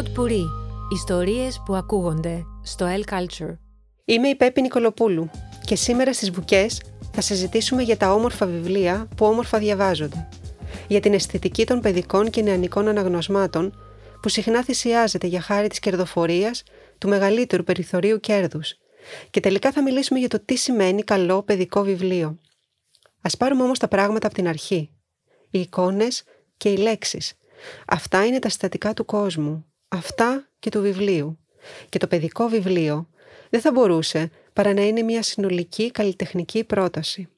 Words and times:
Pod 0.00 0.18
Puri. 0.18 0.44
Ιστορίες 0.92 1.62
που 1.64 1.74
ακούγονται 1.74 2.44
στο 2.62 2.86
El 2.88 3.12
Culture. 3.12 3.56
Είμαι 4.04 4.28
η 4.28 4.36
Πέπη 4.36 4.60
Νικολοπούλου 4.60 5.30
και 5.64 5.76
σήμερα 5.76 6.12
στις 6.12 6.30
Βουκές 6.30 6.82
θα 7.12 7.20
συζητήσουμε 7.20 7.82
για 7.82 7.96
τα 7.96 8.12
όμορφα 8.12 8.46
βιβλία 8.46 9.08
που 9.16 9.26
όμορφα 9.26 9.58
διαβάζονται. 9.58 10.28
Για 10.88 11.00
την 11.00 11.14
αισθητική 11.14 11.66
των 11.66 11.80
παιδικών 11.80 12.30
και 12.30 12.42
νεανικών 12.42 12.88
αναγνωσμάτων 12.88 13.78
που 14.22 14.28
συχνά 14.28 14.64
θυσιάζεται 14.64 15.26
για 15.26 15.40
χάρη 15.40 15.68
της 15.68 15.78
κερδοφορίας 15.78 16.62
του 16.98 17.08
μεγαλύτερου 17.08 17.64
περιθωρίου 17.64 18.20
κέρδους. 18.20 18.74
Και 19.30 19.40
τελικά 19.40 19.72
θα 19.72 19.82
μιλήσουμε 19.82 20.18
για 20.18 20.28
το 20.28 20.40
τι 20.44 20.56
σημαίνει 20.56 21.02
καλό 21.02 21.42
παιδικό 21.42 21.82
βιβλίο. 21.82 22.38
Ας 23.20 23.36
πάρουμε 23.36 23.62
όμως 23.62 23.78
τα 23.78 23.88
πράγματα 23.88 24.26
από 24.26 24.36
την 24.36 24.48
αρχή. 24.48 24.90
Οι 25.50 25.60
εικόνες 25.60 26.22
και 26.56 26.68
οι 26.68 26.76
λέξεις. 26.76 27.34
Αυτά 27.86 28.26
είναι 28.26 28.38
τα 28.38 28.48
συστατικά 28.48 28.94
του 28.94 29.04
κόσμου. 29.04 29.64
Αυτά 29.92 30.48
και 30.58 30.70
του 30.70 30.80
βιβλίου. 30.80 31.38
Και 31.88 31.98
το 31.98 32.06
παιδικό 32.06 32.48
βιβλίο 32.48 33.08
δεν 33.50 33.60
θα 33.60 33.72
μπορούσε 33.72 34.30
παρά 34.52 34.72
να 34.72 34.82
είναι 34.82 35.02
μια 35.02 35.22
συνολική 35.22 35.90
καλλιτεχνική 35.90 36.64
πρόταση. 36.64 37.28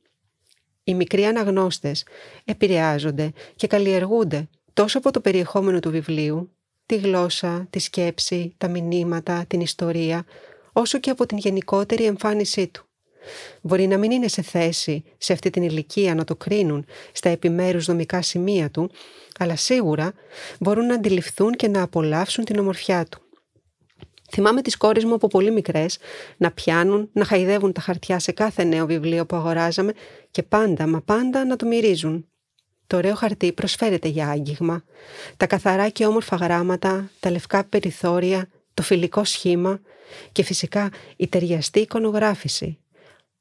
Οι 0.85 0.95
μικροί 0.95 1.25
αναγνώστες 1.25 2.07
επηρεάζονται 2.45 3.33
και 3.57 3.67
καλλιεργούνται 3.67 4.49
τόσο 4.73 4.99
από 4.99 5.11
το 5.11 5.21
περιεχόμενο 5.21 5.81
του 5.81 5.91
βιβλίου, 5.91 6.57
τη 6.87 6.97
γλώσσα, 6.97 7.67
τη 7.71 7.79
σκέψη, 7.79 8.55
τα 8.59 8.69
μηνύματα, 8.69 9.45
την 9.47 9.61
ιστορία, 9.61 10.25
όσο 10.73 10.99
και 10.99 11.11
από 11.11 11.27
την 11.27 11.39
γενικότερη 11.39 12.05
εμφάνισή 12.05 12.69
του. 12.69 12.87
Μπορεί 13.61 13.87
να 13.87 13.99
μην 13.99 14.11
είναι 14.11 14.29
σε 14.29 14.43
θέση 14.43 15.05
σε 15.19 15.33
αυτή 15.33 15.51
την 15.51 15.63
ηλικία 15.63 16.15
να 16.15 16.25
το 16.25 16.37
κρίνουν 16.37 16.87
στα 17.13 17.29
επιμέρους 17.29 17.85
δομικά 17.85 18.23
σημεία 18.23 18.71
του, 18.71 18.91
αλλά 19.39 19.57
σίγουρα 19.57 20.13
μπορούν 20.61 20.87
να 20.87 20.95
αντιληφθούν 20.95 21.53
και 21.53 21.69
να 21.69 21.83
απολαύσουν 21.83 22.45
την 22.45 22.59
ομορφιά 22.59 23.05
του. 23.05 23.21
Θυμάμαι 24.35 24.63
τις 24.63 24.77
κόρες 24.77 25.05
μου 25.05 25.15
από 25.15 25.27
πολύ 25.27 25.51
μικρές 25.51 25.99
να 26.37 26.51
πιάνουν, 26.51 27.09
να 27.13 27.25
χαϊδεύουν 27.25 27.73
τα 27.73 27.81
χαρτιά 27.81 28.19
σε 28.19 28.33
κάθε 28.33 28.65
νέο 28.65 28.87
βιβλίο 28.87 29.27
που 29.27 29.37
αγοράζαμε 29.37 29.93
και 30.31 30.43
πάντα, 30.43 30.87
μα 30.87 31.01
πάντα 31.01 31.45
να 31.45 31.57
το 31.57 31.67
μυρίζουν. 31.67 32.27
Το 32.87 32.97
ωραίο 32.97 33.15
χαρτί 33.15 33.53
προσφέρεται 33.53 34.09
για 34.09 34.29
άγγιγμα. 34.29 34.85
Τα 35.37 35.47
καθαρά 35.47 35.89
και 35.89 36.07
όμορφα 36.07 36.37
γράμματα, 36.37 37.11
τα 37.21 37.31
λευκά 37.31 37.65
περιθώρια, 37.65 38.49
το 38.75 38.83
φιλικό 38.83 39.25
σχήμα 39.25 39.81
και 40.33 40.43
φυσικά 40.43 40.91
η 41.17 41.29
ταιριαστή 41.29 41.81
εικονογράφηση. 41.81 42.79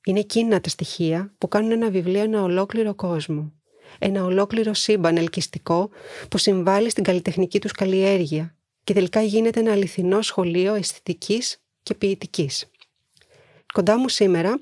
Είναι 0.05 0.19
εκείνα 0.19 0.61
τα 0.61 0.69
στοιχεία 0.69 1.33
που 1.37 1.47
κάνουν 1.47 1.71
ένα 1.71 1.89
βιβλίο 1.89 2.21
ένα 2.21 2.43
ολόκληρο 2.43 2.95
κόσμο. 2.95 3.53
Ένα 3.99 4.23
ολόκληρο 4.23 4.73
σύμπαν 4.73 5.17
ελκυστικό 5.17 5.89
που 6.29 6.37
συμβάλλει 6.37 6.89
στην 6.89 7.03
καλλιτεχνική 7.03 7.59
τους 7.59 7.71
καλλιέργεια 7.71 8.55
και 8.83 8.93
τελικά 8.93 9.21
γίνεται 9.21 9.59
ένα 9.59 9.71
αληθινό 9.71 10.21
σχολείο 10.21 10.73
αισθητικής 10.73 11.61
και 11.83 11.93
ποιητικής. 11.93 12.69
Κοντά 13.73 13.97
μου 13.97 14.09
σήμερα, 14.09 14.61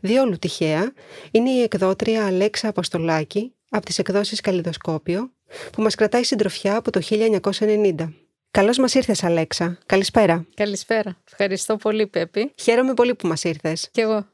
διόλου 0.00 0.38
τυχαία, 0.38 0.92
είναι 1.30 1.50
η 1.50 1.62
εκδότρια 1.62 2.26
Αλέξα 2.26 2.68
Αποστολάκη 2.68 3.52
από 3.70 3.86
τις 3.86 3.98
εκδόσεις 3.98 4.40
Καλλιδοσκόπιο 4.40 5.32
που 5.72 5.82
μας 5.82 5.94
κρατάει 5.94 6.24
συντροφιά 6.24 6.76
από 6.76 6.90
το 6.90 7.00
1990. 7.10 8.12
Καλώς 8.50 8.78
μας 8.78 8.94
ήρθες, 8.94 9.24
Αλέξα. 9.24 9.78
Καλησπέρα. 9.86 10.46
Καλησπέρα. 10.54 11.18
Ευχαριστώ 11.30 11.76
πολύ, 11.76 12.06
Πέπη. 12.06 12.52
Χαίρομαι 12.56 12.94
πολύ 12.94 13.14
που 13.14 13.28
μας 13.28 13.44
ήρθες. 13.44 13.88
Κι 13.92 14.00
εγώ. 14.00 14.26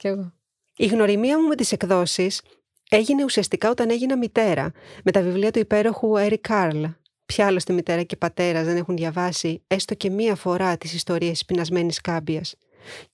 Κι 0.00 0.06
εγώ. 0.06 0.32
Η 0.76 0.86
γνωριμία 0.86 1.40
μου 1.40 1.46
με 1.48 1.54
τις 1.54 1.72
εκδόσεις 1.72 2.42
έγινε 2.90 3.24
ουσιαστικά 3.24 3.70
όταν 3.70 3.90
έγινα 3.90 4.16
μητέρα 4.16 4.72
με 5.04 5.10
τα 5.10 5.22
βιβλία 5.22 5.50
του 5.50 5.58
υπέροχου 5.58 6.16
Έρι 6.16 6.38
Κάρλ. 6.38 6.84
Ποια 7.26 7.46
άλλωστε 7.46 7.72
μητέρα 7.72 8.02
και 8.02 8.16
πατέρας 8.16 8.64
δεν 8.64 8.76
έχουν 8.76 8.96
διαβάσει 8.96 9.62
έστω 9.66 9.94
και 9.94 10.10
μία 10.10 10.34
φορά 10.34 10.76
τις 10.76 10.94
ιστορίες 10.94 11.30
της 11.30 11.44
πεινασμένης 11.44 12.00
κάμπιας; 12.00 12.54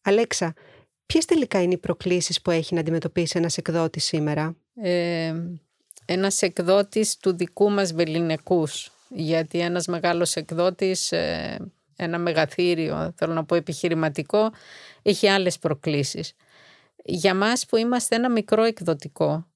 Αλέξα, 0.03 0.55
ποιες 1.07 1.25
τελικά 1.25 1.63
είναι 1.63 1.75
οι 1.75 1.79
προκλήσεις 1.79 2.43
που 2.43 2.51
έχει 2.51 2.75
να 2.75 2.81
αντιμετωπίσει 2.81 3.39
ένας 3.39 3.57
εκδότης 3.57 4.05
σήμερα, 4.05 4.57
ε, 4.75 5.35
Ένας 6.05 6.43
εκδότης 6.43 7.17
του 7.17 7.37
δικού 7.37 7.71
μας 7.71 7.93
βεληνικούς. 7.93 8.91
Γιατί 9.09 9.61
ένας 9.61 9.87
μεγάλος 9.87 10.35
εκδότης, 10.35 11.13
ε, 11.13 11.59
ένα 11.97 12.19
μεγαθύριο, 12.19 13.13
θέλω 13.17 13.33
να 13.33 13.45
πω 13.45 13.55
επιχειρηματικό, 13.55 14.53
έχει 15.03 15.29
άλλες 15.29 15.59
προκλήσεις. 15.59 16.35
Για 17.09 17.35
μας 17.35 17.67
που 17.67 17.77
είμαστε 17.77 18.17
ένα 18.17 18.31
μικρό 18.31 18.63
εκδοτικό, 18.63 19.47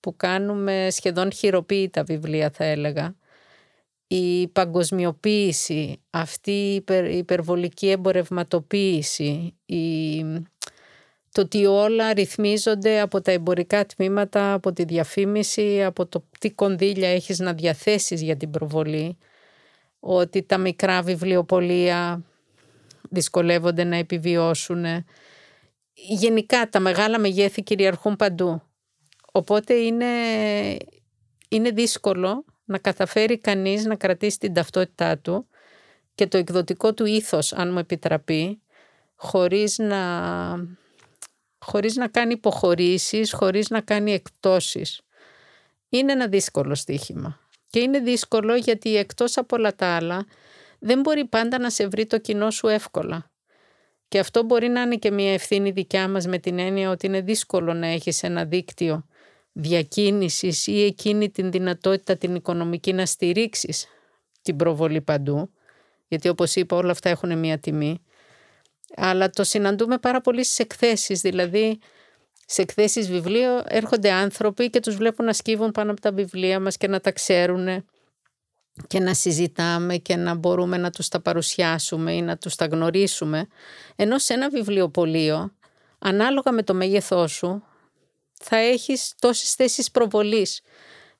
που 0.00 0.16
κάνουμε 0.16 0.88
σχεδόν 0.90 1.32
χειροποίητα 1.32 2.02
βιβλία 2.04 2.50
θα 2.50 2.64
έλεγα, 2.64 3.16
η 4.06 4.48
παγκοσμιοποίηση, 4.48 6.02
αυτή 6.10 6.84
η 7.10 7.16
υπερβολική 7.16 7.90
εμπορευματοποίηση, 7.90 9.54
η... 9.66 10.22
το 11.32 11.40
ότι 11.40 11.66
όλα 11.66 12.12
ρυθμίζονται 12.12 13.00
από 13.00 13.20
τα 13.20 13.32
εμπορικά 13.32 13.86
τμήματα, 13.86 14.52
από 14.52 14.72
τη 14.72 14.84
διαφήμιση, 14.84 15.84
από 15.84 16.06
το 16.06 16.24
τι 16.38 16.50
κονδύλια 16.50 17.08
έχεις 17.08 17.38
να 17.38 17.52
διαθέσεις 17.52 18.22
για 18.22 18.36
την 18.36 18.50
προβολή, 18.50 19.18
ότι 20.00 20.42
τα 20.42 20.58
μικρά 20.58 21.02
βιβλιοπολία 21.02 22.24
δυσκολεύονται 23.10 23.84
να 23.84 23.96
επιβιώσουν. 23.96 24.84
Γενικά 26.08 26.68
τα 26.68 26.80
μεγάλα 26.80 27.18
μεγέθη 27.18 27.62
κυριαρχούν 27.62 28.16
παντού. 28.16 28.62
Οπότε 29.32 29.74
είναι, 29.74 30.06
είναι 31.48 31.70
δύσκολο 31.70 32.44
να 32.64 32.78
καταφέρει 32.78 33.38
κανείς 33.38 33.84
να 33.84 33.96
κρατήσει 33.96 34.38
την 34.38 34.54
ταυτότητά 34.54 35.18
του 35.18 35.46
και 36.14 36.26
το 36.26 36.38
εκδοτικό 36.38 36.94
του 36.94 37.04
ήθος, 37.04 37.52
αν 37.52 37.72
μου 37.72 37.78
επιτραπεί, 37.78 38.62
χωρίς 39.14 39.78
να, 39.78 40.00
χωρίς 41.58 41.96
να 41.96 42.08
κάνει 42.08 42.32
υποχωρήσεις, 42.32 43.32
χωρίς 43.32 43.68
να 43.68 43.80
κάνει 43.80 44.12
εκπτώσεις. 44.12 45.00
Είναι 45.88 46.12
ένα 46.12 46.28
δύσκολο 46.28 46.74
στοίχημα. 46.74 47.40
Και 47.70 47.80
είναι 47.80 47.98
δύσκολο 47.98 48.54
γιατί 48.54 48.96
εκτός 48.96 49.36
από 49.36 49.56
όλα 49.56 49.74
τα 49.74 49.86
άλλα 49.86 50.26
δεν 50.78 51.00
μπορεί 51.00 51.24
πάντα 51.24 51.58
να 51.58 51.70
σε 51.70 51.86
βρει 51.86 52.06
το 52.06 52.18
κοινό 52.18 52.50
σου 52.50 52.66
εύκολα. 52.66 53.31
Και 54.12 54.18
αυτό 54.18 54.42
μπορεί 54.42 54.68
να 54.68 54.80
είναι 54.80 54.96
και 54.96 55.10
μια 55.10 55.32
ευθύνη 55.32 55.70
δικιά 55.70 56.08
μας 56.08 56.26
με 56.26 56.38
την 56.38 56.58
έννοια 56.58 56.90
ότι 56.90 57.06
είναι 57.06 57.20
δύσκολο 57.20 57.74
να 57.74 57.86
έχεις 57.86 58.22
ένα 58.22 58.44
δίκτυο 58.44 59.06
διακίνησης 59.52 60.66
ή 60.66 60.84
εκείνη 60.84 61.30
την 61.30 61.50
δυνατότητα 61.50 62.16
την 62.16 62.34
οικονομική 62.34 62.92
να 62.92 63.06
στηρίξεις 63.06 63.86
την 64.42 64.56
προβολή 64.56 65.00
παντού, 65.00 65.50
γιατί 66.08 66.28
όπως 66.28 66.54
είπα 66.54 66.76
όλα 66.76 66.90
αυτά 66.90 67.08
έχουν 67.08 67.38
μία 67.38 67.58
τιμή, 67.58 68.02
αλλά 68.96 69.30
το 69.30 69.44
συναντούμε 69.44 69.98
πάρα 69.98 70.20
πολύ 70.20 70.44
στις 70.44 70.58
εκθέσεις, 70.58 71.20
δηλαδή 71.20 71.78
σε 72.46 72.62
εκθέσεις 72.62 73.10
βιβλίου 73.10 73.62
έρχονται 73.64 74.10
άνθρωποι 74.10 74.70
και 74.70 74.80
τους 74.80 74.96
βλέπουν 74.96 75.24
να 75.24 75.32
σκύβουν 75.32 75.70
πάνω 75.70 75.90
από 75.90 76.00
τα 76.00 76.12
βιβλία 76.12 76.60
μας 76.60 76.76
και 76.76 76.88
να 76.88 77.00
τα 77.00 77.12
ξέρουν 77.12 77.84
και 78.86 79.00
να 79.00 79.14
συζητάμε 79.14 79.96
και 79.96 80.16
να 80.16 80.34
μπορούμε 80.34 80.76
να 80.76 80.90
τους 80.90 81.08
τα 81.08 81.20
παρουσιάσουμε 81.20 82.12
ή 82.12 82.22
να 82.22 82.36
τους 82.36 82.54
τα 82.54 82.66
γνωρίσουμε, 82.66 83.46
ενώ 83.96 84.18
σε 84.18 84.34
ένα 84.34 84.48
βιβλιοπωλείο, 84.48 85.52
ανάλογα 85.98 86.52
με 86.52 86.62
το 86.62 86.74
μέγεθός 86.74 87.32
σου, 87.32 87.62
θα 88.42 88.56
έχεις 88.56 89.14
τόσες 89.18 89.54
θέσεις 89.54 89.90
προβολής. 89.90 90.60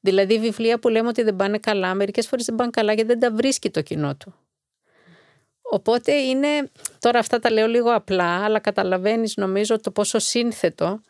Δηλαδή 0.01 0.39
βιβλία 0.39 0.79
που 0.79 0.89
λέμε 0.89 1.09
ότι 1.09 1.23
δεν 1.23 1.37
πάνε 1.37 1.59
καλά, 1.59 1.95
μερικές 1.95 2.27
φορές 2.27 2.45
δεν 2.45 2.55
πάνε 2.55 2.71
καλά 2.71 2.93
γιατί 2.93 3.09
δεν 3.09 3.21
τα 3.21 3.31
βρίσκει 3.31 3.71
το 3.71 3.83
κοινό 3.83 4.17
του. 4.17 4.35
Οπότε 5.63 6.13
είναι, 6.13 6.71
τώρα 6.99 7.19
αυτά 7.19 7.39
τα 7.39 7.51
λέω 7.51 7.67
λίγο 7.67 7.95
απλά, 7.95 8.45
αλλά 8.45 8.59
καταλαβαίνεις 8.59 9.37
νομίζω 9.37 9.81
το 9.81 9.91
πόσο 9.91 10.19
σύνθετο 10.19 11.01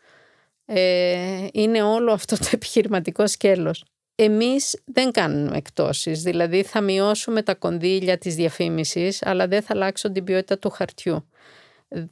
ε, 0.65 1.47
είναι 1.51 1.81
όλο 1.81 2.11
αυτό 2.11 2.37
το 2.37 2.49
επιχειρηματικό 2.51 3.27
σκέλος. 3.27 3.83
Εμείς 4.15 4.81
δεν 4.85 5.11
κάνουμε 5.11 5.57
εκτόσεις, 5.57 6.21
δηλαδή 6.21 6.63
θα 6.63 6.81
μειώσουμε 6.81 7.41
τα 7.43 7.55
κονδύλια 7.55 8.17
της 8.17 8.35
διαφήμισης, 8.35 9.25
αλλά 9.25 9.47
δεν 9.47 9.61
θα 9.61 9.73
αλλάξω 9.73 10.11
την 10.11 10.23
ποιότητα 10.23 10.57
του 10.57 10.69
χαρτιού. 10.69 11.27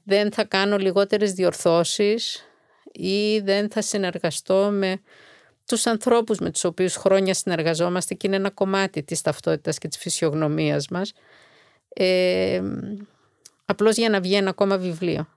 Δεν 0.04 0.32
θα 0.32 0.44
κάνω 0.44 0.78
λιγότερες 0.78 1.34
διορθώσεις, 1.34 2.46
ή 2.92 3.40
δεν 3.40 3.70
θα 3.70 3.82
συνεργαστώ 3.82 4.70
με 4.72 5.02
τους 5.66 5.86
ανθρώπους 5.86 6.40
με 6.40 6.52
τους 6.52 6.64
οποίους 6.64 6.96
χρόνια 6.96 7.34
συνεργαζόμαστε 7.34 8.14
και 8.14 8.28
είναι 8.28 8.36
ένα 8.36 8.50
κομμάτι 8.50 9.04
της 9.04 9.22
ταυτότητας 9.22 9.78
και 9.78 9.88
της 9.88 9.98
φυσιογνωμίας 9.98 10.88
μας 10.88 11.14
ε, 11.90 12.62
απλώς 13.66 13.96
για 13.96 14.10
να 14.10 14.22
βγει 14.22 14.36
ένα 14.36 14.50
ακόμα 14.50 14.78
βιβλίο. 14.78 15.28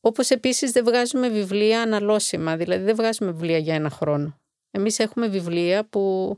Όπως 0.00 0.30
επίσης 0.30 0.70
δεν 0.70 0.84
βγάζουμε 0.84 1.28
βιβλία 1.28 1.82
αναλώσιμα, 1.82 2.56
δηλαδή 2.56 2.84
δεν 2.84 2.94
βγάζουμε 2.94 3.30
βιβλία 3.30 3.58
για 3.58 3.74
ένα 3.74 3.90
χρόνο. 3.90 4.39
Εμείς 4.70 4.98
έχουμε 4.98 5.28
βιβλία 5.28 5.84
που 5.84 6.36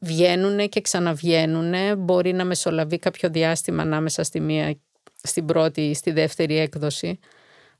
βγαίνουν 0.00 0.68
και 0.68 0.80
ξαναβγαίνουν, 0.80 1.98
μπορεί 1.98 2.32
να 2.32 2.44
μεσολαβεί 2.44 2.98
κάποιο 2.98 3.28
διάστημα 3.28 3.82
ανάμεσα 3.82 4.22
στη 4.22 4.40
μία, 4.40 4.78
στην 5.22 5.44
πρώτη 5.44 5.80
ή 5.80 5.94
στη 5.94 6.10
δεύτερη 6.10 6.58
έκδοση. 6.58 7.18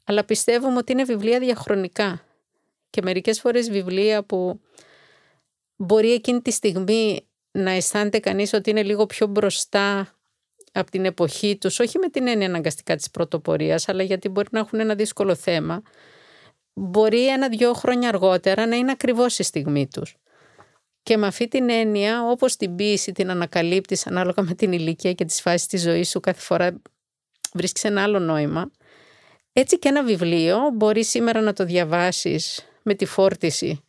Αλλά 0.04 0.24
πιστεύουμε 0.24 0.76
ότι 0.76 0.92
είναι 0.92 1.04
βιβλία 1.04 1.38
διαχρονικά. 1.38 2.22
Και 2.90 3.02
μερικές 3.02 3.40
φορές 3.40 3.70
βιβλία 3.70 4.24
που 4.24 4.60
μπορεί 5.76 6.12
εκείνη 6.12 6.40
τη 6.40 6.50
στιγμή 6.50 7.26
να 7.50 7.70
αισθάνεται 7.70 8.18
κανείς 8.18 8.52
ότι 8.52 8.70
είναι 8.70 8.82
λίγο 8.82 9.06
πιο 9.06 9.26
μπροστά 9.26 10.18
από 10.72 10.90
την 10.90 11.04
εποχή 11.04 11.56
τους, 11.56 11.78
όχι 11.78 11.98
με 11.98 12.08
την 12.08 12.26
έννοια 12.26 12.46
αναγκαστικά 12.46 12.96
της 12.96 13.10
πρωτοπορίας, 13.10 13.88
αλλά 13.88 14.02
γιατί 14.02 14.28
μπορεί 14.28 14.48
να 14.50 14.58
έχουν 14.58 14.80
ένα 14.80 14.94
δύσκολο 14.94 15.34
θέμα, 15.34 15.82
μπορεί 16.78 17.28
ένα-δυο 17.28 17.72
χρόνια 17.72 18.08
αργότερα 18.08 18.66
να 18.66 18.76
είναι 18.76 18.90
ακριβώς 18.90 19.38
η 19.38 19.42
στιγμή 19.42 19.88
τους. 19.88 20.16
Και 21.02 21.16
με 21.16 21.26
αυτή 21.26 21.48
την 21.48 21.70
έννοια, 21.70 22.24
όπως 22.30 22.56
την 22.56 22.74
πίεση 22.74 23.12
την 23.12 23.30
ανακαλύπτεις 23.30 24.06
ανάλογα 24.06 24.42
με 24.42 24.54
την 24.54 24.72
ηλικία 24.72 25.12
και 25.12 25.24
τις 25.24 25.40
φάσεις 25.40 25.66
της 25.66 25.82
ζωής 25.82 26.10
σου, 26.10 26.20
κάθε 26.20 26.40
φορά 26.40 26.80
βρίσκεις 27.54 27.84
ένα 27.84 28.02
άλλο 28.02 28.18
νόημα. 28.18 28.70
Έτσι 29.52 29.78
και 29.78 29.88
ένα 29.88 30.04
βιβλίο 30.04 30.58
μπορεί 30.74 31.04
σήμερα 31.04 31.40
να 31.40 31.52
το 31.52 31.64
διαβάσεις 31.64 32.68
με 32.82 32.94
τη 32.94 33.04
φόρτιση 33.04 33.84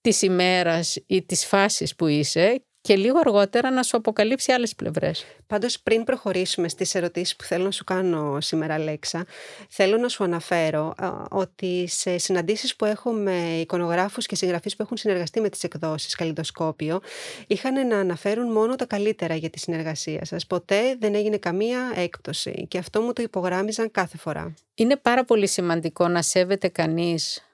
της 0.00 0.22
ημέρας 0.22 0.96
ή 1.06 1.22
της 1.22 1.46
φάσης 1.46 1.94
που 1.94 2.06
είσαι 2.06 2.64
και 2.82 2.96
λίγο 2.96 3.18
αργότερα 3.18 3.70
να 3.70 3.82
σου 3.82 3.96
αποκαλύψει 3.96 4.52
άλλες 4.52 4.74
πλευρές. 4.74 5.24
Πάντως 5.46 5.80
πριν 5.80 6.04
προχωρήσουμε 6.04 6.68
στις 6.68 6.94
ερωτήσεις 6.94 7.36
που 7.36 7.44
θέλω 7.44 7.64
να 7.64 7.70
σου 7.70 7.84
κάνω 7.84 8.40
σήμερα 8.40 8.78
Λέξα, 8.78 9.26
θέλω 9.68 9.96
να 9.96 10.08
σου 10.08 10.24
αναφέρω 10.24 10.94
ότι 11.30 11.86
σε 11.88 12.18
συναντήσεις 12.18 12.76
που 12.76 12.84
έχω 12.84 13.10
με 13.10 13.58
εικονογράφους 13.60 14.26
και 14.26 14.34
συγγραφείς 14.34 14.76
που 14.76 14.82
έχουν 14.82 14.96
συνεργαστεί 14.96 15.40
με 15.40 15.48
τις 15.48 15.62
εκδόσεις 15.62 16.14
Καλλιδοσκόπιο, 16.14 17.00
είχαν 17.46 17.86
να 17.86 17.98
αναφέρουν 17.98 18.52
μόνο 18.52 18.76
τα 18.76 18.86
καλύτερα 18.86 19.34
για 19.34 19.50
τη 19.50 19.58
συνεργασία 19.58 20.24
σας. 20.24 20.46
Ποτέ 20.46 20.96
δεν 20.98 21.14
έγινε 21.14 21.36
καμία 21.36 21.92
έκπτωση 21.94 22.66
και 22.68 22.78
αυτό 22.78 23.00
μου 23.00 23.12
το 23.12 23.22
υπογράμμιζαν 23.22 23.90
κάθε 23.90 24.16
φορά. 24.16 24.54
Είναι 24.74 24.96
πάρα 24.96 25.24
πολύ 25.24 25.46
σημαντικό 25.46 26.08
να 26.08 26.22
σέβεται 26.22 26.68
κανείς 26.68 27.46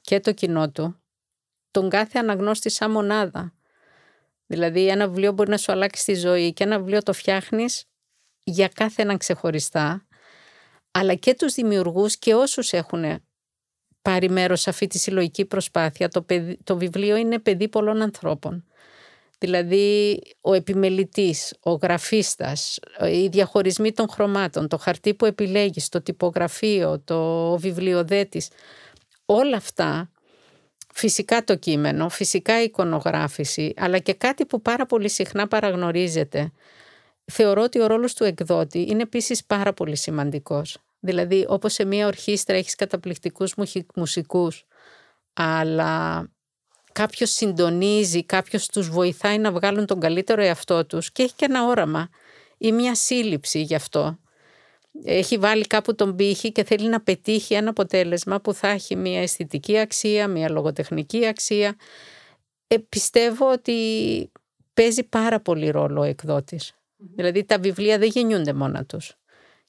και 0.00 0.20
το 0.20 0.32
κοινό 0.32 0.70
του, 0.70 1.00
τον 1.70 1.90
κάθε 1.90 2.18
αναγνώστη 2.18 2.70
σαν 2.70 2.90
μονάδα. 2.90 3.50
Δηλαδή 4.46 4.88
ένα 4.88 5.08
βιβλίο 5.08 5.32
μπορεί 5.32 5.50
να 5.50 5.56
σου 5.56 5.72
αλλάξει 5.72 6.04
τη 6.04 6.14
ζωή 6.14 6.52
και 6.52 6.64
ένα 6.64 6.78
βιβλίο 6.78 7.02
το 7.02 7.12
φτιάχνεις 7.12 7.84
για 8.44 8.68
κάθε 8.68 9.02
έναν 9.02 9.18
ξεχωριστά, 9.18 10.06
αλλά 10.90 11.14
και 11.14 11.34
τους 11.34 11.54
δημιουργούς 11.54 12.18
και 12.18 12.34
όσους 12.34 12.72
έχουν 12.72 13.04
πάρει 14.02 14.30
μέρος 14.30 14.60
σε 14.60 14.70
αυτή 14.70 14.86
τη 14.86 14.98
συλλογική 14.98 15.44
προσπάθεια. 15.44 16.08
Το, 16.08 16.24
το 16.64 16.76
βιβλίο 16.76 17.16
είναι 17.16 17.38
παιδί 17.38 17.68
πολλών 17.68 18.02
ανθρώπων. 18.02 18.64
Δηλαδή 19.38 20.20
ο 20.40 20.54
επιμελητής, 20.54 21.54
ο 21.60 21.72
γραφίστας, 21.72 22.78
οι 23.12 23.28
διαχωρισμοί 23.28 23.92
των 23.92 24.08
χρωμάτων, 24.08 24.68
το 24.68 24.78
χαρτί 24.78 25.14
που 25.14 25.24
επιλέγεις, 25.24 25.88
το 25.88 26.02
τυπογραφείο, 26.02 27.00
το 27.00 27.50
βιβλιοδέτης, 27.58 28.50
όλα 29.24 29.56
αυτά 29.56 30.10
Φυσικά 30.98 31.44
το 31.44 31.56
κείμενο, 31.56 32.08
φυσικά 32.08 32.60
η 32.60 32.64
εικονογράφηση, 32.64 33.72
αλλά 33.76 33.98
και 33.98 34.14
κάτι 34.14 34.46
που 34.46 34.62
πάρα 34.62 34.86
πολύ 34.86 35.08
συχνά 35.08 35.48
παραγνωρίζεται. 35.48 36.52
Θεωρώ 37.24 37.62
ότι 37.62 37.80
ο 37.80 37.86
ρόλος 37.86 38.14
του 38.14 38.24
εκδότη 38.24 38.86
είναι 38.88 39.02
επίσης 39.02 39.44
πάρα 39.44 39.72
πολύ 39.72 39.96
σημαντικός. 39.96 40.78
Δηλαδή, 41.00 41.44
όπως 41.48 41.72
σε 41.72 41.84
μια 41.84 42.06
ορχήστρα 42.06 42.56
έχεις 42.56 42.74
καταπληκτικούς 42.74 43.54
μουσικούς, 43.94 44.64
αλλά 45.32 46.24
κάποιος 46.92 47.30
συντονίζει, 47.30 48.24
κάποιος 48.24 48.66
τους 48.66 48.90
βοηθάει 48.90 49.38
να 49.38 49.52
βγάλουν 49.52 49.86
τον 49.86 50.00
καλύτερο 50.00 50.42
εαυτό 50.42 50.86
τους 50.86 51.12
και 51.12 51.22
έχει 51.22 51.34
και 51.36 51.44
ένα 51.44 51.66
όραμα 51.66 52.08
ή 52.58 52.72
μια 52.72 52.94
σύλληψη 52.94 53.60
γι' 53.60 53.74
αυτό 53.74 54.18
έχει 55.04 55.38
βάλει 55.38 55.66
κάπου 55.66 55.94
τον 55.94 56.16
πύχη 56.16 56.52
και 56.52 56.64
θέλει 56.64 56.88
να 56.88 57.00
πετύχει 57.00 57.54
ένα 57.54 57.70
αποτέλεσμα 57.70 58.40
που 58.40 58.54
θα 58.54 58.68
έχει 58.68 58.96
μια 58.96 59.20
αισθητική 59.22 59.78
αξία, 59.78 60.28
μια 60.28 60.50
λογοτεχνική 60.50 61.26
αξία. 61.26 61.76
Ε, 62.66 62.76
πιστεύω 62.88 63.52
ότι 63.52 64.30
παίζει 64.74 65.02
πάρα 65.02 65.40
πολύ 65.40 65.70
ρόλο 65.70 66.00
ο 66.00 66.04
εκδότης. 66.04 66.74
Δηλαδή 66.96 67.44
τα 67.44 67.58
βιβλία 67.58 67.98
δεν 67.98 68.08
γεννιούνται 68.08 68.52
μόνα 68.52 68.84
τους. 68.84 69.16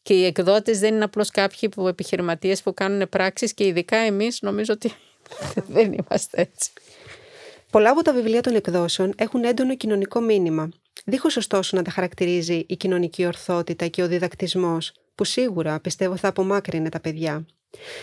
Και 0.01 0.13
οι 0.13 0.25
εκδότες 0.25 0.79
δεν 0.79 0.93
είναι 0.93 1.03
απλώς 1.03 1.29
κάποιοι 1.29 1.69
που 1.69 1.87
επιχειρηματίες 1.87 2.63
που 2.63 2.73
κάνουν 2.73 3.09
πράξεις 3.09 3.53
και 3.53 3.65
ειδικά 3.65 3.97
εμείς 3.97 4.41
νομίζω 4.41 4.73
ότι 4.73 4.91
δεν 5.75 5.93
είμαστε 5.93 6.41
έτσι. 6.41 6.71
Πολλά 7.71 7.89
από 7.89 8.01
τα 8.01 8.13
βιβλία 8.13 8.41
των 8.41 8.55
εκδόσεων 8.55 9.13
έχουν 9.17 9.43
έντονο 9.43 9.75
κοινωνικό 9.75 10.21
μήνυμα. 10.21 10.69
Δίχως 11.05 11.37
ωστόσο 11.37 11.77
να 11.77 11.83
τα 11.83 11.91
χαρακτηρίζει 11.91 12.65
η 12.67 12.75
κοινωνική 12.75 13.25
ορθότητα 13.25 13.87
και 13.87 14.03
ο 14.03 14.07
διδακτισμός, 14.07 14.93
που 15.17 15.23
σίγουρα 15.23 15.79
πιστεύω 15.79 16.15
θα 16.15 16.27
απομάκρυνε 16.27 16.89
τα 16.89 16.99
παιδιά. 16.99 17.45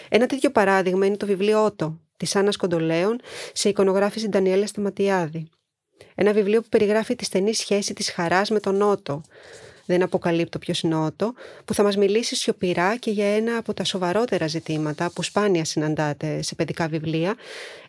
Ένα 0.09 0.27
τέτοιο 0.27 0.51
παράδειγμα 0.51 1.07
είναι 1.07 1.17
το 1.17 1.27
βιβλίο 1.27 1.65
Ότο 1.65 2.01
της 2.17 2.37
Άννας 2.37 2.57
Κοντολέων 2.57 3.21
σε 3.53 3.69
εικονογράφηση 3.69 4.29
Ντανιέλα 4.29 4.67
Σταματιάδη. 4.67 5.49
Ένα 6.15 6.33
βιβλίο 6.33 6.61
που 6.61 6.69
περιγράφει 6.69 7.17
τη 7.17 7.25
στενή 7.25 7.55
σχέση 7.55 7.95
της 7.95 8.11
χαράς 8.11 8.51
με 8.51 8.61
τον 8.61 8.83
Ότο. 8.83 9.23
Δεν 9.87 10.03
αποκαλύπτω 10.03 10.59
ποιος 10.59 10.81
είναι 10.81 10.95
ο 10.95 11.05
Ότο, 11.05 11.35
που 11.65 11.75
θα 11.75 11.83
μας 11.83 11.97
μιλήσει 11.97 12.37
σιωπηρά 12.37 12.97
και 12.97 13.11
για 13.11 13.37
ένα 13.37 13.57
από 13.57 13.75
τα 13.75 13.85
σοβαρότερα 13.85 14.47
ζητήματα 14.47 15.11
που 15.15 15.23
σπάνια 15.23 15.65
συναντάτε 15.65 16.43
σε 16.43 16.55
παιδικά 16.55 16.89
βιβλία, 16.89 17.35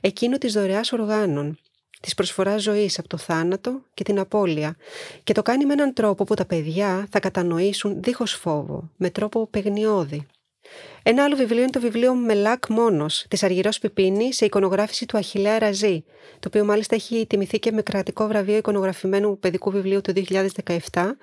εκείνο 0.01 0.37
της 0.37 0.53
δωρεάς 0.53 0.91
οργάνων, 0.91 1.59
Της 2.05 2.13
προσφοράς 2.13 2.61
ζωής 2.61 2.99
από 2.99 3.07
το 3.07 3.17
θάνατο 3.17 3.81
και 3.93 4.03
την 4.03 4.19
απώλεια 4.19 4.75
και 5.23 5.33
το 5.33 5.41
κάνει 5.41 5.65
με 5.65 5.73
έναν 5.73 5.93
τρόπο 5.93 6.23
που 6.23 6.33
τα 6.33 6.45
παιδιά 6.45 7.07
θα 7.09 7.19
κατανοήσουν 7.19 8.01
δίχως 8.01 8.33
φόβο, 8.33 8.89
με 8.97 9.09
τρόπο 9.09 9.47
παιγνιώδη. 9.47 10.27
Ένα 11.03 11.23
άλλο 11.23 11.35
βιβλίο 11.35 11.61
είναι 11.61 11.69
το 11.69 11.79
βιβλίο 11.79 12.13
Μελάκ 12.15 12.67
Μόνος 12.69 13.25
της 13.29 13.43
Αργυρός 13.43 13.79
Πιπίνη 13.79 14.33
σε 14.33 14.45
εικονογράφηση 14.45 15.05
του 15.05 15.17
Αχηλέα 15.17 15.59
Ραζή, 15.59 16.03
το 16.39 16.47
οποίο 16.47 16.65
μάλιστα 16.65 16.95
έχει 16.95 17.25
τιμηθεί 17.27 17.59
και 17.59 17.71
με 17.71 17.81
κρατικό 17.81 18.27
βραβείο 18.27 18.57
εικονογραφημένου 18.57 19.39
παιδικού 19.39 19.71
βιβλίου 19.71 20.01
του 20.01 20.13
2017 20.93 21.15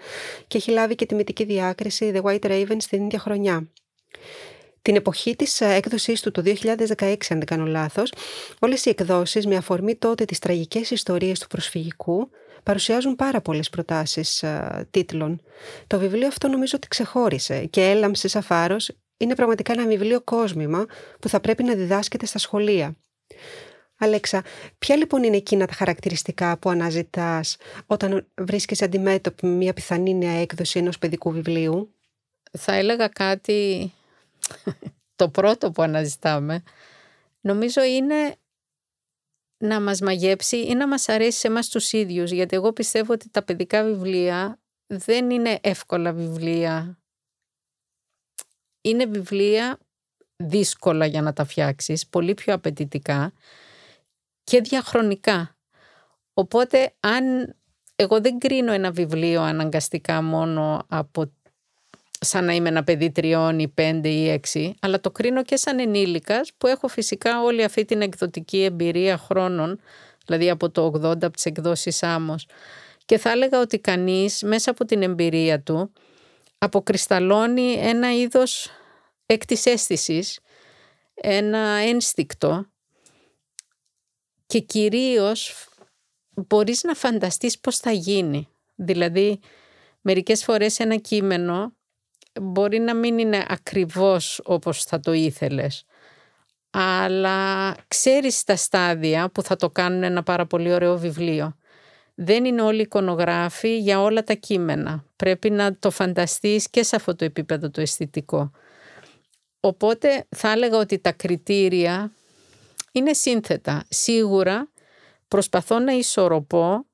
και 0.47 0.57
έχει 0.59 0.71
λάβει 0.71 0.95
και 0.95 1.07
τιμητική 1.07 1.45
διάκριση 1.45 2.13
The 2.15 2.23
White 2.23 2.45
Raven 2.51 2.77
στην 2.79 3.05
ίδια 3.05 3.19
χρονιά. 3.19 3.69
Την 4.83 4.97
εποχή 4.97 5.37
της 5.37 5.61
ε, 5.61 5.75
έκδοσής 5.75 6.21
του 6.21 6.31
το 6.31 6.43
2016, 6.45 7.15
αν 7.31 7.39
δεν 7.39 7.45
κάνω 7.45 7.67
λάθος, 7.67 8.13
όλες 8.59 8.85
οι 8.85 8.91
εκδόσεις 8.91 9.47
με 9.47 9.57
αφορμή 9.57 9.97
τότε 9.97 10.25
τις 10.25 10.39
τραγικές 10.39 10.91
ιστορίες 10.91 11.39
του 11.39 11.47
προσφυγικού 11.47 12.31
παρουσιάζουν 12.63 13.17
πάρα 13.17 13.41
πολλές 13.41 13.71
προτάσεις 13.71 14.43
ε, 14.43 14.87
τίτλων. 14.91 15.43
Το 15.87 15.99
βιβλίο 15.99 16.27
αυτό 16.27 16.49
νομίζω 16.49 16.73
ότι 16.77 16.89
ξεχώρισε 16.89 17.65
και 17.65 17.91
έλαμψε 17.91 18.29
σαν 18.29 18.43
φάρος 18.43 18.91
είναι 19.17 19.35
πραγματικά 19.35 19.73
ένα 19.73 19.87
βιβλίο 19.87 20.21
κόσμημα 20.21 20.87
που 21.21 21.29
θα 21.29 21.41
πρέπει 21.41 21.63
να 21.63 21.75
διδάσκεται 21.75 22.27
στα 22.27 22.39
σχολεία. 22.39 22.97
Αλέξα, 23.99 24.43
ποια 24.79 24.97
λοιπόν 24.97 25.23
είναι 25.23 25.37
εκείνα 25.37 25.67
τα 25.67 25.73
χαρακτηριστικά 25.73 26.59
που 26.59 26.71
αναζητάς 26.71 27.57
όταν 27.87 28.27
βρίσκεσαι 28.41 28.85
αντιμέτωπη 28.85 29.47
με 29.47 29.53
μια 29.53 29.73
πιθανή 29.73 30.15
νέα 30.15 30.41
έκδοση 30.41 30.79
ενός 30.79 30.99
παιδικού 30.99 31.31
βιβλίου; 31.31 31.95
Θα 32.59 32.75
έλεγα 32.75 33.09
κάτι 33.09 33.93
το 35.17 35.29
πρώτο 35.29 35.71
που 35.71 35.83
αναζητάμε, 35.83 36.63
νομίζω 37.41 37.83
είναι 37.83 38.37
να 39.59 39.81
μας 39.81 40.01
μαγέψει 40.01 40.57
ή 40.57 40.75
να 40.75 40.89
μας 40.89 41.09
αρέσει 41.09 41.39
σε 41.39 41.47
εμάς 41.47 41.69
τους 41.69 41.93
ίδιους. 41.93 42.31
Γιατί 42.31 42.57
εγώ 42.57 42.73
πιστεύω 42.73 43.13
ότι 43.13 43.31
τα 43.31 43.43
παιδικά 43.43 43.85
βιβλία 43.85 44.61
δεν 44.87 45.31
είναι 45.31 45.59
εύκολα 45.63 46.13
βιβλία. 46.13 46.99
Είναι 48.81 49.07
βιβλία 49.07 49.79
δύσκολα 50.37 51.07
για 51.07 51.23
να 51.23 51.33
τα 51.33 51.45
φτιάξεις, 51.45 52.09
πολύ 52.09 52.35
πιο 52.35 52.55
απαιτητικά 52.55 53.33
και 54.45 54.61
διαχρονικά. 54.61 55.57
Οπότε 56.35 56.95
αν 57.01 57.55
εγώ 57.97 58.21
δεν 58.21 58.39
κρίνω 58.39 58.73
ένα 58.73 58.91
βιβλίο 58.91 59.43
αναγκαστικά 59.43 60.23
μόνο 60.23 60.85
από 60.89 61.33
σαν 62.25 62.45
να 62.45 62.53
είμαι 62.53 62.69
ένα 62.69 62.85
παιδί 62.85 63.11
τριών 63.11 63.59
ή 63.59 63.69
πέντε 63.69 64.09
ή 64.09 64.29
έξι, 64.29 64.75
αλλά 64.81 65.01
το 65.01 65.11
κρίνω 65.11 65.43
και 65.43 65.57
σαν 65.57 65.79
ενήλικας 65.79 66.51
που 66.59 66.67
έχω 66.67 66.89
φυσικά 66.89 67.43
όλη 67.43 67.65
αυτή 67.65 67.85
την 67.85 68.03
εκδοτική 68.03 68.63
εμπειρία 68.63 69.17
χρόνων, 69.19 69.81
δηλαδή 70.27 70.51
από 70.51 70.71
το 70.71 70.93
80 70.95 71.05
από 71.05 71.31
τις 71.31 71.45
εκδόσεις 71.45 72.03
Άμμος. 72.03 72.47
Και 73.05 73.19
θα 73.19 73.31
έλεγα 73.31 73.61
ότι 73.61 73.79
κανείς 73.79 74.43
μέσα 74.43 74.71
από 74.71 74.85
την 74.85 75.03
εμπειρία 75.03 75.61
του 75.61 75.93
αποκρισταλώνει 76.59 77.73
ένα 77.73 78.15
είδος 78.15 78.71
έκτης 79.27 79.67
αίσθησης, 79.67 80.39
ένα 81.15 81.59
ένστικτο 81.59 82.67
και 84.47 84.59
κυρίως 84.59 85.69
μπορείς 86.35 86.83
να 86.83 86.95
φανταστείς 86.95 87.59
πώς 87.59 87.77
θα 87.77 87.91
γίνει. 87.91 88.49
Δηλαδή, 88.75 89.41
μερικές 90.01 90.45
φορές 90.45 90.79
ένα 90.79 90.97
κείμενο 90.97 91.73
μπορεί 92.41 92.79
να 92.79 92.95
μην 92.95 93.19
είναι 93.19 93.45
ακριβώς 93.49 94.41
όπως 94.45 94.85
θα 94.85 95.01
το 95.01 95.13
ήθελες 95.13 95.87
αλλά 96.75 97.75
ξέρεις 97.89 98.45
τα 98.45 98.57
στάδια 98.57 99.31
που 99.31 99.43
θα 99.43 99.57
το 99.57 99.71
κάνουν 99.71 100.03
ένα 100.03 100.23
πάρα 100.23 100.47
πολύ 100.47 100.73
ωραίο 100.73 100.99
βιβλίο. 100.99 101.57
Δεν 102.15 102.45
είναι 102.45 102.63
όλοι 102.63 102.81
εικονογράφοι 102.81 103.79
για 103.79 104.01
όλα 104.01 104.23
τα 104.23 104.35
κείμενα. 104.35 105.05
Πρέπει 105.17 105.51
να 105.51 105.77
το 105.79 105.91
φανταστείς 105.91 106.71
και 106.71 106.83
σε 106.83 106.97
αυτό 106.97 107.17
το 107.17 107.25
επίπεδο 107.25 107.71
το 107.71 107.81
αισθητικό. 107.81 108.51
Οπότε 109.61 110.27
θα 110.29 110.51
έλεγα 110.51 110.79
ότι 110.79 110.99
τα 110.99 111.13
κριτήρια 111.13 112.13
είναι 112.93 113.13
σύνθετα. 113.13 113.85
Σίγουρα 113.89 114.71
προσπαθώ 115.29 115.79
να 115.79 115.93
ισορροπώ 115.93 116.87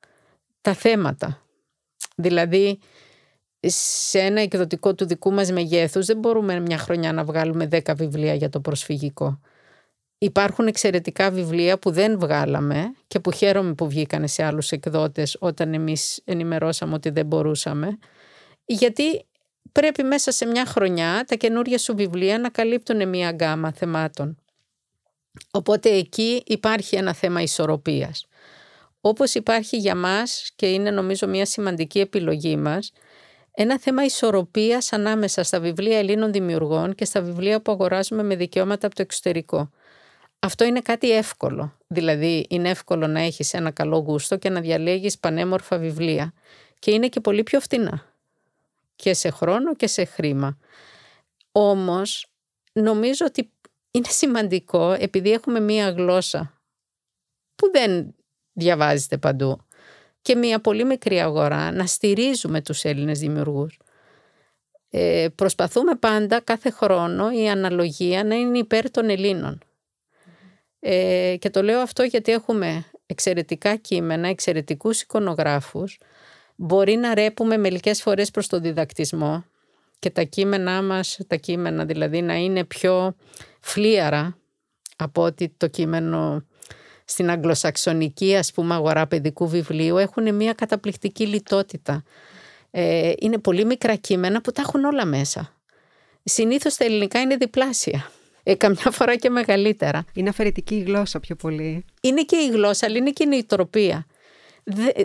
τα 0.60 0.74
θέματα. 0.74 1.42
Δηλαδή, 2.16 2.78
σε 3.60 4.18
ένα 4.18 4.40
εκδοτικό 4.40 4.94
του 4.94 5.06
δικού 5.06 5.32
μας 5.32 5.50
μεγέθους 5.52 6.06
δεν 6.06 6.18
μπορούμε 6.18 6.60
μια 6.60 6.78
χρονιά 6.78 7.12
να 7.12 7.24
βγάλουμε 7.24 7.68
10 7.70 7.80
βιβλία 7.96 8.34
για 8.34 8.48
το 8.48 8.60
προσφυγικό. 8.60 9.40
Υπάρχουν 10.18 10.66
εξαιρετικά 10.66 11.30
βιβλία 11.30 11.78
που 11.78 11.90
δεν 11.90 12.18
βγάλαμε 12.18 12.92
και 13.06 13.20
που 13.20 13.32
χαίρομαι 13.32 13.74
που 13.74 13.88
βγήκανε 13.88 14.26
σε 14.26 14.42
άλλους 14.42 14.70
εκδότες 14.70 15.36
όταν 15.40 15.74
εμείς 15.74 16.20
ενημερώσαμε 16.24 16.94
ότι 16.94 17.10
δεν 17.10 17.26
μπορούσαμε. 17.26 17.98
Γιατί 18.64 19.26
πρέπει 19.72 20.02
μέσα 20.02 20.30
σε 20.30 20.46
μια 20.46 20.66
χρονιά 20.66 21.24
τα 21.26 21.34
καινούργια 21.34 21.78
σου 21.78 21.94
βιβλία 21.96 22.38
να 22.38 22.48
καλύπτουν 22.48 23.08
μια 23.08 23.30
γκάμα 23.30 23.72
θεμάτων. 23.72 24.38
Οπότε 25.50 25.90
εκεί 25.90 26.42
υπάρχει 26.46 26.96
ένα 26.96 27.14
θέμα 27.14 27.42
ισορροπίας. 27.42 28.26
Όπως 29.00 29.34
υπάρχει 29.34 29.76
για 29.76 29.94
μας 29.94 30.50
και 30.56 30.66
είναι 30.70 30.90
νομίζω 30.90 31.26
μια 31.26 31.46
σημαντική 31.46 32.00
επιλογή 32.00 32.56
μας, 32.56 32.92
ένα 33.60 33.78
θέμα 33.78 34.04
ισορροπίας 34.04 34.92
ανάμεσα 34.92 35.42
στα 35.42 35.60
βιβλία 35.60 35.98
Ελλήνων 35.98 36.32
δημιουργών 36.32 36.94
και 36.94 37.04
στα 37.04 37.22
βιβλία 37.22 37.62
που 37.62 37.72
αγοράζουμε 37.72 38.22
με 38.22 38.36
δικαιώματα 38.36 38.86
από 38.86 38.96
το 38.96 39.02
εξωτερικό. 39.02 39.70
Αυτό 40.38 40.64
είναι 40.64 40.80
κάτι 40.80 41.10
εύκολο. 41.10 41.76
Δηλαδή 41.86 42.46
είναι 42.48 42.68
εύκολο 42.70 43.06
να 43.06 43.20
έχεις 43.20 43.54
ένα 43.54 43.70
καλό 43.70 43.98
γούστο 43.98 44.36
και 44.36 44.50
να 44.50 44.60
διαλέγεις 44.60 45.18
πανέμορφα 45.18 45.78
βιβλία. 45.78 46.32
Και 46.78 46.90
είναι 46.90 47.08
και 47.08 47.20
πολύ 47.20 47.42
πιο 47.42 47.60
φτηνά. 47.60 48.14
Και 48.96 49.14
σε 49.14 49.30
χρόνο 49.30 49.74
και 49.74 49.86
σε 49.86 50.04
χρήμα. 50.04 50.58
Όμως 51.52 52.26
νομίζω 52.72 53.26
ότι 53.26 53.52
είναι 53.90 54.08
σημαντικό 54.08 54.92
επειδή 54.92 55.32
έχουμε 55.32 55.60
μία 55.60 55.90
γλώσσα 55.90 56.60
που 57.54 57.70
δεν 57.72 58.14
διαβάζεται 58.52 59.18
παντού 59.18 59.60
και 60.22 60.34
μία 60.34 60.60
πολύ 60.60 60.84
μικρή 60.84 61.20
αγορά 61.20 61.72
να 61.72 61.86
στηρίζουμε 61.86 62.60
τους 62.62 62.84
Έλληνες 62.84 63.18
δημιουργούς. 63.18 63.78
Ε, 64.90 65.28
προσπαθούμε 65.34 65.94
πάντα 65.94 66.40
κάθε 66.40 66.70
χρόνο 66.70 67.30
η 67.30 67.48
αναλογία 67.48 68.24
να 68.24 68.34
είναι 68.34 68.58
υπέρ 68.58 68.90
των 68.90 69.10
Ελλήνων. 69.10 69.58
Ε, 70.80 71.36
και 71.38 71.50
το 71.50 71.62
λέω 71.62 71.80
αυτό 71.80 72.02
γιατί 72.02 72.32
έχουμε 72.32 72.84
εξαιρετικά 73.06 73.76
κείμενα, 73.76 74.28
εξαιρετικούς 74.28 75.00
εικονογράφους. 75.00 75.98
Μπορεί 76.56 76.96
να 76.96 77.14
ρέπουμε 77.14 77.56
μερικές 77.56 78.02
φορές 78.02 78.30
προς 78.30 78.46
το 78.46 78.60
διδακτισμό 78.60 79.44
και 79.98 80.10
τα 80.10 80.22
κείμενά 80.22 80.82
μας, 80.82 81.18
τα 81.26 81.36
κείμενα 81.36 81.84
δηλαδή 81.84 82.22
να 82.22 82.34
είναι 82.34 82.64
πιο 82.64 83.16
φλίαρα 83.60 84.38
από 84.96 85.22
ότι 85.22 85.54
το 85.56 85.66
κείμενο 85.66 86.44
στην 87.10 87.30
αγγλοσαξονική 87.30 88.36
ας 88.36 88.52
πούμε 88.52 88.74
αγορά 88.74 89.06
παιδικού 89.06 89.48
βιβλίου 89.48 89.96
έχουν 89.96 90.34
μια 90.34 90.52
καταπληκτική 90.52 91.26
λιτότητα. 91.26 92.02
Ε, 92.70 93.12
είναι 93.18 93.38
πολύ 93.38 93.64
μικρά 93.64 93.94
κείμενα 93.94 94.40
που 94.40 94.52
τα 94.52 94.62
έχουν 94.62 94.84
όλα 94.84 95.04
μέσα. 95.04 95.52
Συνήθως 96.24 96.76
τα 96.76 96.84
ελληνικά 96.84 97.20
είναι 97.20 97.36
διπλάσια. 97.36 98.10
Ε, 98.42 98.54
καμιά 98.54 98.90
φορά 98.90 99.16
και 99.16 99.30
μεγαλύτερα. 99.30 100.04
Είναι 100.14 100.28
αφαιρετική 100.28 100.74
η 100.74 100.80
γλώσσα 100.80 101.20
πιο 101.20 101.36
πολύ. 101.36 101.84
Είναι 102.00 102.22
και 102.22 102.36
η 102.36 102.48
γλώσσα, 102.48 102.86
αλλά 102.86 102.96
είναι 102.96 103.10
και 103.10 103.24
η 103.24 103.26
νοητροπία. 103.26 104.06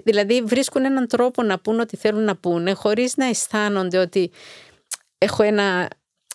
δηλαδή 0.03 0.41
βρίσκουν 0.41 0.85
έναν 0.85 1.07
τρόπο 1.07 1.43
να 1.43 1.59
πούν 1.59 1.79
ό,τι 1.79 1.97
θέλουν 1.97 2.23
να 2.23 2.35
πούνε, 2.35 2.73
χωρίς 2.73 3.17
να 3.17 3.25
αισθάνονται 3.25 3.97
ότι 3.97 4.31
έχω 5.17 5.43
ένα, 5.43 5.87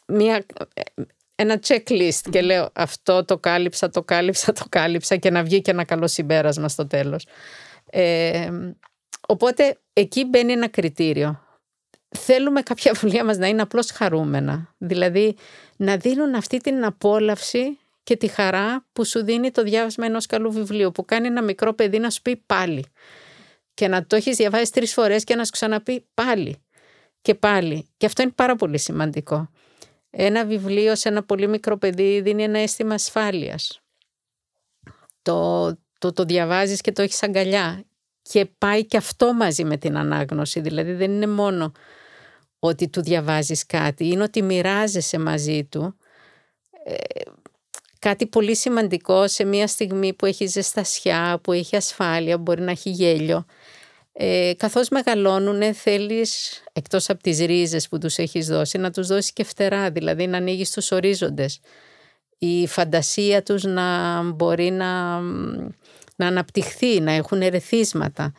μια, 0.06 0.44
ένα 1.40 1.60
checklist 1.66 2.20
και 2.30 2.42
λέω 2.42 2.70
αυτό 2.72 3.24
το 3.24 3.38
κάλυψα, 3.38 3.88
το 3.88 4.02
κάλυψα, 4.02 4.52
το 4.52 4.64
κάλυψα 4.68 5.16
και 5.16 5.30
να 5.30 5.42
βγει 5.42 5.60
και 5.60 5.70
ένα 5.70 5.84
καλό 5.84 6.06
συμπέρασμα 6.06 6.68
στο 6.68 6.86
τέλος. 6.86 7.26
Ε, 7.90 8.50
οπότε 9.28 9.78
εκεί 9.92 10.24
μπαίνει 10.24 10.52
ένα 10.52 10.68
κριτήριο. 10.68 11.42
Θέλουμε 12.08 12.62
κάποια 12.62 12.92
βιβλία 12.92 13.24
μας 13.24 13.36
να 13.36 13.46
είναι 13.46 13.62
απλώς 13.62 13.90
χαρούμενα. 13.90 14.74
Δηλαδή 14.78 15.36
να 15.76 15.96
δίνουν 15.96 16.34
αυτή 16.34 16.56
την 16.56 16.84
απόλαυση 16.84 17.78
και 18.02 18.16
τη 18.16 18.26
χαρά 18.26 18.86
που 18.92 19.04
σου 19.04 19.24
δίνει 19.24 19.50
το 19.50 19.62
διάβασμα 19.62 20.06
ενός 20.06 20.26
καλού 20.26 20.52
βιβλίου 20.52 20.90
που 20.90 21.04
κάνει 21.04 21.26
ένα 21.26 21.42
μικρό 21.42 21.72
παιδί 21.72 21.98
να 21.98 22.10
σου 22.10 22.22
πει 22.22 22.36
πάλι 22.46 22.84
και 23.74 23.88
να 23.88 24.06
το 24.06 24.16
έχεις 24.16 24.36
διαβάσει 24.36 24.72
τρεις 24.72 24.92
φορές 24.92 25.24
και 25.24 25.34
να 25.34 25.44
σου 25.44 25.50
ξαναπεί 25.50 26.06
πάλι 26.14 26.62
και 27.20 27.34
πάλι. 27.34 27.88
Και 27.96 28.06
αυτό 28.06 28.22
είναι 28.22 28.32
πάρα 28.34 28.56
πολύ 28.56 28.78
σημαντικό. 28.78 29.50
Ένα 30.20 30.44
βιβλίο 30.44 30.96
σε 30.96 31.08
ένα 31.08 31.22
πολύ 31.22 31.48
μικρό 31.48 31.78
παιδί 31.78 32.20
δίνει 32.20 32.42
ένα 32.42 32.58
αίσθημα 32.58 32.94
ασφάλειας. 32.94 33.80
Το, 35.22 35.66
το, 35.98 36.12
το 36.12 36.24
διαβάζεις 36.24 36.80
και 36.80 36.92
το 36.92 37.02
έχεις 37.02 37.22
αγκαλιά 37.22 37.84
και 38.22 38.46
πάει 38.58 38.86
και 38.86 38.96
αυτό 38.96 39.32
μαζί 39.32 39.64
με 39.64 39.76
την 39.76 39.96
ανάγνωση. 39.96 40.60
Δηλαδή 40.60 40.92
δεν 40.92 41.10
είναι 41.10 41.26
μόνο 41.26 41.72
ότι 42.58 42.88
του 42.88 43.02
διαβάζεις 43.02 43.66
κάτι, 43.66 44.06
είναι 44.06 44.22
ότι 44.22 44.42
μοιράζεσαι 44.42 45.18
μαζί 45.18 45.64
του 45.64 45.96
ε, 46.84 46.94
κάτι 47.98 48.26
πολύ 48.26 48.56
σημαντικό 48.56 49.28
σε 49.28 49.44
μια 49.44 49.66
στιγμή 49.66 50.14
που 50.14 50.26
έχει 50.26 50.46
ζεστασιά, 50.46 51.40
που 51.42 51.52
έχει 51.52 51.76
ασφάλεια, 51.76 52.38
μπορεί 52.38 52.60
να 52.60 52.70
έχει 52.70 52.90
γέλιο. 52.90 53.44
Ε, 54.20 54.52
καθώς 54.56 54.88
μεγαλώνουν 54.88 55.74
θέλεις 55.74 56.62
εκτός 56.72 57.10
από 57.10 57.22
τις 57.22 57.38
ρίζες 57.38 57.88
που 57.88 57.98
τους 57.98 58.16
έχεις 58.18 58.46
δώσει 58.46 58.78
να 58.78 58.90
τους 58.90 59.06
δώσεις 59.06 59.32
και 59.32 59.44
φτερά 59.44 59.90
δηλαδή 59.90 60.26
να 60.26 60.36
ανοίγεις 60.36 60.70
τους 60.70 60.90
ορίζοντες 60.90 61.60
η 62.38 62.66
φαντασία 62.66 63.42
τους 63.42 63.64
να 63.64 64.22
μπορεί 64.22 64.70
να, 64.70 65.20
να 66.16 66.26
αναπτυχθεί 66.26 67.00
να 67.00 67.12
έχουν 67.12 67.42
ερεθίσματα 67.42 68.32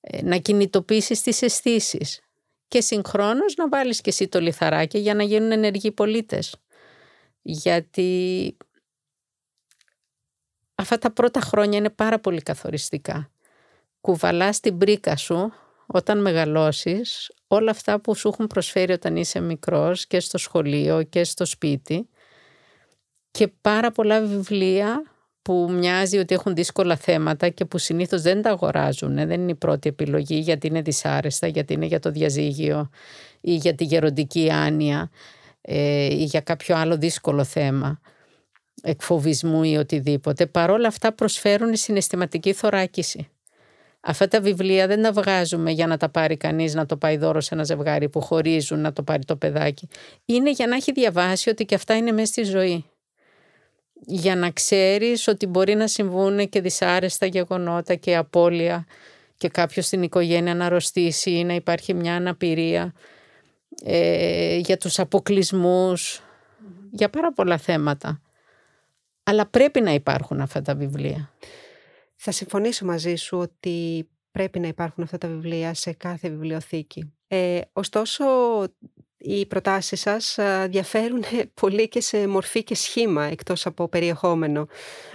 ε, 0.00 0.22
να 0.22 0.36
κινητοποιήσεις 0.36 1.22
τις 1.22 1.42
αισθήσεις. 1.42 2.20
και 2.68 2.80
συγχρόνως 2.80 3.54
να 3.56 3.68
βάλεις 3.68 4.00
και 4.00 4.10
εσύ 4.10 4.28
το 4.28 4.40
λιθαράκι 4.40 4.98
για 4.98 5.14
να 5.14 5.22
γίνουν 5.22 5.52
ενεργοί 5.52 5.92
πολίτες 5.92 6.56
γιατί 7.42 8.56
αυτά 10.74 10.98
τα 10.98 11.12
πρώτα 11.12 11.40
χρόνια 11.40 11.78
είναι 11.78 11.90
πάρα 11.90 12.18
πολύ 12.18 12.42
καθοριστικά 12.42 13.30
κουβαλάς 14.00 14.60
την 14.60 14.78
πρίκα 14.78 15.16
σου 15.16 15.52
όταν 15.86 16.20
μεγαλώσεις 16.20 17.30
όλα 17.46 17.70
αυτά 17.70 18.00
που 18.00 18.14
σου 18.14 18.28
έχουν 18.28 18.46
προσφέρει 18.46 18.92
όταν 18.92 19.16
είσαι 19.16 19.40
μικρός 19.40 20.06
και 20.06 20.20
στο 20.20 20.38
σχολείο 20.38 21.02
και 21.02 21.24
στο 21.24 21.44
σπίτι 21.44 22.08
και 23.30 23.48
πάρα 23.60 23.90
πολλά 23.90 24.20
βιβλία 24.20 25.02
που 25.42 25.68
μοιάζει 25.70 26.18
ότι 26.18 26.34
έχουν 26.34 26.54
δύσκολα 26.54 26.96
θέματα 26.96 27.48
και 27.48 27.64
που 27.64 27.78
συνήθως 27.78 28.22
δεν 28.22 28.42
τα 28.42 28.50
αγοράζουν, 28.50 29.14
δεν 29.14 29.30
είναι 29.30 29.50
η 29.50 29.54
πρώτη 29.54 29.88
επιλογή 29.88 30.38
γιατί 30.38 30.66
είναι 30.66 30.82
δυσάρεστα, 30.82 31.46
γιατί 31.46 31.72
είναι 31.72 31.86
για 31.86 31.98
το 31.98 32.10
διαζύγιο 32.10 32.90
ή 33.40 33.54
για 33.54 33.74
τη 33.74 33.84
γεροντική 33.84 34.50
άνοια 34.52 35.10
ε, 35.60 36.04
ή 36.04 36.24
για 36.24 36.40
κάποιο 36.40 36.76
άλλο 36.76 36.96
δύσκολο 36.96 37.44
θέμα 37.44 38.00
εκφοβισμού 38.82 39.62
ή 39.62 39.76
οτιδήποτε. 39.76 40.46
Παρόλα 40.46 40.88
αυτά 40.88 41.12
προσφέρουν 41.12 41.76
συναισθηματική 41.76 42.52
θωράκιση. 42.52 43.28
Αυτά 44.00 44.28
τα 44.28 44.40
βιβλία 44.40 44.86
δεν 44.86 45.02
τα 45.02 45.12
βγάζουμε 45.12 45.70
για 45.70 45.86
να 45.86 45.96
τα 45.96 46.08
πάρει 46.08 46.36
κανείς 46.36 46.74
να 46.74 46.86
το 46.86 46.96
πάει 46.96 47.16
δώρο 47.16 47.40
σε 47.40 47.54
ένα 47.54 47.64
ζευγάρι 47.64 48.08
που 48.08 48.20
χωρίζουν 48.20 48.80
να 48.80 48.92
το 48.92 49.02
πάρει 49.02 49.24
το 49.24 49.36
παιδάκι. 49.36 49.88
Είναι 50.24 50.50
για 50.50 50.66
να 50.66 50.76
έχει 50.76 50.92
διαβάσει 50.92 51.50
ότι 51.50 51.64
και 51.64 51.74
αυτά 51.74 51.96
είναι 51.96 52.12
μέσα 52.12 52.26
στη 52.26 52.42
ζωή. 52.42 52.84
Για 54.06 54.36
να 54.36 54.50
ξέρεις 54.50 55.28
ότι 55.28 55.46
μπορεί 55.46 55.74
να 55.74 55.86
συμβούν 55.86 56.48
και 56.48 56.60
δυσάρεστα 56.60 57.26
γεγονότα 57.26 57.94
και 57.94 58.16
απώλεια 58.16 58.86
και 59.36 59.48
κάποιος 59.48 59.86
στην 59.86 60.02
οικογένεια 60.02 60.54
να 60.54 60.66
αρρωστήσει 60.66 61.30
ή 61.30 61.44
να 61.44 61.54
υπάρχει 61.54 61.94
μια 61.94 62.14
αναπηρία 62.14 62.94
ε, 63.84 64.56
για 64.56 64.76
τους 64.76 64.98
αποκλεισμούς, 64.98 66.22
για 66.90 67.10
πάρα 67.10 67.32
πολλά 67.32 67.58
θέματα. 67.58 68.20
Αλλά 69.22 69.46
πρέπει 69.46 69.80
να 69.80 69.94
υπάρχουν 69.94 70.40
αυτά 70.40 70.62
τα 70.62 70.74
βιβλία. 70.74 71.30
Θα 72.22 72.30
συμφωνήσω 72.30 72.84
μαζί 72.84 73.14
σου 73.14 73.38
ότι 73.38 74.08
πρέπει 74.30 74.58
να 74.58 74.66
υπάρχουν 74.66 75.02
αυτά 75.02 75.18
τα 75.18 75.28
βιβλία 75.28 75.74
σε 75.74 75.92
κάθε 75.92 76.28
βιβλιοθήκη. 76.28 77.12
Ε, 77.26 77.60
ωστόσο, 77.72 78.24
οι 79.16 79.46
προτάσεις 79.46 80.00
σας 80.00 80.38
διαφέρουν 80.68 81.24
πολύ 81.60 81.88
και 81.88 82.00
σε 82.00 82.26
μορφή 82.26 82.64
και 82.64 82.74
σχήμα 82.74 83.24
εκτός 83.24 83.66
από 83.66 83.88
περιεχόμενο. 83.88 84.66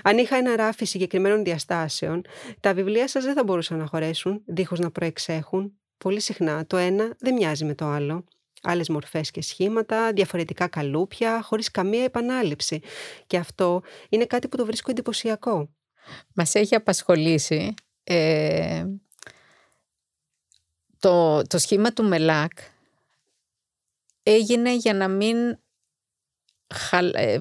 Αν 0.04 0.18
είχα 0.18 0.36
ένα 0.36 0.56
ράφι 0.56 0.86
συγκεκριμένων 0.86 1.44
διαστάσεων, 1.44 2.22
τα 2.60 2.74
βιβλία 2.74 3.08
σας 3.08 3.24
δεν 3.24 3.34
θα 3.34 3.44
μπορούσαν 3.44 3.78
να 3.78 3.86
χωρέσουν, 3.86 4.42
δίχως 4.46 4.80
να 4.80 4.92
προεξέχουν. 4.92 5.80
Πολύ 5.98 6.20
συχνά 6.20 6.66
το 6.68 6.78
ένα 6.78 7.16
δεν 7.20 7.34
μοιάζει 7.34 7.66
με 7.66 7.76
το 7.76 7.86
άλλο. 7.86 8.26
Άλλες 8.62 8.90
μορφές 8.90 9.32
και 9.32 9.42
σχήματα, 9.42 10.12
διαφορετικά 10.14 10.68
καλούπια, 10.68 11.42
χωρίς 11.42 11.72
καμία 11.72 12.04
επανάληψη. 12.04 12.82
Και 13.28 13.38
αυτό 13.38 13.82
είναι 14.10 14.26
κάτι 14.26 14.48
που 14.48 14.58
το 14.58 14.66
βρίσκω 14.66 14.92
εντυπωσιακό. 14.92 15.70
Μας 16.34 16.56
έχει 16.56 16.76
απασχολήσει 16.76 17.74
ε, 18.04 18.86
το, 21.00 21.42
το 21.42 21.58
σχήμα 21.58 21.94
του 21.94 22.04
ΜΕΛΑΚ 22.04 22.52
έγινε 24.24 24.76
για 24.76 24.94
να 24.94 25.08
μην, 25.08 25.58
ε, 27.14 27.40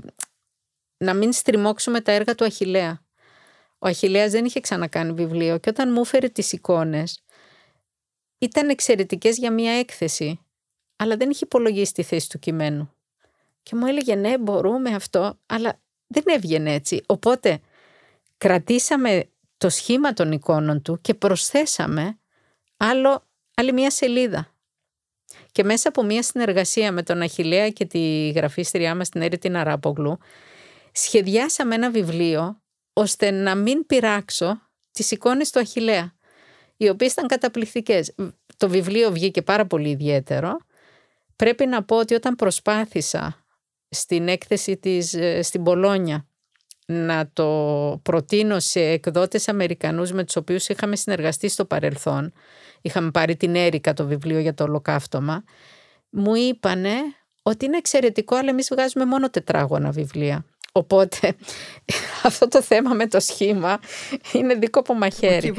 να 0.96 1.14
μην 1.14 1.32
στριμώξουμε 1.32 2.00
τα 2.00 2.12
έργα 2.12 2.34
του 2.34 2.44
Αχιλέα. 2.44 3.02
Ο 3.78 3.86
Αχιλέας 3.86 4.30
δεν 4.30 4.44
είχε 4.44 4.60
ξανακάνει 4.60 5.12
βιβλίο 5.12 5.58
και 5.58 5.68
όταν 5.68 5.92
μου 5.92 6.00
έφερε 6.00 6.28
τις 6.28 6.52
εικόνες 6.52 7.24
ήταν 8.38 8.68
εξαιρετικές 8.68 9.36
για 9.36 9.52
μία 9.52 9.72
έκθεση, 9.72 10.40
αλλά 10.96 11.16
δεν 11.16 11.30
είχε 11.30 11.44
υπολογίσει 11.44 11.92
τη 11.92 12.02
θέση 12.02 12.28
του 12.28 12.38
κειμένου. 12.38 12.94
Και 13.62 13.76
μου 13.76 13.86
έλεγε 13.86 14.14
ναι 14.14 14.38
μπορούμε 14.38 14.94
αυτό, 14.94 15.38
αλλά 15.46 15.80
δεν 16.06 16.22
έβγαινε 16.26 16.72
έτσι. 16.72 17.02
Οπότε 17.06 17.60
κρατήσαμε 18.38 19.28
το 19.56 19.68
σχήμα 19.68 20.12
των 20.12 20.32
εικόνων 20.32 20.82
του 20.82 21.00
και 21.00 21.14
προσθέσαμε 21.14 22.18
άλλο, 22.76 23.26
άλλη 23.54 23.72
μία 23.72 23.90
σελίδα. 23.90 24.54
Και 25.52 25.64
μέσα 25.64 25.88
από 25.88 26.02
μία 26.02 26.22
συνεργασία 26.22 26.92
με 26.92 27.02
τον 27.02 27.20
Αχιλέα 27.20 27.70
και 27.70 27.84
τη 27.84 28.30
γραφίστριά 28.30 28.94
μας 28.94 29.08
την 29.08 29.22
Έρη 29.22 29.38
την 29.38 29.56
Αράπογλου, 29.56 30.18
σχεδιάσαμε 30.92 31.74
ένα 31.74 31.90
βιβλίο 31.90 32.62
ώστε 32.92 33.30
να 33.30 33.54
μην 33.54 33.86
πειράξω 33.86 34.60
τις 34.90 35.10
εικόνες 35.10 35.50
του 35.50 35.60
Αχιλέα, 35.60 36.14
οι 36.76 36.88
οποίες 36.88 37.12
ήταν 37.12 37.26
καταπληκτικές. 37.26 38.14
Το 38.56 38.68
βιβλίο 38.68 39.10
βγήκε 39.10 39.42
πάρα 39.42 39.66
πολύ 39.66 39.90
ιδιαίτερο. 39.90 40.56
Πρέπει 41.36 41.66
να 41.66 41.84
πω 41.84 41.96
ότι 41.96 42.14
όταν 42.14 42.34
προσπάθησα 42.34 43.46
στην 43.88 44.28
έκθεση 44.28 44.76
της 44.76 45.14
ε, 45.14 45.42
στην 45.42 45.62
Πολόνια 45.62 46.28
να 46.86 47.30
το 47.32 47.48
προτείνω 48.02 48.60
σε 48.60 48.80
εκδότες 48.80 49.48
Αμερικανούς 49.48 50.12
με 50.12 50.24
τους 50.24 50.36
οποίους 50.36 50.68
είχαμε 50.68 50.96
συνεργαστεί 50.96 51.48
στο 51.48 51.64
παρελθόν, 51.64 52.32
είχαμε 52.80 53.10
πάρει 53.10 53.36
την 53.36 53.54
Έρικα 53.54 53.92
το 53.92 54.06
βιβλίο 54.06 54.38
για 54.38 54.54
το 54.54 54.64
ολοκαύτωμα, 54.64 55.44
μου 56.10 56.34
είπανε 56.34 56.94
ότι 57.42 57.64
είναι 57.64 57.76
εξαιρετικό 57.76 58.36
αλλά 58.36 58.50
εμείς 58.50 58.68
βγάζουμε 58.72 59.04
μόνο 59.04 59.30
τετράγωνα 59.30 59.90
βιβλία. 59.90 60.44
Οπότε 60.72 61.34
αυτό 62.28 62.48
το 62.48 62.62
θέμα 62.62 62.94
με 62.94 63.06
το 63.06 63.20
σχήμα 63.20 63.78
είναι 64.32 64.54
δικό 64.54 64.78
από 64.80 64.94
μαχαίρι. 64.94 65.54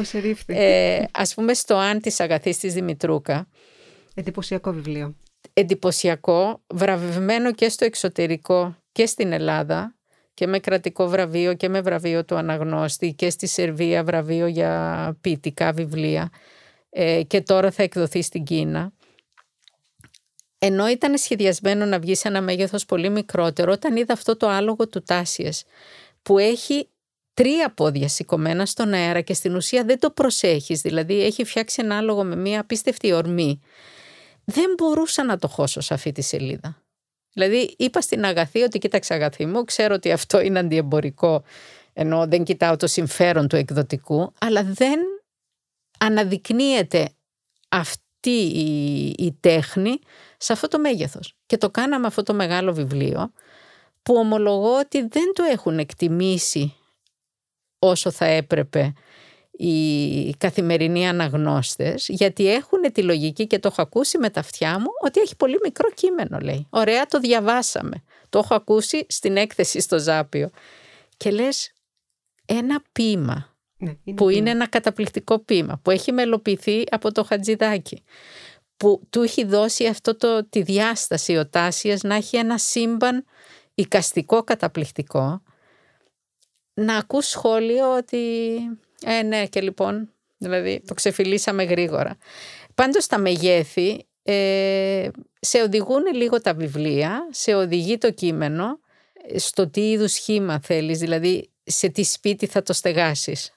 Ε, 0.46 1.04
ας 1.12 1.34
πούμε 1.34 1.54
στο 1.54 1.76
«Αν» 1.76 2.02
της 2.02 2.20
Αγαθής 2.20 2.58
της 2.58 2.74
Δημητρούκα. 2.74 3.48
Εντυπωσιακό 4.14 4.72
βιβλίο. 4.72 5.16
Εντυπωσιακό, 5.54 6.64
βραβευμένο 6.74 7.54
και 7.54 7.70
στο 7.70 7.86
εξωτερικό 7.86 8.76
και 8.92 9.06
στην 9.06 9.32
Ελλάδα 9.32 9.96
και 10.36 10.48
με 10.48 10.60
κρατικό 10.60 11.08
βραβείο 11.08 11.54
και 11.54 11.70
με 11.70 11.82
βραβείο 11.82 12.26
του 12.26 12.36
αναγνώστη 12.36 13.14
και 13.14 13.30
στη 13.30 13.48
Σερβία 13.48 14.04
βραβείο 14.04 14.48
για 14.48 15.18
ποιητικά 15.22 15.72
βιβλία 15.72 16.30
ε, 16.90 17.24
και 17.24 17.42
τώρα 17.42 17.72
θα 17.72 17.84
εκδοθεί 17.84 18.22
στην 18.22 18.44
Κίνα. 18.44 18.92
Ενώ 20.58 20.88
ήταν 20.88 21.18
σχεδιασμένο 21.18 21.86
να 21.86 22.00
βγει 22.00 22.16
σε 22.16 22.28
ένα 22.28 22.42
μέγεθος 22.42 22.86
πολύ 22.86 23.10
μικρότερο, 23.10 23.72
όταν 23.72 23.96
είδα 23.96 24.14
αυτό 24.14 24.38
το 24.38 24.48
άλογο 24.48 24.88
του 24.88 25.04
Τάσιες 25.04 25.64
που 26.22 26.38
έχει 26.38 26.90
τρία 27.34 27.74
πόδια 27.74 28.08
σηκωμένα 28.08 28.66
στον 28.66 28.94
αέρα 28.94 29.22
και 29.22 29.34
στην 29.34 29.56
ουσία 29.56 29.84
δεν 29.84 30.00
το 30.00 30.12
προσέχεις, 30.12 30.82
δηλαδή 30.82 31.24
έχει 31.24 31.44
φτιάξει 31.44 31.82
ένα 31.84 31.98
άλογο 31.98 32.24
με 32.24 32.36
μια 32.36 32.60
απίστευτη 32.60 33.12
ορμή. 33.12 33.62
Δεν 34.46 34.74
μπορούσα 34.78 35.24
να 35.24 35.38
το 35.38 35.48
χώσω 35.48 35.82
σε 35.82 35.94
αυτή 35.94 36.12
τη 36.12 36.22
σελίδα. 36.22 36.85
Δηλαδή 37.36 37.76
είπα 37.78 38.02
στην 38.02 38.26
αγαθή 38.26 38.62
ότι 38.62 38.78
κοίταξε 38.78 39.14
αγαθή 39.14 39.46
μου, 39.46 39.64
ξέρω 39.64 39.96
ότι 39.96 40.12
αυτό 40.12 40.40
είναι 40.40 40.60
αντιεμπορικό 40.60 41.44
ενώ 41.94 42.28
δεν 42.28 42.44
κοιτάω 42.44 42.76
το 42.76 42.88
συμφέρον 42.88 43.48
του 43.48 43.56
εκδοτικού, 43.56 44.34
αλλά 44.40 44.64
δεν 44.64 45.00
αναδεικνύεται 46.00 47.10
αυτή 47.70 48.30
η, 48.30 49.06
η 49.18 49.38
τέχνη 49.40 50.00
σε 50.38 50.54
αυτό 50.54 50.68
το 50.68 50.80
μέγεθος. 50.80 51.36
Και 51.46 51.58
το 51.58 51.70
κάναμε 51.70 52.08
αυτό 52.08 52.24
το 52.24 52.34
μεγάλο 52.34 52.74
βιβλίο 52.74 53.32
που 54.04 54.16
ομολογώ 54.16 54.80
ότι 54.80 55.08
δεν 55.08 55.34
το 55.34 55.44
έχουν 55.44 55.80
εκτιμήσει 55.80 56.76
όσο 57.80 58.12
θα 58.12 58.26
έπρεπε 58.26 58.94
οι 59.58 60.36
καθημερινοί 60.38 61.08
αναγνώστες 61.08 62.06
γιατί 62.10 62.52
έχουν 62.52 62.82
τη 62.92 63.04
λογική 63.04 63.48
και 63.48 63.60
το 63.60 63.68
έχω 63.72 63.82
ακούσει 63.82 64.18
με 64.18 64.30
τα 64.30 64.40
αυτιά 64.40 64.80
μου 64.80 64.90
ότι 65.04 65.20
έχει 65.20 65.36
πολύ 65.36 65.58
μικρό 65.64 65.90
κείμενο 65.92 66.40
λέει. 66.40 66.68
Ωραία 66.70 67.06
το 67.06 67.20
διαβάσαμε. 67.20 68.04
Το 68.30 68.40
έχω 68.40 68.56
ακούσει 68.56 69.06
στην 69.10 69.38
έκθεση 69.38 69.80
στο 69.80 70.00
Ζάπιο. 70.00 70.50
Και 71.18 71.32
λες 71.32 71.72
ένα 72.46 72.84
ποίημα 72.92 73.56
ναι, 73.78 74.14
που 74.14 74.30
είναι 74.30 74.50
ένα 74.50 74.68
καταπληκτικό 74.68 75.40
ποίημα 75.40 75.80
που 75.82 75.92
έχει 75.92 76.12
μελοποιηθεί 76.12 76.84
από 76.90 77.12
το 77.12 77.24
Χατζηδάκι 77.24 78.04
που 78.78 79.02
του 79.10 79.22
έχει 79.22 79.46
δώσει 79.46 79.86
αυτό 79.86 80.16
το, 80.18 80.46
τη 80.50 80.62
διάσταση 80.62 81.38
ο 81.38 81.48
Τάσιας 81.50 82.02
να 82.02 82.16
έχει 82.16 82.38
ένα 82.38 82.58
σύμπαν 82.58 83.26
οικαστικό 83.76 84.44
καταπληκτικό 84.44 85.42
να 86.74 86.98
ακούς 86.98 87.28
σχόλιο 87.28 87.96
ότι 87.98 88.18
ε 89.04 89.22
ναι 89.22 89.46
και 89.46 89.62
λοιπόν 89.62 90.10
δηλαδή 90.38 90.82
το 90.88 90.94
ξεφυλίσαμε 90.94 91.64
γρήγορα 91.64 92.18
πάντως 92.76 93.08
τα 93.08 93.18
μεγέθη 93.18 94.08
ε, 94.24 95.08
σε 95.40 95.62
οδηγούν 95.62 96.04
λίγο 96.14 96.42
τα 96.42 96.54
βιβλία 96.54 97.28
σε 97.32 97.54
οδηγεί 97.54 97.98
το 97.98 98.12
κείμενο 98.12 98.80
στο 99.36 99.70
τι 99.70 99.92
είδους 99.92 100.12
σχήμα 100.12 100.60
θέλεις 100.60 101.00
δηλαδή 101.00 101.50
σε 101.64 101.88
τι 101.88 102.04
σπίτι 102.04 102.46
θα 102.46 102.62
το 102.62 102.74
στεγάσεις 102.74 103.56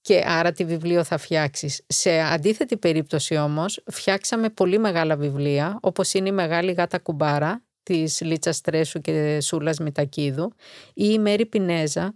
και 0.00 0.22
άρα 0.26 0.52
τι 0.52 0.64
βιβλίο 0.64 1.04
θα 1.04 1.18
φτιάξεις. 1.18 1.82
Σε 1.86 2.20
αντίθετη 2.20 2.76
περίπτωση 2.76 3.36
όμως 3.36 3.82
φτιάξαμε 3.86 4.48
πολύ 4.48 4.78
μεγάλα 4.78 5.16
βιβλία 5.16 5.78
όπως 5.82 6.14
είναι 6.14 6.28
η 6.28 6.32
Μεγάλη 6.32 6.72
Γάτα 6.72 6.98
Κουμπάρα 6.98 7.62
της 7.82 8.20
Λίτσας 8.20 8.60
Τρέσου 8.60 9.00
και 9.00 9.40
Σούλας 9.40 9.78
Μητακίδου 9.78 10.52
ή 10.94 11.08
η 11.12 11.18
Μέρη 11.18 11.46
Πινέζα 11.46 12.14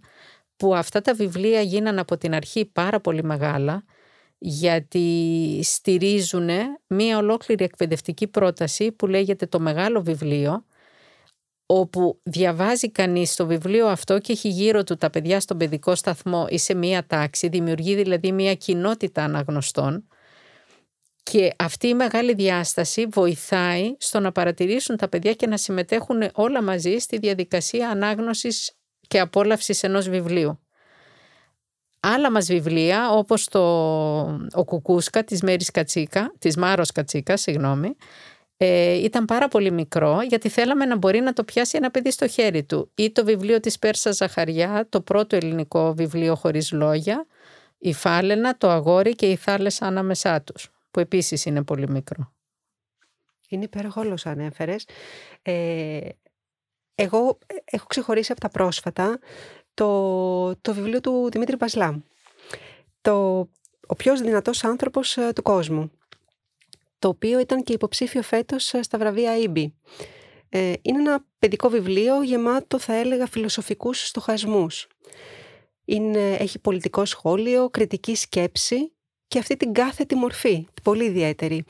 που 0.57 0.75
αυτά 0.75 1.01
τα 1.01 1.13
βιβλία 1.13 1.61
γίνανε 1.61 1.99
από 1.99 2.17
την 2.17 2.33
αρχή 2.33 2.65
πάρα 2.65 2.99
πολύ 2.99 3.23
μεγάλα 3.23 3.83
γιατί 4.37 5.59
στηρίζουν 5.63 6.49
μία 6.87 7.17
ολόκληρη 7.17 7.63
εκπαιδευτική 7.63 8.27
πρόταση 8.27 8.91
που 8.91 9.07
λέγεται 9.07 9.45
το 9.45 9.59
μεγάλο 9.59 10.01
βιβλίο 10.01 10.65
όπου 11.65 12.19
διαβάζει 12.23 12.91
κανείς 12.91 13.35
το 13.35 13.45
βιβλίο 13.45 13.87
αυτό 13.87 14.19
και 14.19 14.31
έχει 14.31 14.49
γύρω 14.49 14.83
του 14.83 14.95
τα 14.95 15.09
παιδιά 15.09 15.39
στον 15.39 15.57
παιδικό 15.57 15.95
σταθμό 15.95 16.47
ή 16.49 16.57
σε 16.57 16.73
μία 16.73 17.05
τάξη, 17.05 17.47
δημιουργεί 17.47 17.95
δηλαδή 17.95 18.31
μία 18.31 18.55
κοινότητα 18.55 19.23
αναγνωστών. 19.23 20.07
Και 21.23 21.51
αυτή 21.57 21.87
η 21.87 21.93
μεγάλη 21.93 22.33
διάσταση 22.33 23.05
βοηθάει 23.05 23.95
στο 23.99 24.19
να 24.19 24.31
παρατηρήσουν 24.31 24.97
τα 24.97 25.09
παιδιά 25.09 25.33
και 25.33 25.47
να 25.47 25.57
συμμετέχουν 25.57 26.29
όλα 26.33 26.63
μαζί 26.63 26.97
στη 26.97 27.17
διαδικασία 27.17 27.89
ανάγνωσης 27.89 28.71
και 29.07 29.19
απόλαυσης 29.19 29.83
ενός 29.83 30.09
βιβλίου. 30.09 30.59
Άλλα 31.99 32.31
μας 32.31 32.47
βιβλία 32.47 33.09
όπως 33.09 33.47
το 33.47 33.59
«Ο 34.53 34.63
Κουκούσκα» 34.65 35.23
της 35.23 35.41
Μέρης 35.41 35.71
Κατσίκα, 35.71 36.33
της 36.39 36.57
Μάρος 36.57 36.91
Κατσίκα, 36.91 37.37
συγγνώμη, 37.37 37.95
ε, 38.57 38.93
ήταν 38.93 39.25
πάρα 39.25 39.47
πολύ 39.47 39.71
μικρό 39.71 40.21
γιατί 40.21 40.49
θέλαμε 40.49 40.85
να 40.85 40.97
μπορεί 40.97 41.19
να 41.19 41.33
το 41.33 41.43
πιάσει 41.43 41.77
ένα 41.77 41.91
παιδί 41.91 42.11
στο 42.11 42.27
χέρι 42.27 42.63
του. 42.63 42.91
Ή 42.95 43.11
το 43.11 43.25
βιβλίο 43.25 43.59
της 43.59 43.79
Πέρσα 43.79 44.11
Ζαχαριά, 44.11 44.87
το 44.89 45.01
πρώτο 45.01 45.35
ελληνικό 45.35 45.93
βιβλίο 45.93 46.35
χωρίς 46.35 46.71
λόγια, 46.71 47.25
η 47.77 47.93
Φάλαινα, 47.93 48.57
το 48.57 48.69
Αγόρι 48.69 49.15
και 49.15 49.29
η 49.29 49.35
Θάλασσα 49.35 49.85
ανάμεσά 49.85 50.41
τους, 50.41 50.69
που 50.91 50.99
επίσης 50.99 51.45
είναι 51.45 51.63
πολύ 51.63 51.89
μικρό. 51.89 52.33
Είναι 53.49 53.63
υπέροχο 53.63 54.01
όλος 54.01 54.25
ανέφερες. 54.25 54.87
Ε, 55.41 55.99
εγώ 56.95 57.37
έχω 57.65 57.85
ξεχωρίσει 57.85 58.31
από 58.31 58.41
τα 58.41 58.49
πρόσφατα 58.49 59.19
το, 59.73 60.55
το 60.55 60.73
βιβλίο 60.73 61.01
του 61.01 61.29
Δημήτρη 61.31 61.57
Πασλά. 61.57 62.03
Το 63.01 63.39
«Ο 63.87 63.95
πιο 63.95 64.17
δυνατός 64.17 64.63
άνθρωπος 64.63 65.17
ε, 65.17 65.31
του 65.35 65.41
κόσμου» 65.41 65.91
το 66.99 67.11
οποίο 67.11 67.39
ήταν 67.39 67.63
και 67.63 67.73
υποψήφιο 67.73 68.21
φέτος 68.21 68.73
ε, 68.73 68.83
στα 68.83 68.97
βραβεία 68.97 69.37
Ήμπι. 69.37 69.73
Ε, 70.49 70.73
είναι 70.81 70.99
ένα 70.99 71.25
παιδικό 71.39 71.69
βιβλίο 71.69 72.23
γεμάτο, 72.23 72.79
θα 72.79 72.93
έλεγα, 72.93 73.27
φιλοσοφικούς 73.27 74.07
στοχασμούς. 74.07 74.87
Είναι, 75.85 76.33
έχει 76.33 76.59
πολιτικό 76.59 77.05
σχόλιο, 77.05 77.69
κριτική 77.69 78.15
σκέψη 78.15 78.93
και 79.27 79.39
αυτή 79.39 79.57
την 79.57 79.73
κάθετη 79.73 80.15
μορφή, 80.15 80.67
πολύ 80.83 81.03
ιδιαίτερη. 81.03 81.63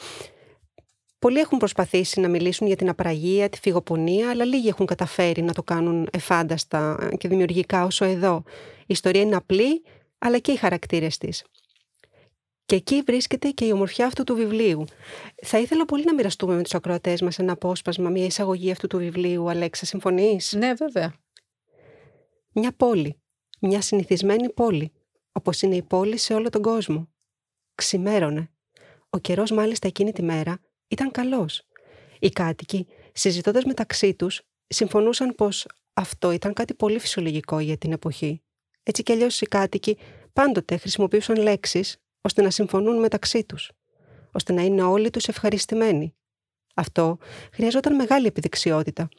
Πολλοί 1.25 1.39
έχουν 1.39 1.57
προσπαθήσει 1.57 2.19
να 2.19 2.27
μιλήσουν 2.27 2.67
για 2.67 2.75
την 2.75 2.89
απραγία, 2.89 3.49
τη 3.49 3.59
φυγοπονία, 3.59 4.29
αλλά 4.29 4.45
λίγοι 4.45 4.67
έχουν 4.67 4.85
καταφέρει 4.85 5.41
να 5.41 5.53
το 5.53 5.63
κάνουν 5.63 6.07
εφάνταστα 6.11 7.09
και 7.17 7.27
δημιουργικά 7.27 7.85
όσο 7.85 8.05
εδώ. 8.05 8.43
Η 8.79 8.85
ιστορία 8.85 9.21
είναι 9.21 9.35
απλή, 9.35 9.83
αλλά 10.17 10.39
και 10.39 10.51
οι 10.51 10.55
χαρακτήρες 10.55 11.17
της. 11.17 11.43
Και 12.65 12.75
εκεί 12.75 13.01
βρίσκεται 13.01 13.49
και 13.49 13.65
η 13.65 13.71
ομορφιά 13.71 14.05
αυτού 14.05 14.23
του 14.23 14.35
βιβλίου. 14.35 14.83
Θα 15.43 15.59
ήθελα 15.59 15.85
πολύ 15.85 16.03
να 16.03 16.13
μοιραστούμε 16.13 16.55
με 16.55 16.63
τους 16.63 16.73
ακροατές 16.73 17.21
μας 17.21 17.39
ένα 17.39 17.51
απόσπασμα, 17.51 18.09
μια 18.09 18.25
εισαγωγή 18.25 18.71
αυτού 18.71 18.87
του 18.87 18.97
βιβλίου. 18.97 19.49
Αλέξα, 19.49 19.85
συμφωνείς; 19.85 20.53
Ναι, 20.53 20.73
βέβαια. 20.73 21.13
Μια 22.53 22.71
πόλη. 22.71 23.21
Μια 23.61 23.81
συνηθισμένη 23.81 24.49
πόλη. 24.49 24.91
Όπως 25.31 25.61
είναι 25.61 25.75
η 25.75 25.81
πόλη 25.81 26.17
σε 26.17 26.33
όλο 26.33 26.49
τον 26.49 26.61
κόσμο. 26.61 27.09
Ξημέρωνε. 27.75 28.49
Ο 29.09 29.17
καιρός, 29.17 29.51
μάλιστα 29.51 29.87
εκείνη 29.87 30.11
τη 30.11 30.21
μέρα, 30.23 30.59
ήταν 30.87 31.11
καλός. 31.11 31.61
Οι 32.19 32.29
κάτοικοι, 32.29 32.87
συζητώντας 33.13 33.63
μεταξύ 33.63 34.13
τους, 34.13 34.41
συμφωνούσαν 34.67 35.35
πως 35.35 35.67
αυτό 35.93 36.31
ήταν 36.31 36.53
κάτι 36.53 36.73
πολύ 36.73 36.99
φυσιολογικό 36.99 37.59
για 37.59 37.77
την 37.77 37.91
εποχή. 37.91 38.41
Έτσι 38.83 39.03
κι 39.03 39.11
αλλιώς 39.11 39.41
οι 39.41 39.45
κάτοικοι 39.45 39.97
πάντοτε 40.33 40.77
χρησιμοποιούσαν 40.77 41.35
λέξεις 41.35 41.97
ώστε 42.21 42.41
να 42.41 42.49
συμφωνούν 42.49 42.99
μεταξύ 42.99 43.43
τους. 43.43 43.71
ώστε 44.31 44.53
να 44.53 44.61
είναι 44.61 44.81
όλοι 44.81 45.09
τους 45.09 45.27
ευχαριστημένοι. 45.27 46.15
Αυτό 46.75 47.17
χρειαζόταν 47.53 47.95
μεγάλη 47.95 48.27
επιδεξιότητα. 48.27 49.09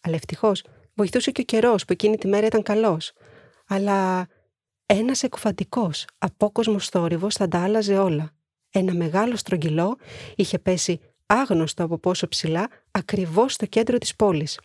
Αλλά 0.00 0.14
ευτυχώς 0.14 0.64
βοηθούσε 0.94 1.30
και 1.30 1.40
ο 1.40 1.44
καιρός 1.44 1.84
που 1.84 1.92
εκείνη 1.92 2.16
τη 2.16 2.28
μέρα 2.28 2.46
ήταν 2.46 2.62
καλός. 2.62 3.12
Αλλά 3.66 4.26
ένας 4.86 5.22
εκφαντικό, 5.22 5.90
απόκοσμος 6.18 6.88
θόρυβος 6.88 7.34
θα 7.34 7.48
τα 7.48 7.62
άλλαζε 7.62 7.98
όλα. 7.98 8.30
Ένα 8.70 8.94
μεγάλο 8.94 9.36
στρογγυλό 9.36 9.96
είχε 10.34 10.58
πέσει 10.58 11.00
άγνωστο 11.30 11.84
από 11.84 11.98
πόσο 11.98 12.28
ψηλά 12.28 12.68
ακριβώς 12.90 13.52
στο 13.52 13.66
κέντρο 13.66 13.98
της 13.98 14.16
πόλης. 14.16 14.60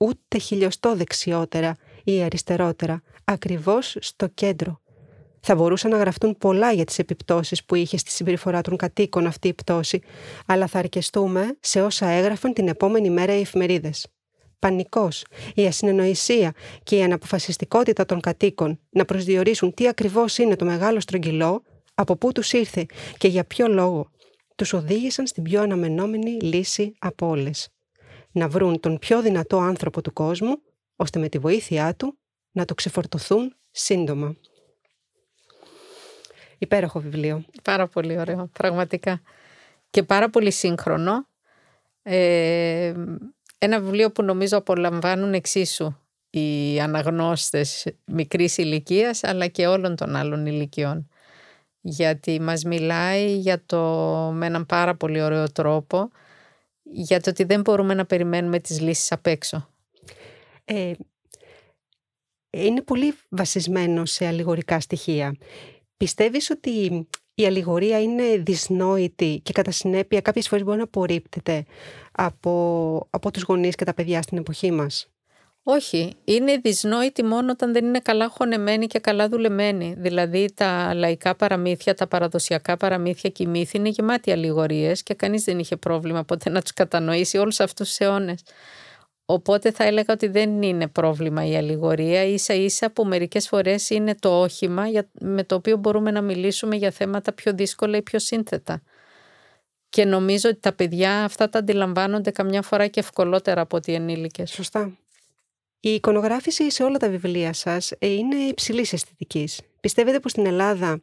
Ούτε 0.00 0.38
χιλιοστό 0.38 0.96
δεξιότερα 0.96 1.76
ή 2.04 2.22
αριστερότερα, 2.22 3.02
ακριβώς 3.24 3.96
στο 4.00 4.26
κέντρο. 4.26 4.80
Θα 5.40 5.54
μπορούσαν 5.54 5.90
να 5.90 5.96
γραφτούν 5.96 6.38
πολλά 6.38 6.72
για 6.72 6.84
τις 6.84 6.98
επιπτώσεις 6.98 7.64
που 7.64 7.74
είχε 7.74 7.96
στη 7.96 8.10
συμπεριφορά 8.10 8.60
των 8.60 8.76
κατοίκων 8.76 9.26
αυτή 9.26 9.48
η 9.48 9.54
πτώση, 9.54 10.00
αλλά 10.46 10.66
θα 10.66 10.78
αρκεστούμε 10.78 11.56
σε 11.60 11.82
όσα 11.82 12.06
έγραφαν 12.06 12.52
την 12.52 12.68
επόμενη 12.68 13.10
μέρα 13.10 13.36
οι 13.36 13.40
εφημερίδες. 13.40 14.06
Πανικός, 14.58 15.24
η 15.54 15.66
ασυνεννοησία 15.66 16.52
και 16.82 16.96
η 16.96 17.02
αναποφασιστικότητα 17.02 18.04
των 18.04 18.20
κατοίκων 18.20 18.80
να 18.90 19.04
προσδιορίσουν 19.04 19.74
τι 19.74 19.88
ακριβώς 19.88 20.38
είναι 20.38 20.56
το 20.56 20.64
μεγάλο 20.64 21.00
στρογγυλό, 21.00 21.62
από 21.94 22.16
πού 22.16 22.32
τους 22.32 22.52
ήρθε 22.52 22.86
και 23.18 23.28
για 23.28 23.44
ποιο 23.44 23.68
λόγο, 23.68 24.10
τους 24.56 24.72
οδήγησαν 24.72 25.26
στην 25.26 25.42
πιο 25.42 25.62
αναμενόμενη 25.62 26.30
λύση 26.30 26.94
από 26.98 27.28
όλες. 27.28 27.68
Να 28.32 28.48
βρουν 28.48 28.80
τον 28.80 28.98
πιο 28.98 29.22
δυνατό 29.22 29.58
άνθρωπο 29.58 30.02
του 30.02 30.12
κόσμου, 30.12 30.62
ώστε 30.96 31.18
με 31.18 31.28
τη 31.28 31.38
βοήθειά 31.38 31.94
του 31.94 32.18
να 32.52 32.64
το 32.64 32.74
ξεφορτωθούν 32.74 33.54
σύντομα. 33.70 34.36
Υπέροχο 36.58 37.00
βιβλίο. 37.00 37.44
Πάρα 37.62 37.88
πολύ 37.88 38.18
ωραίο, 38.18 38.50
πραγματικά. 38.52 39.20
Και 39.90 40.02
πάρα 40.02 40.30
πολύ 40.30 40.50
σύγχρονο. 40.50 41.28
Ε, 42.02 42.94
ένα 43.58 43.80
βιβλίο 43.80 44.12
που 44.12 44.22
νομίζω 44.22 44.56
απολαμβάνουν 44.58 45.34
εξίσου 45.34 45.96
οι 46.30 46.80
αναγνώστες 46.80 47.86
μικρής 48.04 48.56
ηλικίας 48.56 49.24
αλλά 49.24 49.46
και 49.46 49.66
όλων 49.66 49.96
των 49.96 50.16
άλλων 50.16 50.46
ηλικιών. 50.46 51.08
Γιατί 51.88 52.40
μας 52.40 52.64
μιλάει 52.64 53.36
για 53.36 53.62
το, 53.66 53.80
με 54.34 54.46
έναν 54.46 54.66
πάρα 54.66 54.94
πολύ 54.94 55.22
ωραίο 55.22 55.52
τρόπο 55.52 56.10
για 56.82 57.20
το 57.20 57.30
ότι 57.30 57.44
δεν 57.44 57.60
μπορούμε 57.60 57.94
να 57.94 58.04
περιμένουμε 58.06 58.58
τις 58.58 58.80
λύσεις 58.80 59.12
απ' 59.12 59.26
έξω. 59.26 59.68
Ε, 60.64 60.92
είναι 62.50 62.82
πολύ 62.82 63.14
βασισμένο 63.28 64.04
σε 64.04 64.26
αλληγορικά 64.26 64.80
στοιχεία. 64.80 65.36
Πιστεύεις 65.96 66.50
ότι 66.50 67.06
η 67.34 67.46
αλληγορία 67.46 68.02
είναι 68.02 68.36
δυσνόητη 68.36 69.40
και 69.42 69.52
κατά 69.52 69.70
συνέπεια 69.70 70.20
κάποιες 70.20 70.48
φορές 70.48 70.64
μπορεί 70.64 70.76
να 70.76 70.84
απορρίπτεται 70.84 71.64
από, 72.12 73.06
από 73.10 73.30
τους 73.30 73.42
γονείς 73.42 73.74
και 73.74 73.84
τα 73.84 73.94
παιδιά 73.94 74.22
στην 74.22 74.38
εποχή 74.38 74.70
μας; 74.70 75.10
Όχι, 75.68 76.16
είναι 76.24 76.56
δυσνόητη 76.56 77.24
μόνο 77.24 77.50
όταν 77.52 77.72
δεν 77.72 77.84
είναι 77.84 77.98
καλά 77.98 78.28
χωνεμένη 78.28 78.86
και 78.86 78.98
καλά 78.98 79.28
δουλεμένη. 79.28 79.94
Δηλαδή 79.98 80.52
τα 80.54 80.94
λαϊκά 80.94 81.34
παραμύθια, 81.36 81.94
τα 81.94 82.06
παραδοσιακά 82.06 82.76
παραμύθια 82.76 83.30
και 83.30 83.42
οι 83.42 83.46
μύθοι 83.46 83.76
είναι 83.76 83.88
γεμάτοι 83.88 84.30
αλληγορίες 84.30 85.02
και 85.02 85.14
κανείς 85.14 85.44
δεν 85.44 85.58
είχε 85.58 85.76
πρόβλημα 85.76 86.24
ποτέ 86.24 86.50
να 86.50 86.62
τους 86.62 86.72
κατανοήσει 86.72 87.38
όλους 87.38 87.60
αυτούς 87.60 87.88
τους 87.88 87.98
αιώνες. 87.98 88.42
Οπότε 89.24 89.70
θα 89.70 89.84
έλεγα 89.84 90.12
ότι 90.12 90.26
δεν 90.28 90.62
είναι 90.62 90.88
πρόβλημα 90.88 91.46
η 91.46 91.56
αλληγορία, 91.56 92.24
ίσα 92.24 92.54
ίσα 92.54 92.90
που 92.90 93.04
μερικές 93.04 93.48
φορές 93.48 93.90
είναι 93.90 94.14
το 94.14 94.40
όχημα 94.40 94.84
με 95.20 95.44
το 95.44 95.54
οποίο 95.54 95.76
μπορούμε 95.76 96.10
να 96.10 96.20
μιλήσουμε 96.20 96.76
για 96.76 96.90
θέματα 96.90 97.32
πιο 97.32 97.52
δύσκολα 97.52 97.96
ή 97.96 98.02
πιο 98.02 98.18
σύνθετα. 98.18 98.82
Και 99.88 100.04
νομίζω 100.04 100.48
ότι 100.48 100.60
τα 100.60 100.72
παιδιά 100.72 101.24
αυτά 101.24 101.48
τα 101.48 101.58
αντιλαμβάνονται 101.58 102.30
καμιά 102.30 102.62
φορά 102.62 102.86
και 102.86 103.00
ευκολότερα 103.00 103.60
από 103.60 103.76
ότι 103.76 103.90
οι 103.90 103.94
ενήλικες. 103.94 104.50
Σωστά. 104.50 104.96
Η 105.86 105.94
εικονογράφηση 105.94 106.70
σε 106.70 106.82
όλα 106.82 106.98
τα 106.98 107.08
βιβλία 107.08 107.52
σας 107.52 107.92
ε, 107.98 108.06
είναι 108.06 108.36
υψηλής 108.36 108.92
αισθητικής. 108.92 109.60
Πιστεύετε 109.80 110.20
πως 110.20 110.30
στην 110.30 110.46
Ελλάδα 110.46 111.00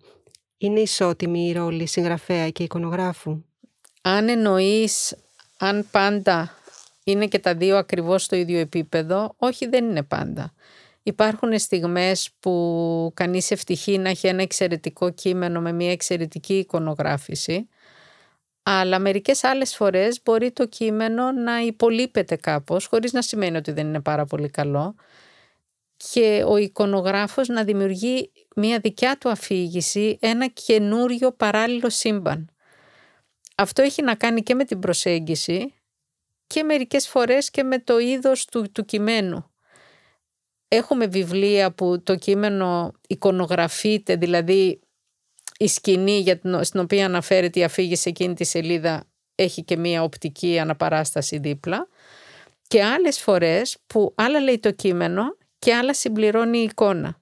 είναι 0.58 0.80
ισότιμη 0.80 1.48
η 1.48 1.52
ρόλη 1.52 1.88
συγγραφέα 1.88 2.50
και 2.50 2.64
εικονογράφου; 2.64 3.44
Αν 4.02 4.30
εννοείς 4.30 5.16
αν 5.58 5.88
πάντα 5.92 6.58
είναι 7.04 7.28
και 7.28 7.40
τα 7.40 7.56
δύο 7.56 7.78
ακριβώς 7.78 8.24
στο 8.24 8.36
ίδιο 8.36 8.60
επίπεδο. 8.60 9.34
Όχι, 9.38 9.68
δεν 9.68 9.86
είναι 9.86 10.04
πάντα. 10.04 10.54
Υπάρχουν 11.04 11.60
στιγμές 11.60 12.30
που 12.40 13.12
κανείς 13.14 13.52
ευτυχεί 13.52 13.98
να 13.98 14.10
έχει 14.10 14.28
ένα 14.28 14.42
εξαιρετικό 14.42 15.10
κείμενο 15.10 15.62
με 15.62 15.72
μια 15.72 15.92
εξαιρετική 15.92 16.58
εικονογράφηση, 16.58 17.70
αλλά 18.64 19.00
μερικές 19.00 19.44
άλλες 19.44 19.76
φορές 19.76 20.22
μπορεί 20.24 20.52
το 20.52 20.68
κείμενο 20.68 21.32
να 21.32 21.60
υπολείπεται 21.60 22.36
κάπως, 22.36 22.86
χωρίς 22.86 23.14
να 23.14 23.22
σημαίνει 23.22 23.58
ότι 23.58 23.72
δεν 23.72 23.88
είναι 23.88 24.02
πάρα 24.02 24.26
πολύ 24.26 24.50
καλό, 24.50 24.96
και 25.98 26.44
ο 26.48 26.58
εικονογράφος 26.58 27.48
να 27.48 27.64
δημιουργεί 27.64 28.32
μια 28.56 28.80
δικιά 28.80 29.18
του 29.18 29.30
αφήγηση, 29.30 30.18
ένα 30.22 30.48
καινούριο 30.48 31.32
παράλληλο 31.32 31.90
σύμπαν. 31.90 32.50
Αυτό 33.56 33.82
έχει 33.82 34.02
να 34.02 34.16
κάνει 34.16 34.44
και 34.44 34.56
με 34.56 34.64
την 34.64 34.80
προσέγγιση, 34.80 35.74
και 36.48 36.64
μερικές 36.64 37.08
φορές 37.08 37.50
και 37.50 37.64
με 37.64 37.80
το 37.80 38.00
είδος 38.00 38.46
του, 38.46 38.72
του 38.72 38.86
κειμένου. 38.86 39.52
Έχουμε 40.68 41.08
βιβλία 41.08 41.72
που 41.72 42.04
το 42.04 42.16
κείμενο 42.16 42.92
εικονογραφείται, 43.08 44.16
δηλαδή 44.16 44.80
η 45.58 45.68
σκηνή 45.68 46.20
για 46.20 46.38
την, 46.38 46.64
στην 46.64 46.80
οποία 46.80 47.06
αναφέρεται 47.06 47.60
η 47.60 47.64
αφήγηση 47.64 48.10
εκείνη 48.10 48.34
τη 48.34 48.44
σελίδα 48.44 49.04
έχει 49.36 49.64
και 49.64 49.78
μία 49.78 50.04
οπτική 50.04 50.60
αναπαράσταση 50.60 51.38
δίπλα 51.38 51.88
και 52.68 52.84
άλλες 52.84 53.20
φορές 53.20 53.78
που 53.88 54.14
άλλα 54.16 54.40
λέει 54.40 54.60
το 54.60 54.72
κείμενο 54.72 55.38
και 55.60 55.74
άλλα 55.74 55.94
συμπληρώνει 55.94 56.58
η 56.58 56.64
εικόνα. 56.64 57.22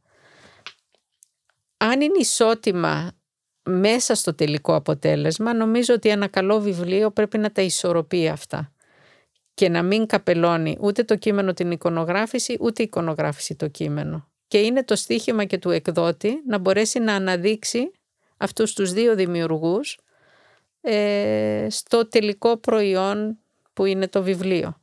Αν 1.78 2.02
είναι 2.02 2.18
ισότιμα 2.20 3.12
μέσα 3.64 4.16
στο 4.16 4.36
τελικό 4.36 4.76
αποτέλεσμα, 4.76 5.54
νομίζω 5.54 5.94
ότι 5.94 6.10
ένα 6.10 6.28
καλό 6.28 6.60
βιβλίο 6.60 7.12
πρέπει 7.12 7.38
να 7.38 7.52
τα 7.52 7.62
ισορροπεί 7.62 8.28
αυτά 8.28 8.74
και 9.54 9.70
να 9.70 9.84
μην 9.84 10.06
καπελώνει 10.06 10.78
ούτε 10.80 11.04
το 11.04 11.16
κείμενο 11.16 11.54
την 11.54 11.72
εικονογράφηση, 11.72 12.58
ούτε 12.60 12.82
η 12.82 12.86
εικονογράφηση 12.86 13.56
το 13.56 13.68
κείμενο. 13.68 14.30
Και 14.48 14.58
είναι 14.58 14.84
το 14.84 14.96
στίχημα 14.96 15.46
και 15.46 15.58
του 15.58 15.70
εκδότη 15.70 16.42
να 16.48 16.58
μπορέσει 16.58 17.00
να 17.00 17.14
αναδείξει 17.14 17.92
αυτούς 18.42 18.74
τους 18.74 18.92
δύο 18.92 19.16
δημιουργούς 19.16 19.98
ε, 20.82 21.68
στο 21.70 22.08
τελικό 22.08 22.58
προϊόν 22.58 23.38
που 23.74 23.86
είναι 23.86 24.08
το 24.08 24.24
βιβλίο. 24.24 24.76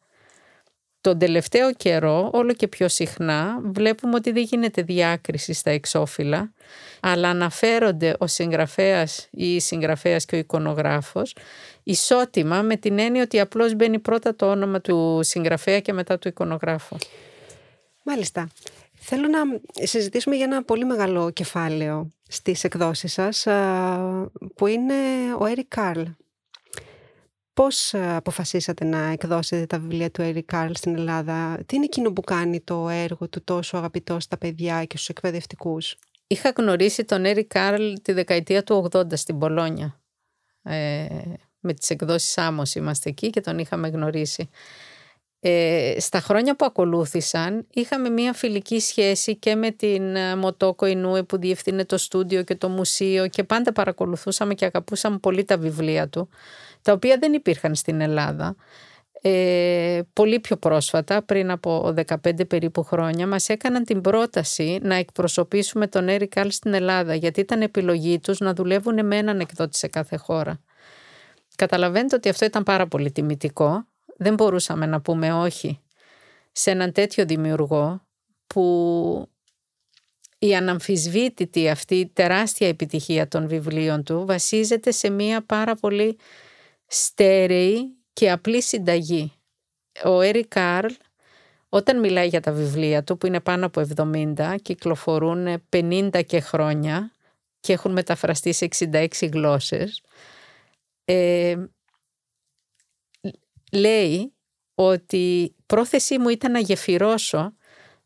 Τον 1.01 1.19
τελευταίο 1.19 1.73
καιρό, 1.73 2.31
όλο 2.33 2.53
και 2.53 2.69
πιο 2.69 2.89
συχνά, 2.89 3.61
βλέπουμε 3.63 4.15
ότι 4.15 4.33
δεν 4.33 4.43
γίνεται 4.43 4.83
διάκριση 4.83 5.53
στα 5.53 5.71
εξώφυλλα, 5.71 6.53
αλλά 7.01 7.29
αναφέρονται 7.29 8.17
ο 8.19 8.27
συγγραφέας 8.27 9.29
ή 9.31 9.55
η 9.55 9.61
συγγραφέας 9.61 10.25
και 10.25 10.35
ο 10.35 10.39
εικονογράφος 10.39 11.37
ισότιμα 11.83 12.63
με 12.63 12.77
την 12.77 12.99
έννοια 12.99 13.23
ότι 13.23 13.41
απλώς 13.41 13.75
μπαίνει 13.75 13.99
πρώτα 13.99 14.35
το 14.37 14.51
όνομα 14.51 14.81
του 14.81 15.21
συγγραφέα 15.23 15.81
και 15.81 15.93
μετά 15.93 16.19
του 16.19 16.29
εικονογράφου. 16.29 16.97
Μάλιστα. 18.03 18.49
Θέλω 19.11 19.29
να 19.29 19.41
συζητήσουμε 19.87 20.37
για 20.37 20.45
ένα 20.45 20.65
πολύ 20.65 20.85
μεγάλο 20.85 21.31
κεφάλαιο 21.31 22.09
στις 22.29 22.65
εκδόσεις 22.65 23.13
σας 23.13 23.43
που 24.55 24.67
είναι 24.67 24.95
ο 25.39 25.47
Έρικ 25.47 25.69
Κάρλ. 25.69 26.03
Πώς 27.53 27.95
αποφασίσατε 27.95 28.85
να 28.85 28.99
εκδώσετε 28.99 29.67
τα 29.67 29.79
βιβλία 29.79 30.11
του 30.11 30.23
Έρικ 30.23 30.45
Κάρλ 30.45 30.73
στην 30.75 30.95
Ελλάδα, 30.95 31.63
τι 31.67 31.77
είναι 31.77 31.85
εκείνο 31.85 32.13
που 32.13 32.21
κάνει 32.21 32.61
το 32.61 32.89
έργο 32.89 33.29
του 33.29 33.45
τόσο 33.45 33.77
αγαπητό 33.77 34.21
στα 34.21 34.39
παιδιά 34.39 34.85
και 34.85 34.97
στους 34.97 35.09
εκπαιδευτικούς; 35.09 35.97
Είχα 36.27 36.53
γνωρίσει 36.57 37.05
τον 37.05 37.25
Έρικ 37.25 37.47
Κάρλ 37.47 37.93
τη 38.03 38.13
δεκαετία 38.13 38.63
του 38.63 38.89
80 38.93 39.17
στην 39.17 39.39
Πολόνια. 39.39 40.01
Ε, 40.63 41.07
με 41.61 41.73
τις 41.75 41.91
εκδόσεις 41.91 42.39
Άμμος 42.39 42.75
είμαστε 42.75 43.09
εκεί 43.09 43.31
και 43.31 43.41
τον 43.41 43.59
είχαμε 43.59 43.89
γνωρίσει. 43.89 44.49
Ε, 45.41 45.95
στα 45.99 46.21
χρόνια 46.21 46.57
που 46.57 46.65
ακολούθησαν 46.65 47.67
είχαμε 47.71 48.09
μια 48.09 48.33
φιλική 48.33 48.81
σχέση 48.81 49.37
και 49.37 49.55
με 49.55 49.71
την 49.71 50.17
ε, 50.17 50.37
Μοτόκο 50.37 50.87
Ινούε 50.87 51.23
που 51.23 51.39
διευθύνε 51.39 51.85
το 51.85 51.99
στούντιο 51.99 52.43
και 52.43 52.55
το 52.55 52.69
μουσείο 52.69 53.29
και 53.29 53.45
πάντα 53.45 53.73
παρακολουθούσαμε 53.73 54.55
και 54.55 54.65
αγαπούσαμε 54.65 55.19
πολύ 55.19 55.45
τα 55.45 55.59
βιβλία 55.59 56.09
του 56.09 56.29
τα 56.83 56.93
οποία 56.93 57.17
δεν 57.21 57.33
υπήρχαν 57.33 57.75
στην 57.75 58.01
Ελλάδα. 58.01 58.57
Ε, 59.23 60.01
πολύ 60.13 60.41
πιο 60.41 60.57
πρόσφατα, 60.57 61.23
πριν 61.23 61.51
από 61.51 61.95
15 62.07 62.49
περίπου 62.49 62.83
χρόνια, 62.83 63.27
μας 63.27 63.49
έκαναν 63.49 63.85
την 63.85 64.01
πρόταση 64.01 64.79
να 64.83 64.95
εκπροσωπήσουμε 64.95 65.87
τον 65.87 66.09
Έρικ 66.09 66.35
Κάλ 66.35 66.51
στην 66.51 66.75
Ελλάδα, 66.75 67.15
γιατί 67.15 67.41
ήταν 67.41 67.63
επιλογή 67.63 68.19
τους 68.19 68.39
να 68.39 68.55
δουλεύουν 68.55 69.07
με 69.07 69.17
έναν 69.17 69.41
εκδότη 69.41 69.77
σε 69.77 69.89
κάθε 69.89 70.17
χώρα. 70.17 70.61
Καταλαβαίνετε 71.57 72.15
ότι 72.15 72.29
αυτό 72.29 72.45
ήταν 72.45 72.63
πάρα 72.63 72.87
πολύ 72.87 73.13
τιμητικό. 73.13 73.87
Δεν 74.19 74.35
μπορούσαμε 74.35 74.87
να 74.87 75.01
πούμε 75.01 75.33
όχι 75.33 75.81
σε 76.53 76.71
έναν 76.71 76.93
τέτοιο 76.93 77.25
δημιουργό 77.25 78.07
που 78.47 79.29
η 80.39 80.57
αναμφισβήτητη 80.57 81.69
αυτή 81.69 82.11
τεράστια 82.13 82.69
επιτυχία 82.69 83.29
των 83.29 83.49
βιβλίων 83.49 84.03
του 84.03 84.25
βασίζεται 84.27 84.91
σε 84.91 85.11
μία 85.11 85.45
πάρα 85.45 85.75
πολύ 85.75 86.19
στέρεη 86.87 87.97
και 88.13 88.31
απλή 88.31 88.63
συνταγή. 88.63 89.33
Ο 90.05 90.21
Έρι 90.21 90.47
Κάρλ 90.47 90.93
όταν 91.69 91.99
μιλάει 91.99 92.29
για 92.29 92.41
τα 92.41 92.53
βιβλία 92.53 93.05
του 93.05 93.17
που 93.17 93.27
είναι 93.27 93.41
πάνω 93.41 93.67
από 93.67 93.83
70, 93.97 94.55
κυκλοφορούν 94.63 95.63
50 95.71 96.21
και 96.27 96.41
χρόνια 96.41 97.13
και 97.61 97.73
έχουν 97.73 97.93
μεταφραστεί 97.93 98.53
σε 98.53 98.69
66 98.79 99.09
γλώσσες, 99.33 100.03
ε, 101.05 101.57
λέει 103.73 104.33
ότι 104.75 105.55
πρόθεσή 105.67 106.19
μου 106.19 106.29
ήταν 106.29 106.53
να 106.53 106.59
γεφυρώσω 106.59 107.53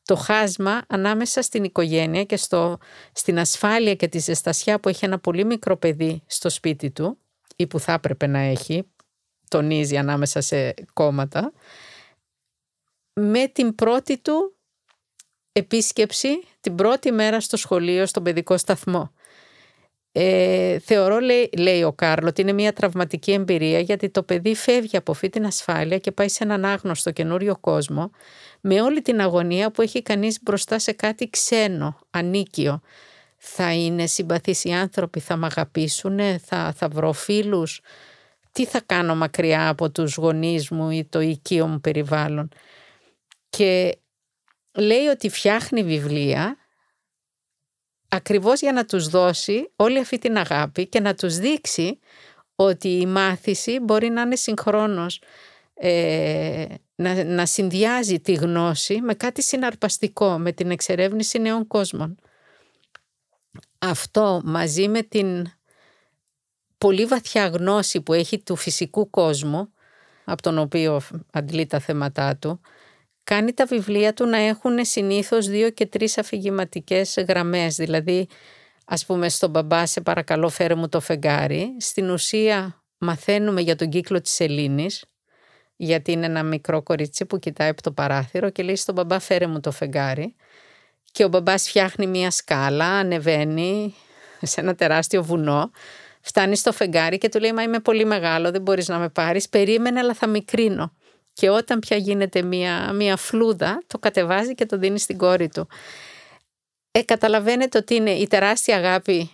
το 0.05 0.17
χάσμα 0.17 0.83
ανάμεσα 0.89 1.43
στην 1.43 1.65
οικογένεια 1.65 2.25
και 2.25 2.37
στο, 2.37 2.79
στην 3.13 3.39
ασφάλεια 3.39 3.95
και 3.95 4.09
τη 4.09 4.19
ζεστασιά 4.19 4.81
που 4.81 4.89
έχει 4.89 5.05
ένα 5.05 5.19
πολύ 5.19 5.45
μικρό 5.45 5.77
παιδί 5.77 6.23
στο 6.27 6.51
σπίτι 6.51 6.91
του 6.91 7.19
ή 7.57 7.67
που 7.67 7.81
θα 7.81 7.93
έπρεπε 7.93 8.27
να 8.27 8.39
έχει, 8.39 8.91
τονίζει 9.49 9.97
ανάμεσα 9.97 10.41
σε 10.41 10.75
κόμματα, 10.93 11.53
με 13.21 13.49
την 13.49 13.75
πρώτη 13.75 14.19
του 14.19 14.57
επίσκεψη 15.53 16.29
την 16.61 16.75
πρώτη 16.75 17.13
μέρα 17.13 17.41
στο 17.41 17.57
σχολείο, 17.57 18.07
στον 18.07 18.23
παιδικό 18.23 18.57
σταθμό. 18.57 19.13
Ε, 20.15 20.79
θεωρώ, 20.79 21.19
λέει, 21.21 21.51
λέει 21.59 21.83
ο 21.83 21.93
Κάρλο, 21.93 22.29
ότι 22.29 22.41
είναι 22.41 22.53
μια 22.53 22.73
τραυματική 22.73 23.33
εμπειρία 23.33 23.81
γιατί 23.81 24.11
το 24.11 24.23
παιδί 24.23 24.55
φεύγει 24.55 24.97
από 24.97 25.13
αυτή 25.13 25.29
την 25.29 25.47
ασφάλεια 25.47 25.99
και 25.99 26.13
πάει 26.13 26.29
σε 26.29 26.45
έναν 26.45 26.65
άγνωστο 26.65 27.11
καινούριο 27.11 27.57
κόσμο 27.61 28.11
με 28.61 28.81
όλη 28.81 29.03
την 29.03 29.21
αγωνία 29.21 29.71
που 29.71 29.83
έχει 29.83 30.03
κανείς 30.03 30.39
μπροστά 30.43 30.79
σε 30.79 30.93
κάτι 30.93 31.31
ξένο, 31.31 31.99
ανίκιο. 32.11 32.81
Θα 33.39 33.73
είναι 33.73 34.07
συμπαθείς 34.07 34.65
οι 34.65 34.71
άνθρωποι, 34.73 35.21
θα 35.21 35.37
με 35.37 35.47
αγαπήσουν, 35.47 36.19
θα, 36.41 36.73
θα 36.77 36.89
βρω 36.89 37.13
φίλους, 37.13 37.81
τι 38.53 38.67
θα 38.67 38.81
κάνω 38.87 39.15
μακριά 39.15 39.69
από 39.69 39.91
τους 39.91 40.17
γονείς 40.17 40.71
μου 40.71 40.91
ή 40.91 41.05
το 41.05 41.21
οικείο 41.21 41.67
μου 41.67 41.81
περιβάλλον; 41.81 42.49
Και 43.49 43.99
λέει 44.73 45.07
ότι 45.07 45.29
φτιάχνει 45.29 45.83
βιβλία 45.83 46.57
ακριβώς 48.15 48.61
για 48.61 48.73
να 48.73 48.85
τους 48.85 49.09
δώσει 49.09 49.73
όλη 49.77 49.99
αυτή 49.99 50.19
την 50.19 50.37
αγάπη 50.37 50.87
και 50.87 51.01
να 51.01 51.15
τους 51.15 51.37
δείξει 51.37 51.99
ότι 52.57 52.89
η 52.89 53.07
μάθηση 53.07 53.79
μπορεί 53.81 54.09
να 54.09 54.21
είναι 54.23 54.37
συγχρόνως 54.37 55.23
ε, 55.75 56.65
να, 56.95 57.25
να 57.25 57.47
συνδυάζει 57.47 58.21
τη 58.21 58.33
γνώση 58.33 59.01
με 59.01 59.15
κάτι 59.15 59.43
συναρπαστικό, 59.43 60.39
με 60.39 60.53
την 60.53 60.71
εξερεύνηση 60.71 61.39
νέων 61.39 61.67
κόσμων. 61.67 62.17
Αυτό 63.79 64.41
μαζί 64.45 64.89
με 64.89 65.03
την 65.03 65.47
πολύ 66.79 67.05
βαθιά 67.05 67.47
γνώση 67.47 68.01
που 68.01 68.13
έχει 68.13 68.43
του 68.43 68.57
φυσικού 68.57 69.11
κόσμου, 69.11 69.73
από 70.25 70.43
τον 70.43 70.59
οποίο 70.59 71.01
αντλεί 71.33 71.67
τα 71.67 71.79
θέματά 71.79 72.37
του, 72.37 72.61
κάνει 73.25 73.53
τα 73.53 73.65
βιβλία 73.65 74.15
του 74.15 74.27
να 74.27 74.39
έχουν 74.39 74.85
συνήθως 74.85 75.47
δύο 75.47 75.71
και 75.71 75.87
τρεις 75.87 76.19
αφηγηματικές 76.19 77.25
γραμμές. 77.29 77.77
Δηλαδή, 77.77 78.29
ας 78.85 79.07
πούμε 79.07 79.29
στον 79.29 79.51
μπαμπά 79.51 79.87
σε 79.87 80.01
παρακαλώ 80.01 80.49
φέρε 80.49 80.75
μου 80.75 80.89
το 80.89 81.01
φεγγάρι. 81.01 81.77
Στην 81.79 82.11
ουσία 82.11 82.83
μαθαίνουμε 82.99 83.61
για 83.61 83.77
τον 83.77 83.89
κύκλο 83.89 84.21
της 84.21 84.41
Ελλήνης, 84.41 85.05
γιατί 85.77 86.13
είναι 86.13 86.27
ένα 86.27 86.43
μικρό 86.43 86.83
κορίτσι 86.83 87.25
που 87.25 87.39
κοιτάει 87.39 87.69
από 87.69 87.83
το 87.83 87.93
παράθυρο 87.93 88.51
και 88.51 88.63
λέει 88.63 88.77
στον 88.77 88.95
μπαμπά 88.95 89.19
φέρε 89.19 89.47
μου 89.47 89.61
το 89.61 89.71
φεγγάρι. 89.71 90.35
Και 91.13 91.25
ο 91.25 91.29
μπαμπάς 91.29 91.69
φτιάχνει 91.69 92.07
μια 92.07 92.31
σκάλα, 92.31 92.87
ανεβαίνει 92.87 93.95
σε 94.43 94.61
ένα 94.61 94.75
τεράστιο 94.75 95.23
βουνό, 95.23 95.71
φτάνει 96.21 96.57
στο 96.57 96.73
φεγγάρι 96.73 97.19
και 97.19 97.29
του 97.29 97.41
λέει 97.41 97.53
μα 97.53 97.63
είμαι 97.63 97.79
πολύ 97.79 98.05
μεγάλο, 98.05 98.51
δεν 98.51 98.63
μπορείς 98.63 98.89
να 98.89 98.99
με 98.99 99.09
πάρεις, 99.09 99.49
περίμενε 99.49 99.99
αλλά 99.99 100.15
θα 100.15 100.27
μικρύνω 100.27 100.93
και 101.33 101.51
όταν 101.51 101.79
πια 101.79 101.97
γίνεται 101.97 102.43
μία, 102.43 102.93
μία 102.93 103.17
φλούδα 103.17 103.83
το 103.87 103.99
κατεβάζει 103.99 104.55
και 104.55 104.67
το 104.67 104.79
δίνει 104.79 104.99
στην 104.99 105.19
κόρη 105.19 105.49
του. 105.49 105.69
Ε, 106.91 107.03
καταλαβαίνετε 107.03 107.79
ότι 107.79 107.95
είναι 107.95 108.11
η 108.11 108.27
τεράστια 108.27 108.77
αγάπη 108.77 109.31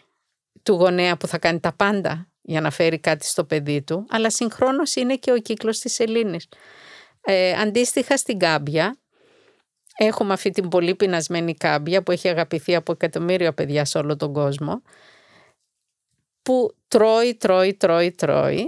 του 0.62 0.72
γονέα 0.72 1.16
που 1.16 1.26
θα 1.26 1.38
κάνει 1.38 1.60
τα 1.60 1.72
πάντα 1.72 2.28
για 2.42 2.60
να 2.60 2.70
φέρει 2.70 2.98
κάτι 2.98 3.26
στο 3.26 3.44
παιδί 3.44 3.82
του, 3.82 4.06
αλλά 4.10 4.30
συγχρόνως 4.30 4.94
είναι 4.94 5.16
και 5.16 5.32
ο 5.32 5.38
κύκλος 5.38 5.78
της 5.78 5.98
Ελλήνης. 5.98 6.48
Ε, 7.20 7.52
αντίστοιχα 7.52 8.16
στην 8.16 8.38
Κάμπια, 8.38 8.98
έχουμε 9.96 10.32
αυτή 10.32 10.50
την 10.50 10.68
πολύ 10.68 10.94
πεινασμένη 10.94 11.54
Κάμπια 11.54 12.02
που 12.02 12.12
έχει 12.12 12.28
αγαπηθεί 12.28 12.74
από 12.74 12.92
εκατομμύρια 12.92 13.54
παιδιά 13.54 13.84
σε 13.84 13.98
όλο 13.98 14.16
τον 14.16 14.32
κόσμο, 14.32 14.82
που 16.42 16.74
τρώει, 16.88 17.34
τρώει, 17.34 17.74
τρώει, 17.74 18.10
τρώει 18.10 18.64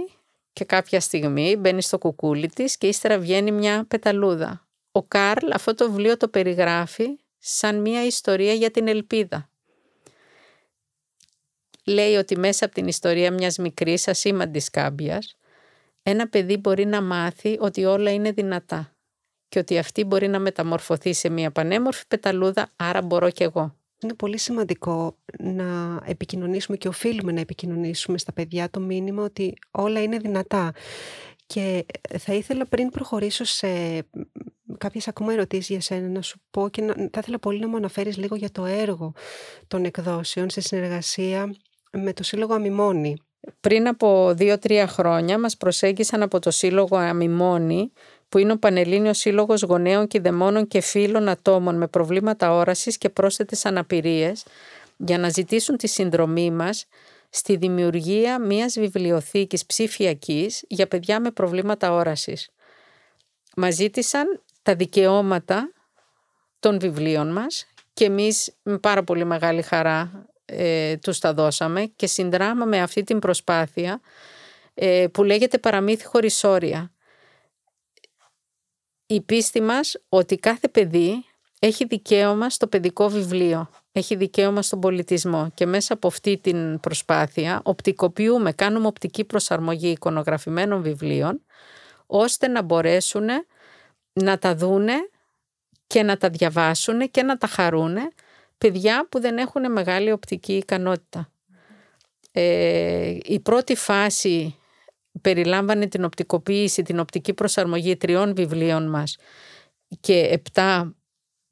και 0.53 0.65
κάποια 0.65 0.99
στιγμή 0.99 1.55
μπαίνεις 1.55 1.85
στο 1.85 1.97
κουκούλι 1.97 2.49
της 2.49 2.77
και 2.77 2.87
ύστερα 2.87 3.19
βγαίνει 3.19 3.51
μια 3.51 3.85
πεταλούδα. 3.87 4.67
Ο 4.91 5.03
Καρλ 5.03 5.51
αυτό 5.53 5.73
το 5.73 5.91
βιβλίο 5.91 6.17
το 6.17 6.27
περιγράφει 6.27 7.07
σαν 7.37 7.81
μια 7.81 8.05
ιστορία 8.05 8.53
για 8.53 8.71
την 8.71 8.87
ελπίδα. 8.87 9.49
Λέει 11.85 12.15
ότι 12.15 12.37
μέσα 12.37 12.65
από 12.65 12.73
την 12.73 12.87
ιστορία 12.87 13.31
μιας 13.31 13.57
μικρής 13.57 14.07
ασήμαντης 14.07 14.69
κάμπιας 14.69 15.35
ένα 16.03 16.29
παιδί 16.29 16.57
μπορεί 16.57 16.85
να 16.85 17.01
μάθει 17.01 17.57
ότι 17.59 17.85
όλα 17.85 18.11
είναι 18.11 18.31
δυνατά 18.31 18.95
και 19.49 19.59
ότι 19.59 19.77
αυτή 19.77 20.03
μπορεί 20.03 20.27
να 20.27 20.39
μεταμορφωθεί 20.39 21.13
σε 21.13 21.29
μια 21.29 21.51
πανέμορφη 21.51 22.07
πεταλούδα, 22.07 22.69
άρα 22.75 23.01
μπορώ 23.01 23.29
κι 23.29 23.43
εγώ. 23.43 23.75
Είναι 24.03 24.13
πολύ 24.13 24.37
σημαντικό 24.37 25.17
να 25.39 25.99
επικοινωνήσουμε 26.05 26.77
και 26.77 26.87
οφείλουμε 26.87 27.31
να 27.31 27.39
επικοινωνήσουμε 27.39 28.17
στα 28.17 28.33
παιδιά 28.33 28.69
το 28.69 28.79
μήνυμα 28.79 29.23
ότι 29.23 29.53
όλα 29.71 30.01
είναι 30.01 30.17
δυνατά. 30.17 30.71
Και 31.45 31.85
θα 32.19 32.33
ήθελα 32.33 32.65
πριν 32.65 32.89
προχωρήσω 32.89 33.43
σε 33.43 33.67
κάποιες 34.77 35.07
ακόμα 35.07 35.33
ερωτήσεις 35.33 35.69
για 35.69 35.81
σένα 35.81 36.07
να 36.07 36.21
σου 36.21 36.41
πω 36.51 36.69
και 36.69 36.81
να, 36.81 36.93
θα 36.93 37.19
ήθελα 37.19 37.39
πολύ 37.39 37.59
να 37.59 37.67
μου 37.67 37.75
αναφέρεις 37.75 38.17
λίγο 38.17 38.35
για 38.35 38.51
το 38.51 38.65
έργο 38.65 39.13
των 39.67 39.85
εκδόσεων 39.85 40.49
σε 40.49 40.61
συνεργασία 40.61 41.55
με 41.91 42.13
το 42.13 42.23
Σύλλογο 42.23 42.53
Αμιμόνη. 42.53 43.17
Πριν 43.59 43.87
από 43.87 44.33
δύο-τρία 44.33 44.87
χρόνια 44.87 45.39
μας 45.39 45.57
προσέγγισαν 45.57 46.21
από 46.21 46.39
το 46.39 46.51
Σύλλογο 46.51 46.97
Αμιμόνη 46.97 47.91
που 48.31 48.37
είναι 48.37 48.51
ο 48.51 48.57
Πανελλήνιος 48.57 49.17
Σύλλογος 49.17 49.61
Γονέων 49.61 50.07
και 50.07 50.19
Δαιμόνων 50.19 50.67
και 50.67 50.81
Φίλων 50.81 51.27
Ατόμων 51.29 51.77
με 51.77 51.87
προβλήματα 51.87 52.53
όρασης 52.53 52.97
και 52.97 53.09
πρόσθετες 53.09 53.65
αναπηρίες 53.65 54.45
για 54.97 55.17
να 55.17 55.29
ζητήσουν 55.29 55.77
τη 55.77 55.87
συνδρομή 55.87 56.51
μας 56.51 56.85
στη 57.29 57.55
δημιουργία 57.55 58.39
μιας 58.39 58.73
βιβλιοθήκης 58.79 59.65
ψηφιακής 59.65 60.63
για 60.67 60.87
παιδιά 60.87 61.19
με 61.19 61.31
προβλήματα 61.31 61.91
όρασης. 61.91 62.49
Μας 63.55 63.75
ζήτησαν 63.75 64.41
τα 64.61 64.75
δικαιώματα 64.75 65.71
των 66.59 66.79
βιβλίων 66.79 67.31
μας 67.31 67.65
και 67.93 68.05
εμείς 68.05 68.55
με 68.63 68.77
πάρα 68.77 69.03
πολύ 69.03 69.25
μεγάλη 69.25 69.61
χαρά 69.61 70.25
ε, 70.45 70.97
τους 70.97 71.19
τα 71.19 71.33
δώσαμε 71.33 71.91
και 71.95 72.07
συνδράμαμε 72.07 72.81
αυτή 72.81 73.03
την 73.03 73.19
προσπάθεια 73.19 74.01
ε, 74.73 75.07
που 75.11 75.23
λέγεται 75.23 75.57
παραμύθι 75.57 76.05
χωρίς 76.05 76.43
όρια 76.43 76.91
η 79.13 79.21
πίστη 79.21 79.61
μας 79.61 79.95
ότι 80.09 80.37
κάθε 80.37 80.67
παιδί 80.67 81.25
έχει 81.59 81.85
δικαίωμα 81.85 82.49
στο 82.49 82.67
παιδικό 82.67 83.09
βιβλίο, 83.09 83.69
έχει 83.91 84.15
δικαίωμα 84.15 84.61
στον 84.61 84.79
πολιτισμό 84.79 85.51
και 85.53 85.65
μέσα 85.65 85.93
από 85.93 86.07
αυτή 86.07 86.37
την 86.37 86.79
προσπάθεια 86.79 87.61
οπτικοποιούμε, 87.63 88.51
κάνουμε 88.51 88.87
οπτική 88.87 89.23
προσαρμογή 89.23 89.89
εικονογραφημένων 89.89 90.81
βιβλίων 90.81 91.41
ώστε 92.05 92.47
να 92.47 92.61
μπορέσουν 92.61 93.27
να 94.13 94.37
τα 94.37 94.55
δούνε 94.55 94.93
και 95.87 96.03
να 96.03 96.17
τα 96.17 96.29
διαβάσουν 96.29 97.11
και 97.11 97.23
να 97.23 97.37
τα 97.37 97.47
χαρούν 97.47 97.97
παιδιά 98.57 99.07
που 99.09 99.19
δεν 99.19 99.37
έχουν 99.37 99.71
μεγάλη 99.71 100.11
οπτική 100.11 100.53
ικανότητα. 100.53 101.31
Ε, 102.31 103.17
η 103.23 103.39
πρώτη 103.39 103.75
φάση 103.75 104.55
περιλάμβανε 105.21 105.87
την 105.87 106.03
οπτικοποίηση, 106.03 106.81
την 106.83 106.99
οπτική 106.99 107.33
προσαρμογή 107.33 107.97
τριών 107.97 108.35
βιβλίων 108.35 108.89
μας 108.89 109.17
και 109.99 110.19
επτά 110.31 110.95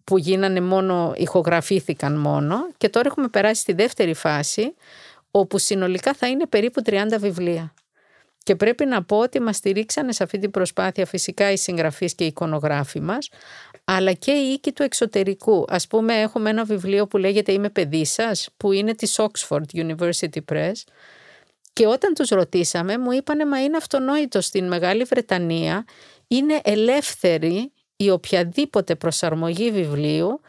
που 0.04 0.18
γίνανε 0.18 0.62
μόνο, 0.62 1.14
ηχογραφήθηκαν 1.16 2.18
μόνο 2.18 2.56
και 2.78 2.90
τώρα 2.90 3.08
έχουμε 3.08 3.28
περάσει 3.28 3.62
στη 3.62 3.74
δεύτερη 3.74 4.14
φάση 4.14 4.74
όπου 5.32 5.58
συνολικά 5.58 6.14
θα 6.14 6.28
είναι 6.28 6.46
περίπου 6.46 6.82
30 6.86 6.96
βιβλία. 7.20 7.74
Και 8.44 8.56
πρέπει 8.56 8.86
να 8.86 9.04
πω 9.04 9.18
ότι 9.18 9.40
μας 9.40 9.56
στηρίξανε 9.56 10.12
σε 10.12 10.24
αυτή 10.24 10.40
την 10.40 10.52
προσπάθεια 10.52 11.06
φυσικά 11.06 11.52
οι 11.52 11.58
συγγραφείς 11.58 12.16
και 12.16 12.24
οι 12.24 12.28
εικονογράφοι 12.28 13.00
μας, 13.00 13.30
αλλά 13.84 14.14
και 14.14 14.32
οι 14.32 14.52
οίκοι 14.52 14.72
του 14.72 14.84
εξωτερικού. 14.84 15.66
Ας 15.70 15.88
πούμε 15.88 16.14
έχουμε 16.14 16.50
ένα 16.50 16.64
βιβλίο 16.64 17.08
που 17.08 17.18
λέγεται 17.18 17.52
«Είμαι 17.52 17.70
παιδί 17.70 18.06
σας», 18.06 18.50
που 18.58 18.72
είναι 18.72 18.96
της 18.96 19.20
Oxford 19.20 19.66
University 19.74 20.40
Press, 20.52 20.74
και 21.80 21.88
όταν 21.88 22.14
τους 22.14 22.30
ρωτήσαμε 22.30 22.98
μου 22.98 23.12
είπανε 23.12 23.46
μα 23.46 23.64
είναι 23.64 23.78
αυτονόητο 23.78 24.42
στην 24.42 24.68
Μεγάλη 24.68 25.04
Βρετανία 25.04 25.86
είναι 26.28 26.60
ελεύθερη 26.64 27.72
η 27.96 28.10
οποιαδήποτε 28.10 28.96
προσαρμογή 28.96 29.72
βιβλίου 29.72 30.42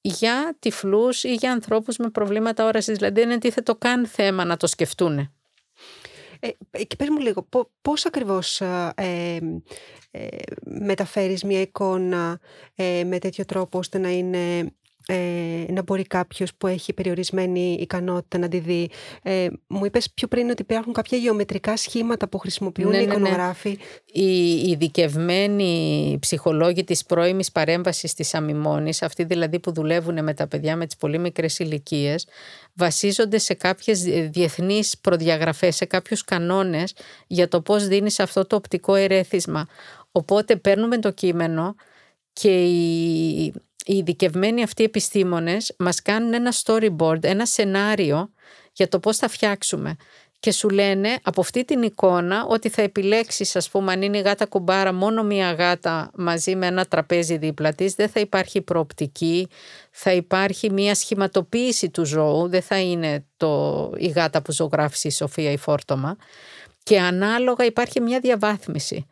για 0.00 0.56
τυφλούς 0.58 1.24
ή 1.24 1.34
για 1.34 1.52
ανθρώπους 1.52 1.96
με 1.96 2.10
προβλήματα 2.10 2.66
όρασης. 2.66 2.96
Δηλαδή 2.96 3.20
δεν 3.20 3.30
είναι 3.30 3.38
τίθετο 3.38 3.76
καν 3.76 4.06
θέμα 4.06 4.44
να 4.44 4.56
το 4.56 4.66
σκεφτούν. 4.66 5.18
Ε, 6.40 6.84
και 6.84 6.96
πες 6.96 7.08
μου 7.08 7.18
λίγο, 7.18 7.48
πώς 7.82 8.06
ακριβώς 8.06 8.60
ε, 8.60 9.38
ε, 10.10 10.26
μεταφέρεις 10.64 11.44
μια 11.44 11.60
εικόνα 11.60 12.40
ε, 12.74 13.04
με 13.04 13.18
τέτοιο 13.18 13.44
τρόπο 13.44 13.78
ώστε 13.78 13.98
να 13.98 14.08
είναι 14.08 14.72
ε, 15.08 15.64
να 15.72 15.82
μπορεί 15.82 16.02
κάποιος 16.02 16.54
που 16.54 16.66
έχει 16.66 16.92
περιορισμένη 16.92 17.76
ικανότητα 17.80 18.38
να 18.38 18.48
τη 18.48 18.58
δει. 18.58 18.90
Ε, 19.22 19.46
μου 19.66 19.84
είπες 19.84 20.10
πιο 20.10 20.28
πριν 20.28 20.50
ότι 20.50 20.62
υπάρχουν 20.62 20.92
κάποια 20.92 21.18
γεωμετρικά 21.18 21.76
σχήματα 21.76 22.28
που 22.28 22.38
χρησιμοποιούν 22.38 22.90
ναι, 22.90 22.96
οι 22.96 23.00
ναι, 23.00 23.06
ναι. 23.06 23.12
εικονογράφοι. 23.12 23.78
Οι 24.12 24.54
ειδικευμένοι 24.70 26.16
ψυχολόγοι 26.20 26.84
της 26.84 27.04
πρώιμης 27.04 27.52
παρέμβασης 27.52 28.14
της 28.14 28.34
αμιμόνης, 28.34 29.02
αυτοί 29.02 29.24
δηλαδή 29.24 29.58
που 29.60 29.72
δουλεύουν 29.72 30.24
με 30.24 30.34
τα 30.34 30.46
παιδιά 30.46 30.76
με 30.76 30.86
τις 30.86 30.96
πολύ 30.96 31.18
μικρές 31.18 31.58
ηλικίες, 31.58 32.26
βασίζονται 32.74 33.38
σε 33.38 33.54
κάποιες 33.54 34.00
διεθνείς 34.30 34.98
προδιαγραφές, 35.00 35.76
σε 35.76 35.84
κάποιους 35.84 36.24
κανόνες 36.24 36.94
για 37.26 37.48
το 37.48 37.60
πώς 37.60 37.86
δίνεις 37.86 38.20
αυτό 38.20 38.46
το 38.46 38.56
οπτικό 38.56 38.94
ερέθισμα. 38.94 39.66
Οπότε 40.12 40.56
παίρνουμε 40.56 40.98
το 40.98 41.10
κείμενο 41.10 41.74
και 42.32 42.64
οι 42.64 43.52
οι 43.86 43.96
ειδικευμένοι 43.96 44.62
αυτοί 44.62 44.84
επιστήμονες 44.84 45.74
μας 45.78 46.02
κάνουν 46.02 46.34
ένα 46.34 46.52
storyboard, 46.64 47.24
ένα 47.24 47.46
σενάριο 47.46 48.30
για 48.72 48.88
το 48.88 48.98
πώς 49.00 49.16
θα 49.16 49.28
φτιάξουμε. 49.28 49.96
Και 50.40 50.52
σου 50.52 50.68
λένε 50.68 51.18
από 51.22 51.40
αυτή 51.40 51.64
την 51.64 51.82
εικόνα 51.82 52.44
ότι 52.48 52.68
θα 52.68 52.82
επιλέξεις 52.82 53.56
ας 53.56 53.70
πούμε 53.70 53.92
αν 53.92 54.02
είναι 54.02 54.18
η 54.18 54.20
γάτα 54.20 54.46
κουμπάρα 54.46 54.92
μόνο 54.92 55.22
μία 55.22 55.52
γάτα 55.52 56.10
μαζί 56.14 56.56
με 56.56 56.66
ένα 56.66 56.84
τραπέζι 56.84 57.36
δίπλα 57.36 57.72
της 57.74 57.94
δεν 57.94 58.08
θα 58.08 58.20
υπάρχει 58.20 58.60
προοπτική, 58.60 59.48
θα 59.90 60.12
υπάρχει 60.12 60.70
μία 60.70 60.94
σχηματοποίηση 60.94 61.90
του 61.90 62.04
ζώου, 62.04 62.48
δεν 62.48 62.62
θα 62.62 62.80
είναι 62.80 63.24
το, 63.36 63.92
η 63.96 64.06
γάτα 64.06 64.42
που 64.42 64.52
ζωγράφησε 64.52 65.08
η 65.08 65.10
Σοφία 65.10 65.50
η 65.50 65.56
Φόρτομα 65.56 66.16
και 66.82 67.00
ανάλογα 67.00 67.64
υπάρχει 67.64 68.00
μια 68.00 68.20
διαβάθμιση. 68.20 69.06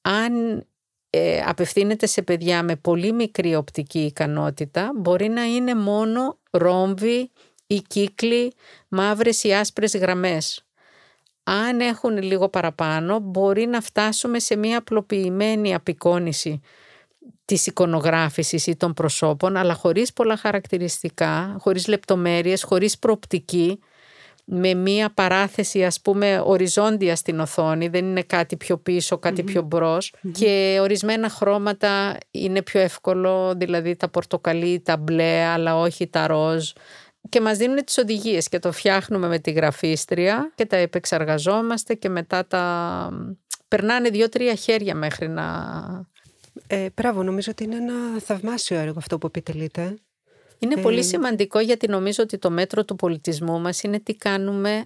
Αν 0.00 0.64
ε, 1.10 1.40
απευθύνεται 1.46 2.06
σε 2.06 2.22
παιδιά 2.22 2.62
με 2.62 2.76
πολύ 2.76 3.12
μικρή 3.12 3.54
οπτική 3.54 3.98
ικανότητα 3.98 4.90
μπορεί 4.94 5.28
να 5.28 5.44
είναι 5.44 5.74
μόνο 5.74 6.38
ρόμβοι 6.50 7.30
ή 7.66 7.82
κύκλοι, 7.88 8.52
μαύρες 8.88 9.44
ή 9.44 9.52
άσπρες 9.52 9.96
γραμμές. 9.96 10.62
Αν 11.42 11.80
έχουν 11.80 12.22
λίγο 12.22 12.48
παραπάνω 12.48 13.18
μπορεί 13.18 13.66
να 13.66 13.80
φτάσουμε 13.80 14.38
σε 14.38 14.56
μια 14.56 14.78
απλοποιημένη 14.78 15.74
απεικόνηση 15.74 16.60
της 17.44 17.66
εικονογράφησης 17.66 18.66
ή 18.66 18.76
των 18.76 18.94
προσώπων 18.94 19.56
αλλά 19.56 19.74
χωρίς 19.74 20.12
πολλά 20.12 20.36
χαρακτηριστικά, 20.36 21.56
χωρίς 21.58 21.86
λεπτομέρειες, 21.86 22.62
χωρίς 22.62 22.98
προοπτική 22.98 23.78
με 24.50 24.74
μία 24.74 25.10
παράθεση 25.14 25.84
ας 25.84 26.00
πούμε 26.00 26.42
οριζόντια 26.44 27.16
στην 27.16 27.40
οθόνη, 27.40 27.88
δεν 27.88 28.04
είναι 28.04 28.22
κάτι 28.22 28.56
πιο 28.56 28.78
πίσω, 28.78 29.20
πιο 29.44 29.62
μπρος 29.62 30.14
και 30.32 30.78
ορισμένα 30.80 31.28
χρώματα 31.28 32.16
είναι 32.30 32.62
πιο 32.62 32.80
εύκολο, 32.80 33.54
δηλαδή 33.56 33.96
τα 33.96 34.08
πορτοκαλί, 34.08 34.80
τα 34.80 34.96
μπλε 34.96 35.44
αλλά 35.44 35.76
όχι 35.76 36.06
τα 36.06 36.26
ροζ. 36.26 36.70
Και 37.28 37.40
μας 37.40 37.56
δίνουν 37.56 37.84
τις 37.84 37.98
οδηγίες 37.98 38.48
και 38.48 38.58
το 38.58 38.72
φτιάχνουμε 38.72 39.28
με 39.28 39.38
τη 39.38 39.50
γραφίστρια 39.50 40.52
και 40.54 40.66
τα 40.66 40.76
επεξεργαζόμαστε 40.76 41.94
και 41.94 42.08
μετά 42.08 42.46
τα 42.46 43.08
περνάνε 43.68 44.08
δύο-τρία 44.08 44.54
χέρια 44.54 44.94
μέχρι 44.94 45.28
να... 45.28 45.44
Ε, 46.66 46.86
μπράβο, 46.94 47.22
νομίζω 47.22 47.50
ότι 47.50 47.64
είναι 47.64 47.76
ένα 47.76 48.20
θαυμάσιο 48.20 48.78
έργο 48.78 48.98
αυτό 48.98 49.18
που 49.18 49.26
επιτελείτε. 49.26 49.94
Είναι 50.58 50.76
πολύ 50.76 51.04
σημαντικό 51.04 51.60
γιατί 51.60 51.88
νομίζω 51.88 52.22
ότι 52.22 52.38
το 52.38 52.50
μέτρο 52.50 52.84
του 52.84 52.96
πολιτισμού 52.96 53.60
μας 53.60 53.82
είναι 53.82 54.00
τι 54.00 54.14
κάνουμε 54.14 54.84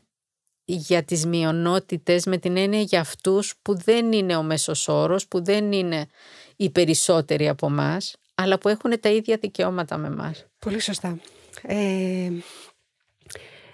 για 0.64 1.02
τις 1.02 1.26
μειονότητες 1.26 2.26
με 2.26 2.38
την 2.38 2.56
έννοια 2.56 2.80
για 2.80 3.00
αυτούς 3.00 3.54
που 3.62 3.78
δεν 3.78 4.12
είναι 4.12 4.36
ο 4.36 4.42
μέσος 4.42 4.88
όρος, 4.88 5.28
που 5.28 5.44
δεν 5.44 5.72
είναι 5.72 6.06
οι 6.56 6.70
περισσότεροι 6.70 7.48
από 7.48 7.66
εμάς, 7.66 8.16
αλλά 8.34 8.58
που 8.58 8.68
έχουν 8.68 9.00
τα 9.00 9.08
ίδια 9.08 9.36
δικαιώματα 9.40 9.96
με 9.96 10.10
μας. 10.10 10.46
Πολύ 10.58 10.80
σωστά. 10.80 11.18
Ε, 11.62 12.30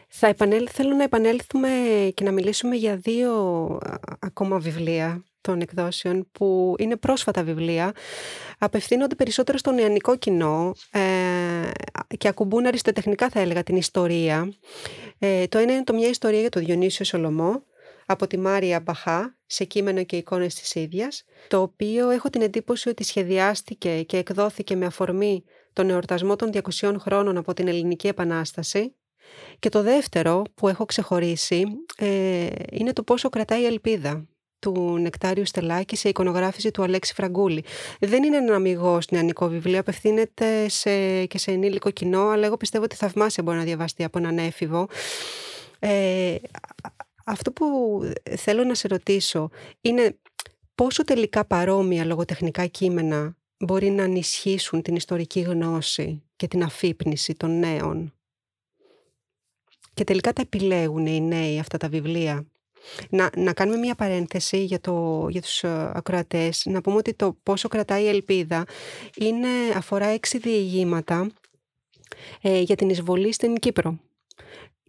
θα 0.08 0.26
επανέλθω, 0.26 0.72
θέλω 0.72 0.94
να 0.94 1.02
επανέλθουμε 1.02 1.68
και 2.14 2.24
να 2.24 2.30
μιλήσουμε 2.30 2.76
για 2.76 2.96
δύο 2.96 3.32
ακόμα 4.18 4.58
βιβλία 4.58 5.22
των 5.40 5.60
εκδόσεων 5.60 6.28
που 6.32 6.74
είναι 6.78 6.96
πρόσφατα 6.96 7.42
βιβλία, 7.42 7.92
απευθύνονται 8.58 9.14
περισσότερο 9.14 9.58
στο 9.58 9.70
νεανικό 9.70 10.16
κοινό 10.16 10.74
ε, 10.90 11.00
και 12.18 12.28
ακουμπούν 12.28 12.66
αριστοτεχνικά 12.66 13.28
θα 13.28 13.40
έλεγα 13.40 13.62
την 13.62 13.76
ιστορία. 13.76 14.52
Ε, 15.18 15.46
το 15.46 15.58
ένα 15.58 15.72
είναι 15.72 15.84
το 15.84 15.94
μια 15.94 16.08
ιστορία 16.08 16.40
για 16.40 16.48
το 16.48 16.60
Διονύσιο 16.60 17.04
Σολομό 17.04 17.62
από 18.06 18.26
τη 18.26 18.38
Μάρια 18.38 18.80
Μπαχά 18.80 19.36
σε 19.46 19.64
κείμενο 19.64 20.04
και 20.04 20.16
εικόνες 20.16 20.54
της 20.54 20.74
ίδιας, 20.74 21.24
το 21.48 21.60
οποίο 21.60 22.10
έχω 22.10 22.30
την 22.30 22.42
εντύπωση 22.42 22.88
ότι 22.88 23.04
σχεδιάστηκε 23.04 24.02
και 24.02 24.16
εκδόθηκε 24.16 24.76
με 24.76 24.86
αφορμή 24.86 25.44
τον 25.72 25.90
εορτασμό 25.90 26.36
των 26.36 26.50
200 26.80 26.94
χρόνων 26.98 27.36
από 27.36 27.54
την 27.54 27.68
Ελληνική 27.68 28.06
Επανάσταση 28.06 28.94
και 29.58 29.68
το 29.68 29.82
δεύτερο 29.82 30.42
που 30.54 30.68
έχω 30.68 30.84
ξεχωρίσει 30.84 31.64
ε, 31.96 32.46
είναι 32.70 32.92
το 32.92 33.02
πόσο 33.02 33.28
κρατάει 33.28 33.62
η 33.62 33.66
ελπίδα 33.66 34.26
του 34.58 34.98
Νεκτάριου 35.00 35.46
Στελάκη 35.46 35.96
σε 35.96 36.08
εικονογράφηση 36.08 36.70
του 36.70 36.82
Αλέξη 36.82 37.14
Φραγκούλη. 37.14 37.64
Δεν 38.00 38.22
είναι 38.22 38.36
ένα 38.36 38.54
αμυγό 38.54 38.98
νεανικό 39.10 39.48
βιβλίο, 39.48 39.80
απευθύνεται 39.80 40.68
σε, 40.68 41.24
και 41.24 41.38
σε 41.38 41.50
ενήλικο 41.50 41.90
κοινό, 41.90 42.28
αλλά 42.28 42.46
εγώ 42.46 42.56
πιστεύω 42.56 42.84
ότι 42.84 42.96
θαυμάσια 42.96 43.42
μπορεί 43.42 43.58
να 43.58 43.64
διαβαστεί 43.64 44.04
από 44.04 44.18
έναν 44.18 44.38
έφηβο. 44.38 44.88
Ε, 45.78 46.34
αυτό 47.24 47.52
που 47.52 48.00
θέλω 48.36 48.64
να 48.64 48.74
σε 48.74 48.88
ρωτήσω 48.88 49.50
είναι 49.80 50.18
πόσο 50.74 51.04
τελικά 51.04 51.44
παρόμοια 51.44 52.04
λογοτεχνικά 52.04 52.66
κείμενα 52.66 53.36
μπορεί 53.58 53.90
να 53.90 54.02
ενισχύσουν 54.02 54.82
την 54.82 54.96
ιστορική 54.96 55.40
γνώση 55.40 56.22
και 56.36 56.46
την 56.46 56.62
αφύπνιση 56.62 57.34
των 57.34 57.58
νέων. 57.58 58.12
Και 59.94 60.04
τελικά 60.04 60.32
τα 60.32 60.42
επιλέγουν 60.42 61.06
οι 61.06 61.20
νέοι 61.20 61.58
αυτά 61.58 61.78
τα 61.78 61.88
βιβλία. 61.88 62.46
Να, 63.10 63.30
να 63.36 63.52
κάνουμε 63.52 63.78
μια 63.78 63.94
παρένθεση 63.94 64.64
για, 64.64 64.80
το, 64.80 65.26
για 65.30 65.42
τους 65.42 65.62
ε, 65.62 65.90
ακροατές, 65.94 66.62
να 66.66 66.80
πούμε 66.80 66.96
ότι 66.96 67.14
το 67.14 67.36
πόσο 67.42 67.68
κρατάει 67.68 68.02
η 68.02 68.08
ελπίδα 68.08 68.64
είναι, 69.16 69.48
αφορά 69.76 70.06
έξι 70.06 70.38
διηγήματα 70.38 71.30
ε, 72.42 72.60
για 72.60 72.76
την 72.76 72.88
εισβολή 72.88 73.32
στην 73.32 73.54
Κύπρο. 73.54 73.98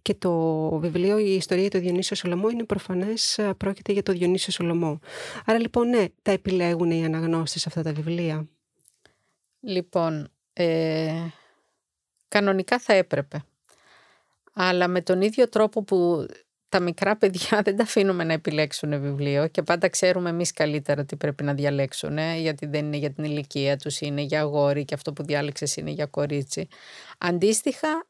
Και 0.02 0.13
το 0.13 0.69
βιβλίο 0.80 1.17
«Η 1.17 1.34
ιστορία 1.36 1.69
του 1.69 1.80
Διονύσιο 1.80 2.15
Σολομό» 2.15 2.49
είναι 2.49 2.63
προφανές 2.63 3.38
ε, 3.38 3.54
πρόκειται 3.58 3.91
για 3.91 4.04
το 4.04 4.12
Διονύσιο 4.12 4.52
Σολομό. 4.52 4.99
Άρα 5.45 5.60
λοιπόν 5.60 5.89
ναι, 5.89 6.06
τα 6.21 6.32
επιλέγουν 6.32 6.91
οι 6.91 7.06
αναγνώστες 7.06 7.67
αυτά 7.67 7.82
τα 7.82 7.93
βιβλία. 7.93 8.47
Λοιπόν, 9.60 10.32
ε, 10.54 11.13
κανονικά 12.28 12.80
θα 12.80 12.93
έπρεπε. 12.93 13.43
Αλλά 14.54 14.88
με 14.88 15.02
τον 15.02 15.21
ίδιο 15.21 15.49
τρόπο 15.49 15.84
που 15.84 16.25
τα 16.70 16.80
μικρά 16.80 17.18
παιδιά 17.18 17.62
δεν 17.66 17.76
τα 17.78 17.84
αφήνουμε 17.84 18.24
να 18.24 18.34
επιλέξουν 18.34 19.02
βιβλίο 19.02 19.48
και 19.48 19.62
πάντα 19.62 19.90
ξέρουμε 19.90 20.30
εμείς 20.30 20.52
καλύτερα 20.52 21.06
τι 21.06 21.16
πρέπει 21.16 21.44
να 21.44 21.54
διαλέξουν, 21.54 22.18
γιατί 22.18 22.66
δεν 22.66 22.86
είναι 22.86 22.98
για 22.98 23.12
την 23.12 23.24
ηλικία 23.24 23.78
τους, 23.78 24.00
είναι 24.00 24.22
για 24.22 24.40
αγόρι 24.40 24.86
και 24.86 24.94
αυτό 24.94 25.14
που 25.14 25.24
διάλεξες 25.24 25.76
είναι 25.76 25.92
για 25.92 26.06
κορίτσι. 26.06 26.68
Αντίστοιχα, 27.18 28.08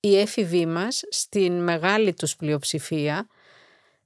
οι 0.00 0.18
έφηβοι 0.18 0.66
μας 0.66 1.02
στην 1.08 1.62
μεγάλη 1.62 2.14
τους 2.14 2.36
πλειοψηφία 2.36 3.26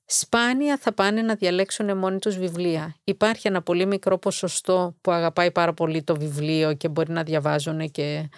σπάνια 0.07 0.79
θα 0.79 0.93
πάνε 0.93 1.23
να 1.23 1.35
διαλέξουν 1.35 1.99
μόνοι 1.99 2.19
τους 2.19 2.39
βιβλία. 2.39 2.97
Υπάρχει 3.05 3.47
ένα 3.47 3.63
πολύ 3.63 3.87
μικρό 3.87 4.19
ποσοστό 4.19 4.97
που 5.01 5.11
αγαπάει 5.11 5.51
πάρα 5.53 5.75
πολύ 5.75 6.03
το 6.03 6.17
βιβλίο 6.17 6.75
και 6.75 6.89
μπορεί 6.89 7.13
να 7.13 7.23
διαβάζουν 7.23 7.91
και 7.91 8.29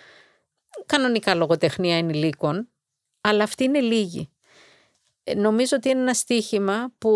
κανονικά 0.87 1.35
λογοτεχνία 1.35 1.97
ενηλίκων, 1.97 2.69
αλλά 3.21 3.45
αυτοί 3.45 3.65
είναι 3.65 3.81
λίγοι. 3.81 4.31
Ε, 5.29 5.35
νομίζω 5.35 5.77
ότι 5.77 5.89
είναι 5.89 6.01
ένα 6.01 6.15
στίχημα 6.15 6.93
που 6.99 7.11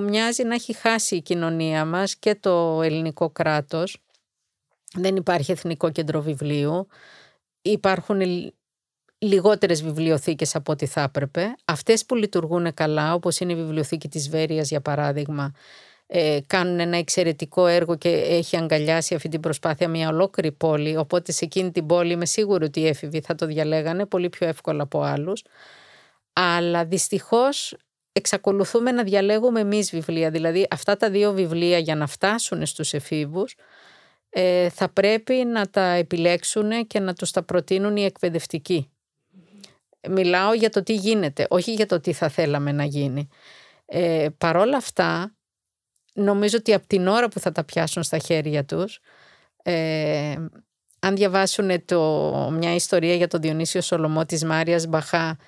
μοιάζει 0.00 0.42
να 0.42 0.54
έχει 0.54 0.72
χάσει 0.72 1.16
η 1.16 1.22
κοινωνία 1.22 1.84
μας 1.84 2.16
και 2.16 2.34
το 2.34 2.82
ελληνικό 2.82 3.30
κράτος. 3.30 4.02
Δεν 4.94 5.16
υπάρχει 5.16 5.52
εθνικό 5.52 5.90
κέντρο 5.90 6.20
βιβλίου. 6.22 6.86
Υπάρχουν 7.62 8.20
λιγότερες 9.18 9.82
βιβλιοθήκες 9.82 10.54
από 10.54 10.72
ό,τι 10.72 10.86
θα 10.86 11.00
έπρεπε. 11.00 11.54
Αυτές 11.64 12.04
που 12.04 12.14
λειτουργούν 12.14 12.74
καλά, 12.74 13.14
όπως 13.14 13.40
είναι 13.40 13.52
η 13.52 13.56
βιβλιοθήκη 13.56 14.08
της 14.08 14.28
Βέρειας 14.28 14.68
για 14.68 14.80
παράδειγμα, 14.80 15.52
ε, 16.06 16.38
κάνουν 16.46 16.80
ένα 16.80 16.96
εξαιρετικό 16.96 17.66
έργο 17.66 17.96
και 17.96 18.08
έχει 18.08 18.56
αγκαλιάσει 18.56 19.14
αυτή 19.14 19.28
την 19.28 19.40
προσπάθεια 19.40 19.88
μια 19.88 20.08
ολόκληρη 20.08 20.52
πόλη. 20.52 20.96
Οπότε 20.96 21.32
σε 21.32 21.44
εκείνη 21.44 21.70
την 21.70 21.86
πόλη 21.86 22.12
είμαι 22.12 22.26
σίγουρη 22.26 22.64
ότι 22.64 22.80
οι 22.80 22.86
έφηβοι 22.86 23.20
θα 23.20 23.34
το 23.34 23.46
διαλέγανε 23.46 24.06
πολύ 24.06 24.28
πιο 24.28 24.46
εύκολα 24.46 24.82
από 24.82 25.02
άλλους 25.02 25.42
αλλά 26.32 26.84
δυστυχώς 26.84 27.76
εξακολουθούμε 28.12 28.92
να 28.92 29.02
διαλέγουμε 29.02 29.60
εμείς 29.60 29.90
βιβλία. 29.90 30.30
Δηλαδή 30.30 30.66
αυτά 30.70 30.96
τα 30.96 31.10
δύο 31.10 31.32
βιβλία 31.32 31.78
για 31.78 31.94
να 31.94 32.06
φτάσουν 32.06 32.66
στους 32.66 32.92
εφήβους 32.92 33.54
ε, 34.30 34.68
θα 34.68 34.88
πρέπει 34.88 35.34
να 35.34 35.70
τα 35.70 35.90
επιλέξουν 35.90 36.86
και 36.86 37.00
να 37.00 37.14
τους 37.14 37.30
τα 37.30 37.42
προτείνουν 37.42 37.96
οι 37.96 38.04
εκπαιδευτικοί. 38.04 38.90
Μιλάω 40.08 40.52
για 40.52 40.70
το 40.70 40.82
τι 40.82 40.94
γίνεται, 40.94 41.46
όχι 41.50 41.72
για 41.72 41.86
το 41.86 42.00
τι 42.00 42.12
θα 42.12 42.28
θέλαμε 42.28 42.72
να 42.72 42.84
γίνει. 42.84 43.28
Ε, 43.86 44.28
παρόλα 44.38 44.76
αυτά, 44.76 45.36
νομίζω 46.14 46.56
ότι 46.58 46.74
από 46.74 46.86
την 46.86 47.06
ώρα 47.06 47.28
που 47.28 47.40
θα 47.40 47.52
τα 47.52 47.64
πιάσουν 47.64 48.02
στα 48.02 48.18
χέρια 48.18 48.64
τους, 48.64 49.00
ε, 49.62 50.34
αν 51.00 51.16
διαβάσουν 51.16 51.84
το, 51.84 52.00
μια 52.52 52.74
ιστορία 52.74 53.14
για 53.14 53.28
τον 53.28 53.40
Διονύσιο 53.40 53.80
Σολομό 53.80 54.24
της 54.24 54.44
Μάριας 54.44 54.86
Μπαχά, 54.86 55.38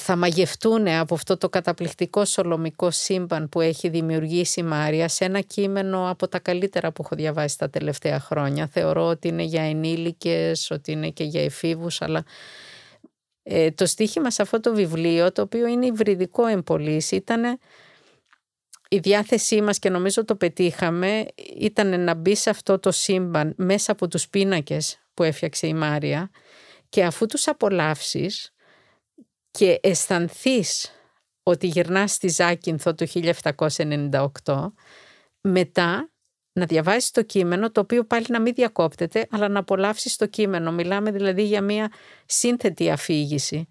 θα 0.00 0.16
μαγευτούν 0.16 0.88
από 0.88 1.14
αυτό 1.14 1.36
το 1.36 1.48
καταπληκτικό 1.48 2.24
σολομικό 2.24 2.90
σύμπαν 2.90 3.48
που 3.48 3.60
έχει 3.60 3.88
δημιουργήσει 3.88 4.60
η 4.60 4.62
Μάρια 4.62 5.08
σε 5.08 5.24
ένα 5.24 5.40
κείμενο 5.40 6.10
από 6.10 6.28
τα 6.28 6.38
καλύτερα 6.38 6.92
που 6.92 7.02
έχω 7.04 7.16
διαβάσει 7.16 7.58
τα 7.58 7.70
τελευταία 7.70 8.20
χρόνια. 8.20 8.66
Θεωρώ 8.66 9.06
ότι 9.06 9.28
είναι 9.28 9.42
για 9.42 9.62
ενήλικες, 9.62 10.70
ότι 10.70 10.92
είναι 10.92 11.10
και 11.10 11.24
για 11.24 11.44
εφήβους, 11.44 12.02
αλλά 12.02 12.24
ε, 13.42 13.70
το 13.70 13.86
στίχημα 13.86 14.30
σε 14.30 14.42
αυτό 14.42 14.60
το 14.60 14.74
βιβλίο, 14.74 15.32
το 15.32 15.42
οποίο 15.42 15.66
είναι 15.66 15.86
υβριδικό 15.86 16.46
εμπολής, 16.46 17.10
ήταν 17.10 17.58
η 18.88 18.98
διάθεσή 18.98 19.62
μας 19.62 19.78
και 19.78 19.90
νομίζω 19.90 20.24
το 20.24 20.36
πετύχαμε, 20.36 21.26
ήταν 21.58 22.00
να 22.00 22.14
μπει 22.14 22.34
σε 22.36 22.50
αυτό 22.50 22.78
το 22.78 22.90
σύμπαν 22.90 23.54
μέσα 23.56 23.92
από 23.92 24.08
τους 24.08 24.28
πίνακες 24.28 24.98
που 25.14 25.22
έφτιαξε 25.22 25.66
η 25.66 25.74
Μάρια 25.74 26.30
και 26.88 27.04
αφού 27.04 27.26
τους 27.26 27.48
απολαύσεις 27.48 28.52
και 29.50 29.78
αισθανθείς 29.82 30.90
ότι 31.42 31.66
γυρνάς 31.66 32.12
στη 32.12 32.28
Ζάκυνθο 32.28 32.94
το 32.94 33.06
1798, 34.44 34.72
μετά 35.40 36.10
να 36.52 36.66
διαβάσεις 36.66 37.10
το 37.10 37.22
κείμενο, 37.22 37.70
το 37.70 37.80
οποίο 37.80 38.04
πάλι 38.04 38.26
να 38.28 38.40
μην 38.40 38.54
διακόπτεται, 38.54 39.26
αλλά 39.30 39.48
να 39.48 39.58
απολαύσεις 39.58 40.16
το 40.16 40.26
κείμενο. 40.26 40.72
Μιλάμε 40.72 41.10
δηλαδή 41.10 41.42
για 41.42 41.62
μια 41.62 41.92
σύνθετη 42.26 42.90
αφήγηση. 42.90 43.68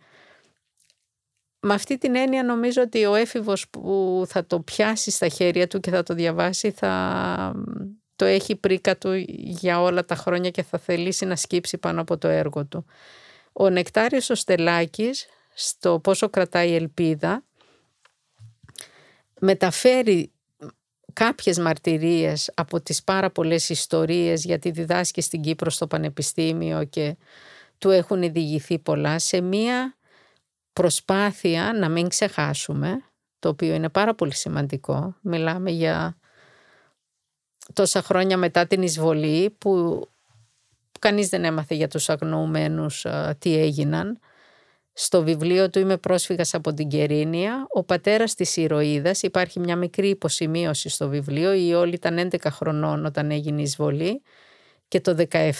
Με 1.59 1.73
αυτή 1.73 1.97
την 1.97 2.15
έννοια 2.15 2.43
νομίζω 2.43 2.81
ότι 2.81 3.05
ο 3.05 3.15
έφηβος 3.15 3.69
που 3.69 4.23
θα 4.27 4.45
το 4.45 4.59
πιάσει 4.59 5.11
στα 5.11 5.27
χέρια 5.27 5.67
του 5.67 5.79
και 5.79 5.91
θα 5.91 6.03
το 6.03 6.13
διαβάσει 6.13 6.71
θα 6.71 7.53
το 8.15 8.25
έχει 8.25 8.55
πρίκα 8.55 8.97
του 8.97 9.13
για 9.37 9.81
όλα 9.81 10.05
τα 10.05 10.15
χρόνια 10.15 10.49
και 10.49 10.63
θα 10.63 10.77
θελήσει 10.77 11.25
να 11.25 11.35
σκύψει 11.35 11.77
πάνω 11.77 12.01
από 12.01 12.17
το 12.17 12.27
έργο 12.27 12.65
του. 12.65 12.85
Ο 13.53 13.69
Νεκτάριος 13.69 14.29
ο 14.29 14.35
Στελάκης 14.35 15.25
στο 15.61 15.99
πόσο 15.99 16.29
κρατάει 16.29 16.69
η 16.69 16.75
ελπίδα 16.75 17.43
μεταφέρει 19.39 20.31
κάποιες 21.13 21.59
μαρτυρίες 21.59 22.51
από 22.55 22.81
τις 22.81 23.03
πάρα 23.03 23.29
πολλές 23.29 23.69
ιστορίες 23.69 24.43
γιατί 24.43 24.71
διδάσκει 24.71 25.21
στην 25.21 25.41
Κύπρο 25.41 25.69
στο 25.69 25.87
Πανεπιστήμιο 25.87 26.83
και 26.83 27.17
του 27.77 27.89
έχουν 27.89 28.31
διηγηθεί 28.31 28.79
πολλά 28.79 29.19
σε 29.19 29.41
μία 29.41 29.97
προσπάθεια 30.73 31.73
να 31.73 31.89
μην 31.89 32.07
ξεχάσουμε 32.07 33.03
το 33.39 33.49
οποίο 33.49 33.73
είναι 33.73 33.89
πάρα 33.89 34.15
πολύ 34.15 34.33
σημαντικό. 34.33 35.15
Μιλάμε 35.21 35.71
για 35.71 36.17
τόσα 37.73 38.01
χρόνια 38.01 38.37
μετά 38.37 38.67
την 38.67 38.81
εισβολή 38.81 39.49
που 39.49 40.03
κανείς 40.99 41.29
δεν 41.29 41.43
έμαθε 41.43 41.75
για 41.75 41.87
τους 41.87 42.09
αγνοωμένους 42.09 43.05
τι 43.39 43.57
έγιναν 43.57 44.19
στο 45.01 45.23
βιβλίο 45.23 45.69
του 45.69 45.79
«Είμαι 45.79 45.97
πρόσφυγας 45.97 46.53
από 46.53 46.73
την 46.73 46.87
Κερίνια», 46.87 47.67
ο 47.69 47.83
πατέρας 47.83 48.33
της 48.33 48.57
ηρωίδας, 48.57 49.21
υπάρχει 49.21 49.59
μια 49.59 49.75
μικρή 49.75 50.09
υποσημείωση 50.09 50.89
στο 50.89 51.09
βιβλίο, 51.09 51.53
η 51.53 51.73
όλη 51.73 51.93
ήταν 51.93 52.29
11 52.31 52.37
χρονών 52.49 53.05
όταν 53.05 53.31
έγινε 53.31 53.59
η 53.59 53.63
εισβολή 53.63 54.21
και 54.87 55.01
το 55.01 55.15
17 55.29 55.51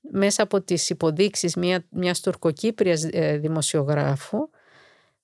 μέσα 0.00 0.42
από 0.42 0.60
τις 0.60 0.90
υποδείξεις 0.90 1.56
μια, 1.56 1.84
μιας 1.90 2.20
τουρκοκύπριας 2.20 3.04
ε, 3.10 3.36
δημοσιογράφου 3.36 4.48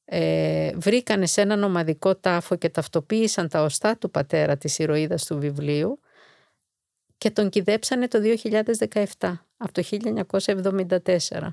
ε, 0.05 0.71
βρήκανε 0.75 1.27
σε 1.27 1.41
έναν 1.41 1.63
ομαδικό 1.63 2.17
τάφο 2.17 2.57
και 2.57 2.69
ταυτοποίησαν 2.69 3.49
τα 3.49 3.63
οστά 3.63 3.97
του 3.97 4.11
πατέρα 4.11 4.57
της 4.57 4.79
ηρωίδας 4.79 5.25
του 5.25 5.39
βιβλίου 5.39 6.01
και 7.19 7.31
τον 7.31 7.49
κυδέψανε 7.49 8.09
το 8.09 8.19
2017, 9.19 9.33
από 9.57 9.73
το 9.73 9.83
1974. 11.33 11.49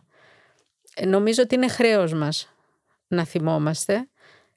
Ε, 0.96 1.06
νομίζω 1.06 1.44
ότι 1.44 1.56
είναι 1.56 1.68
χρέος 1.68 2.14
μας 2.14 2.50
να 3.08 3.26
θυμόμαστε. 3.26 4.10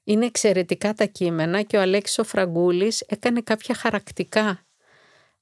Είναι 0.03 0.25
εξαιρετικά 0.25 0.93
τα 0.93 1.05
κείμενα 1.05 1.61
και 1.61 1.77
ο 1.77 1.81
Αλέξης 1.81 2.27
Φραγκούλης 2.27 3.01
έκανε 3.01 3.41
κάποια 3.41 3.75
χαρακτικά 3.75 4.65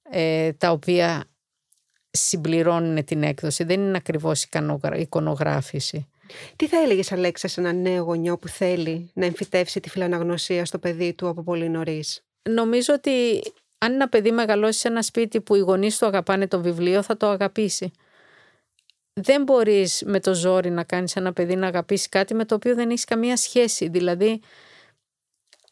ε, 0.09 0.53
τα 0.53 0.71
οποία 0.71 1.25
συμπληρώνουν 2.11 3.03
την 3.03 3.23
έκδοση. 3.23 3.63
Δεν 3.63 3.79
είναι 3.79 3.97
ακριβώς 3.97 4.47
εικονογράφηση. 4.95 6.07
Τι 6.55 6.67
θα 6.67 6.77
έλεγες 6.77 7.11
Αλέξα 7.11 7.47
σε 7.47 7.61
ένα 7.61 7.73
νέο 7.73 8.03
γονιό 8.03 8.37
που 8.37 8.47
θέλει 8.47 9.11
να 9.13 9.25
εμφυτεύσει 9.25 9.79
τη 9.79 9.89
φιλαναγνωσία 9.89 10.65
στο 10.65 10.79
παιδί 10.79 11.13
του 11.13 11.27
από 11.27 11.43
πολύ 11.43 11.69
νωρίς; 11.69 12.21
Νομίζω 12.49 12.93
ότι 12.93 13.41
αν 13.77 13.93
ένα 13.93 14.09
παιδί 14.09 14.31
μεγαλώσει 14.31 14.79
σε 14.79 14.87
ένα 14.87 15.01
σπίτι 15.01 15.41
που 15.41 15.55
οι 15.55 15.59
γονείς 15.59 15.97
του 15.97 16.05
αγαπάνε 16.05 16.47
το 16.47 16.61
βιβλίο 16.61 17.01
θα 17.01 17.17
το 17.17 17.27
αγαπήσει 17.27 17.91
δεν 19.19 19.43
μπορείς 19.43 20.03
με 20.05 20.19
το 20.19 20.33
ζόρι 20.33 20.69
να 20.69 20.83
κάνεις 20.83 21.15
ένα 21.15 21.33
παιδί 21.33 21.55
να 21.55 21.67
αγαπήσει 21.67 22.09
κάτι 22.09 22.33
με 22.33 22.45
το 22.45 22.55
οποίο 22.55 22.75
δεν 22.75 22.89
έχεις 22.89 23.03
καμία 23.03 23.37
σχέση. 23.37 23.87
Δηλαδή, 23.87 24.41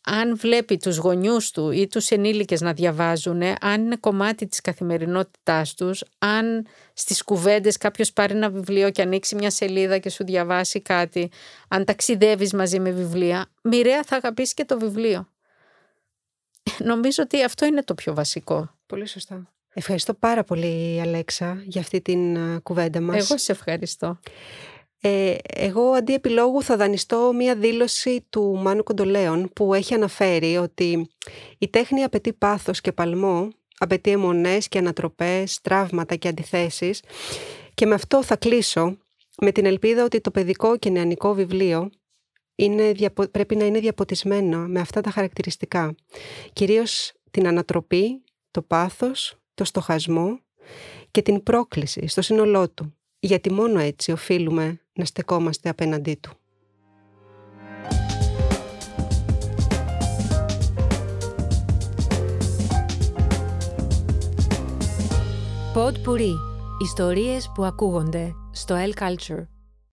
αν 0.01 0.37
βλέπει 0.37 0.77
τους 0.77 0.97
γονιούς 0.97 1.51
του 1.51 1.71
ή 1.71 1.87
τους 1.87 2.09
ενήλικες 2.09 2.61
να 2.61 2.73
διαβάζουν, 2.73 3.41
αν 3.61 3.81
είναι 3.81 3.95
κομμάτι 3.95 4.47
της 4.47 4.61
καθημερινότητάς 4.61 5.73
τους, 5.73 6.03
αν 6.17 6.67
στις 6.93 7.23
κουβέντες 7.23 7.77
κάποιος 7.77 8.13
πάρει 8.13 8.33
ένα 8.33 8.49
βιβλίο 8.49 8.91
και 8.91 9.01
ανοίξει 9.01 9.35
μια 9.35 9.49
σελίδα 9.49 9.97
και 9.97 10.09
σου 10.09 10.23
διαβάσει 10.23 10.81
κάτι, 10.81 11.31
αν 11.67 11.85
ταξιδεύεις 11.85 12.53
μαζί 12.53 12.79
με 12.79 12.91
βιβλία, 12.91 13.45
μοιραία 13.61 14.03
θα 14.03 14.15
αγαπήσεις 14.15 14.53
και 14.53 14.65
το 14.65 14.79
βιβλίο. 14.79 15.29
Νομίζω 16.77 17.23
ότι 17.23 17.43
αυτό 17.43 17.65
είναι 17.65 17.83
το 17.83 17.93
πιο 17.93 18.13
βασικό. 18.13 18.75
Πολύ 18.85 19.07
σωστά. 19.07 19.54
Ευχαριστώ 19.77 20.13
πάρα 20.13 20.43
πολύ 20.43 21.01
Αλέξα 21.01 21.63
για 21.65 21.81
αυτή 21.81 22.01
την 22.01 22.37
κουβέντα 22.63 23.01
μας. 23.01 23.29
Εγώ 23.29 23.39
σε 23.39 23.51
ευχαριστώ. 23.51 24.19
Ε, 25.01 25.35
εγώ 25.43 25.81
αντί 25.81 26.13
επιλόγου 26.13 26.61
θα 26.63 26.77
δανειστώ 26.77 27.31
μία 27.35 27.55
δήλωση 27.55 28.25
του 28.29 28.57
Μάνου 28.57 28.83
Κοντολέων 28.83 29.49
που 29.53 29.73
έχει 29.73 29.93
αναφέρει 29.93 30.57
ότι 30.57 31.09
η 31.57 31.67
τέχνη 31.67 32.03
απαιτεί 32.03 32.33
πάθος 32.33 32.81
και 32.81 32.91
παλμό, 32.91 33.49
απαιτεί 33.77 34.11
αιμονές 34.11 34.67
και 34.67 34.77
ανατροπές, 34.77 35.61
τραύματα 35.61 36.15
και 36.15 36.27
αντιθέσεις 36.27 37.01
και 37.73 37.85
με 37.85 37.93
αυτό 37.93 38.23
θα 38.23 38.35
κλείσω 38.35 38.97
με 39.41 39.51
την 39.51 39.65
ελπίδα 39.65 40.03
ότι 40.03 40.21
το 40.21 40.31
παιδικό 40.31 40.77
και 40.77 40.89
νεανικό 40.89 41.33
βιβλίο 41.33 41.89
είναι, 42.55 42.93
πρέπει 43.31 43.55
να 43.55 43.65
είναι 43.65 43.79
διαποτισμένο 43.79 44.57
με 44.57 44.79
αυτά 44.79 45.01
τα 45.01 45.09
χαρακτηριστικά. 45.09 45.95
Κυρίως 46.53 47.13
την 47.31 47.47
ανατροπή, 47.47 48.23
το 48.51 48.61
πάθος, 48.61 49.37
το 49.55 49.63
στοχασμό 49.63 50.39
και 51.11 51.21
την 51.21 51.43
πρόκληση 51.43 52.07
στο 52.07 52.21
σύνολό 52.21 52.69
του, 52.69 52.95
γιατί 53.19 53.51
μόνο 53.51 53.79
έτσι 53.79 54.11
οφείλουμε 54.11 54.81
να 54.93 55.05
στεκόμαστε 55.05 55.69
απέναντί 55.69 56.19
του. 56.21 56.31
Pod 65.75 65.93
Puri. 66.05 66.33
Ιστορίες 66.83 67.51
που 67.53 67.63
ακούγονται 67.63 68.33
στο 68.51 68.75
El 68.75 69.01
Culture. 69.01 69.54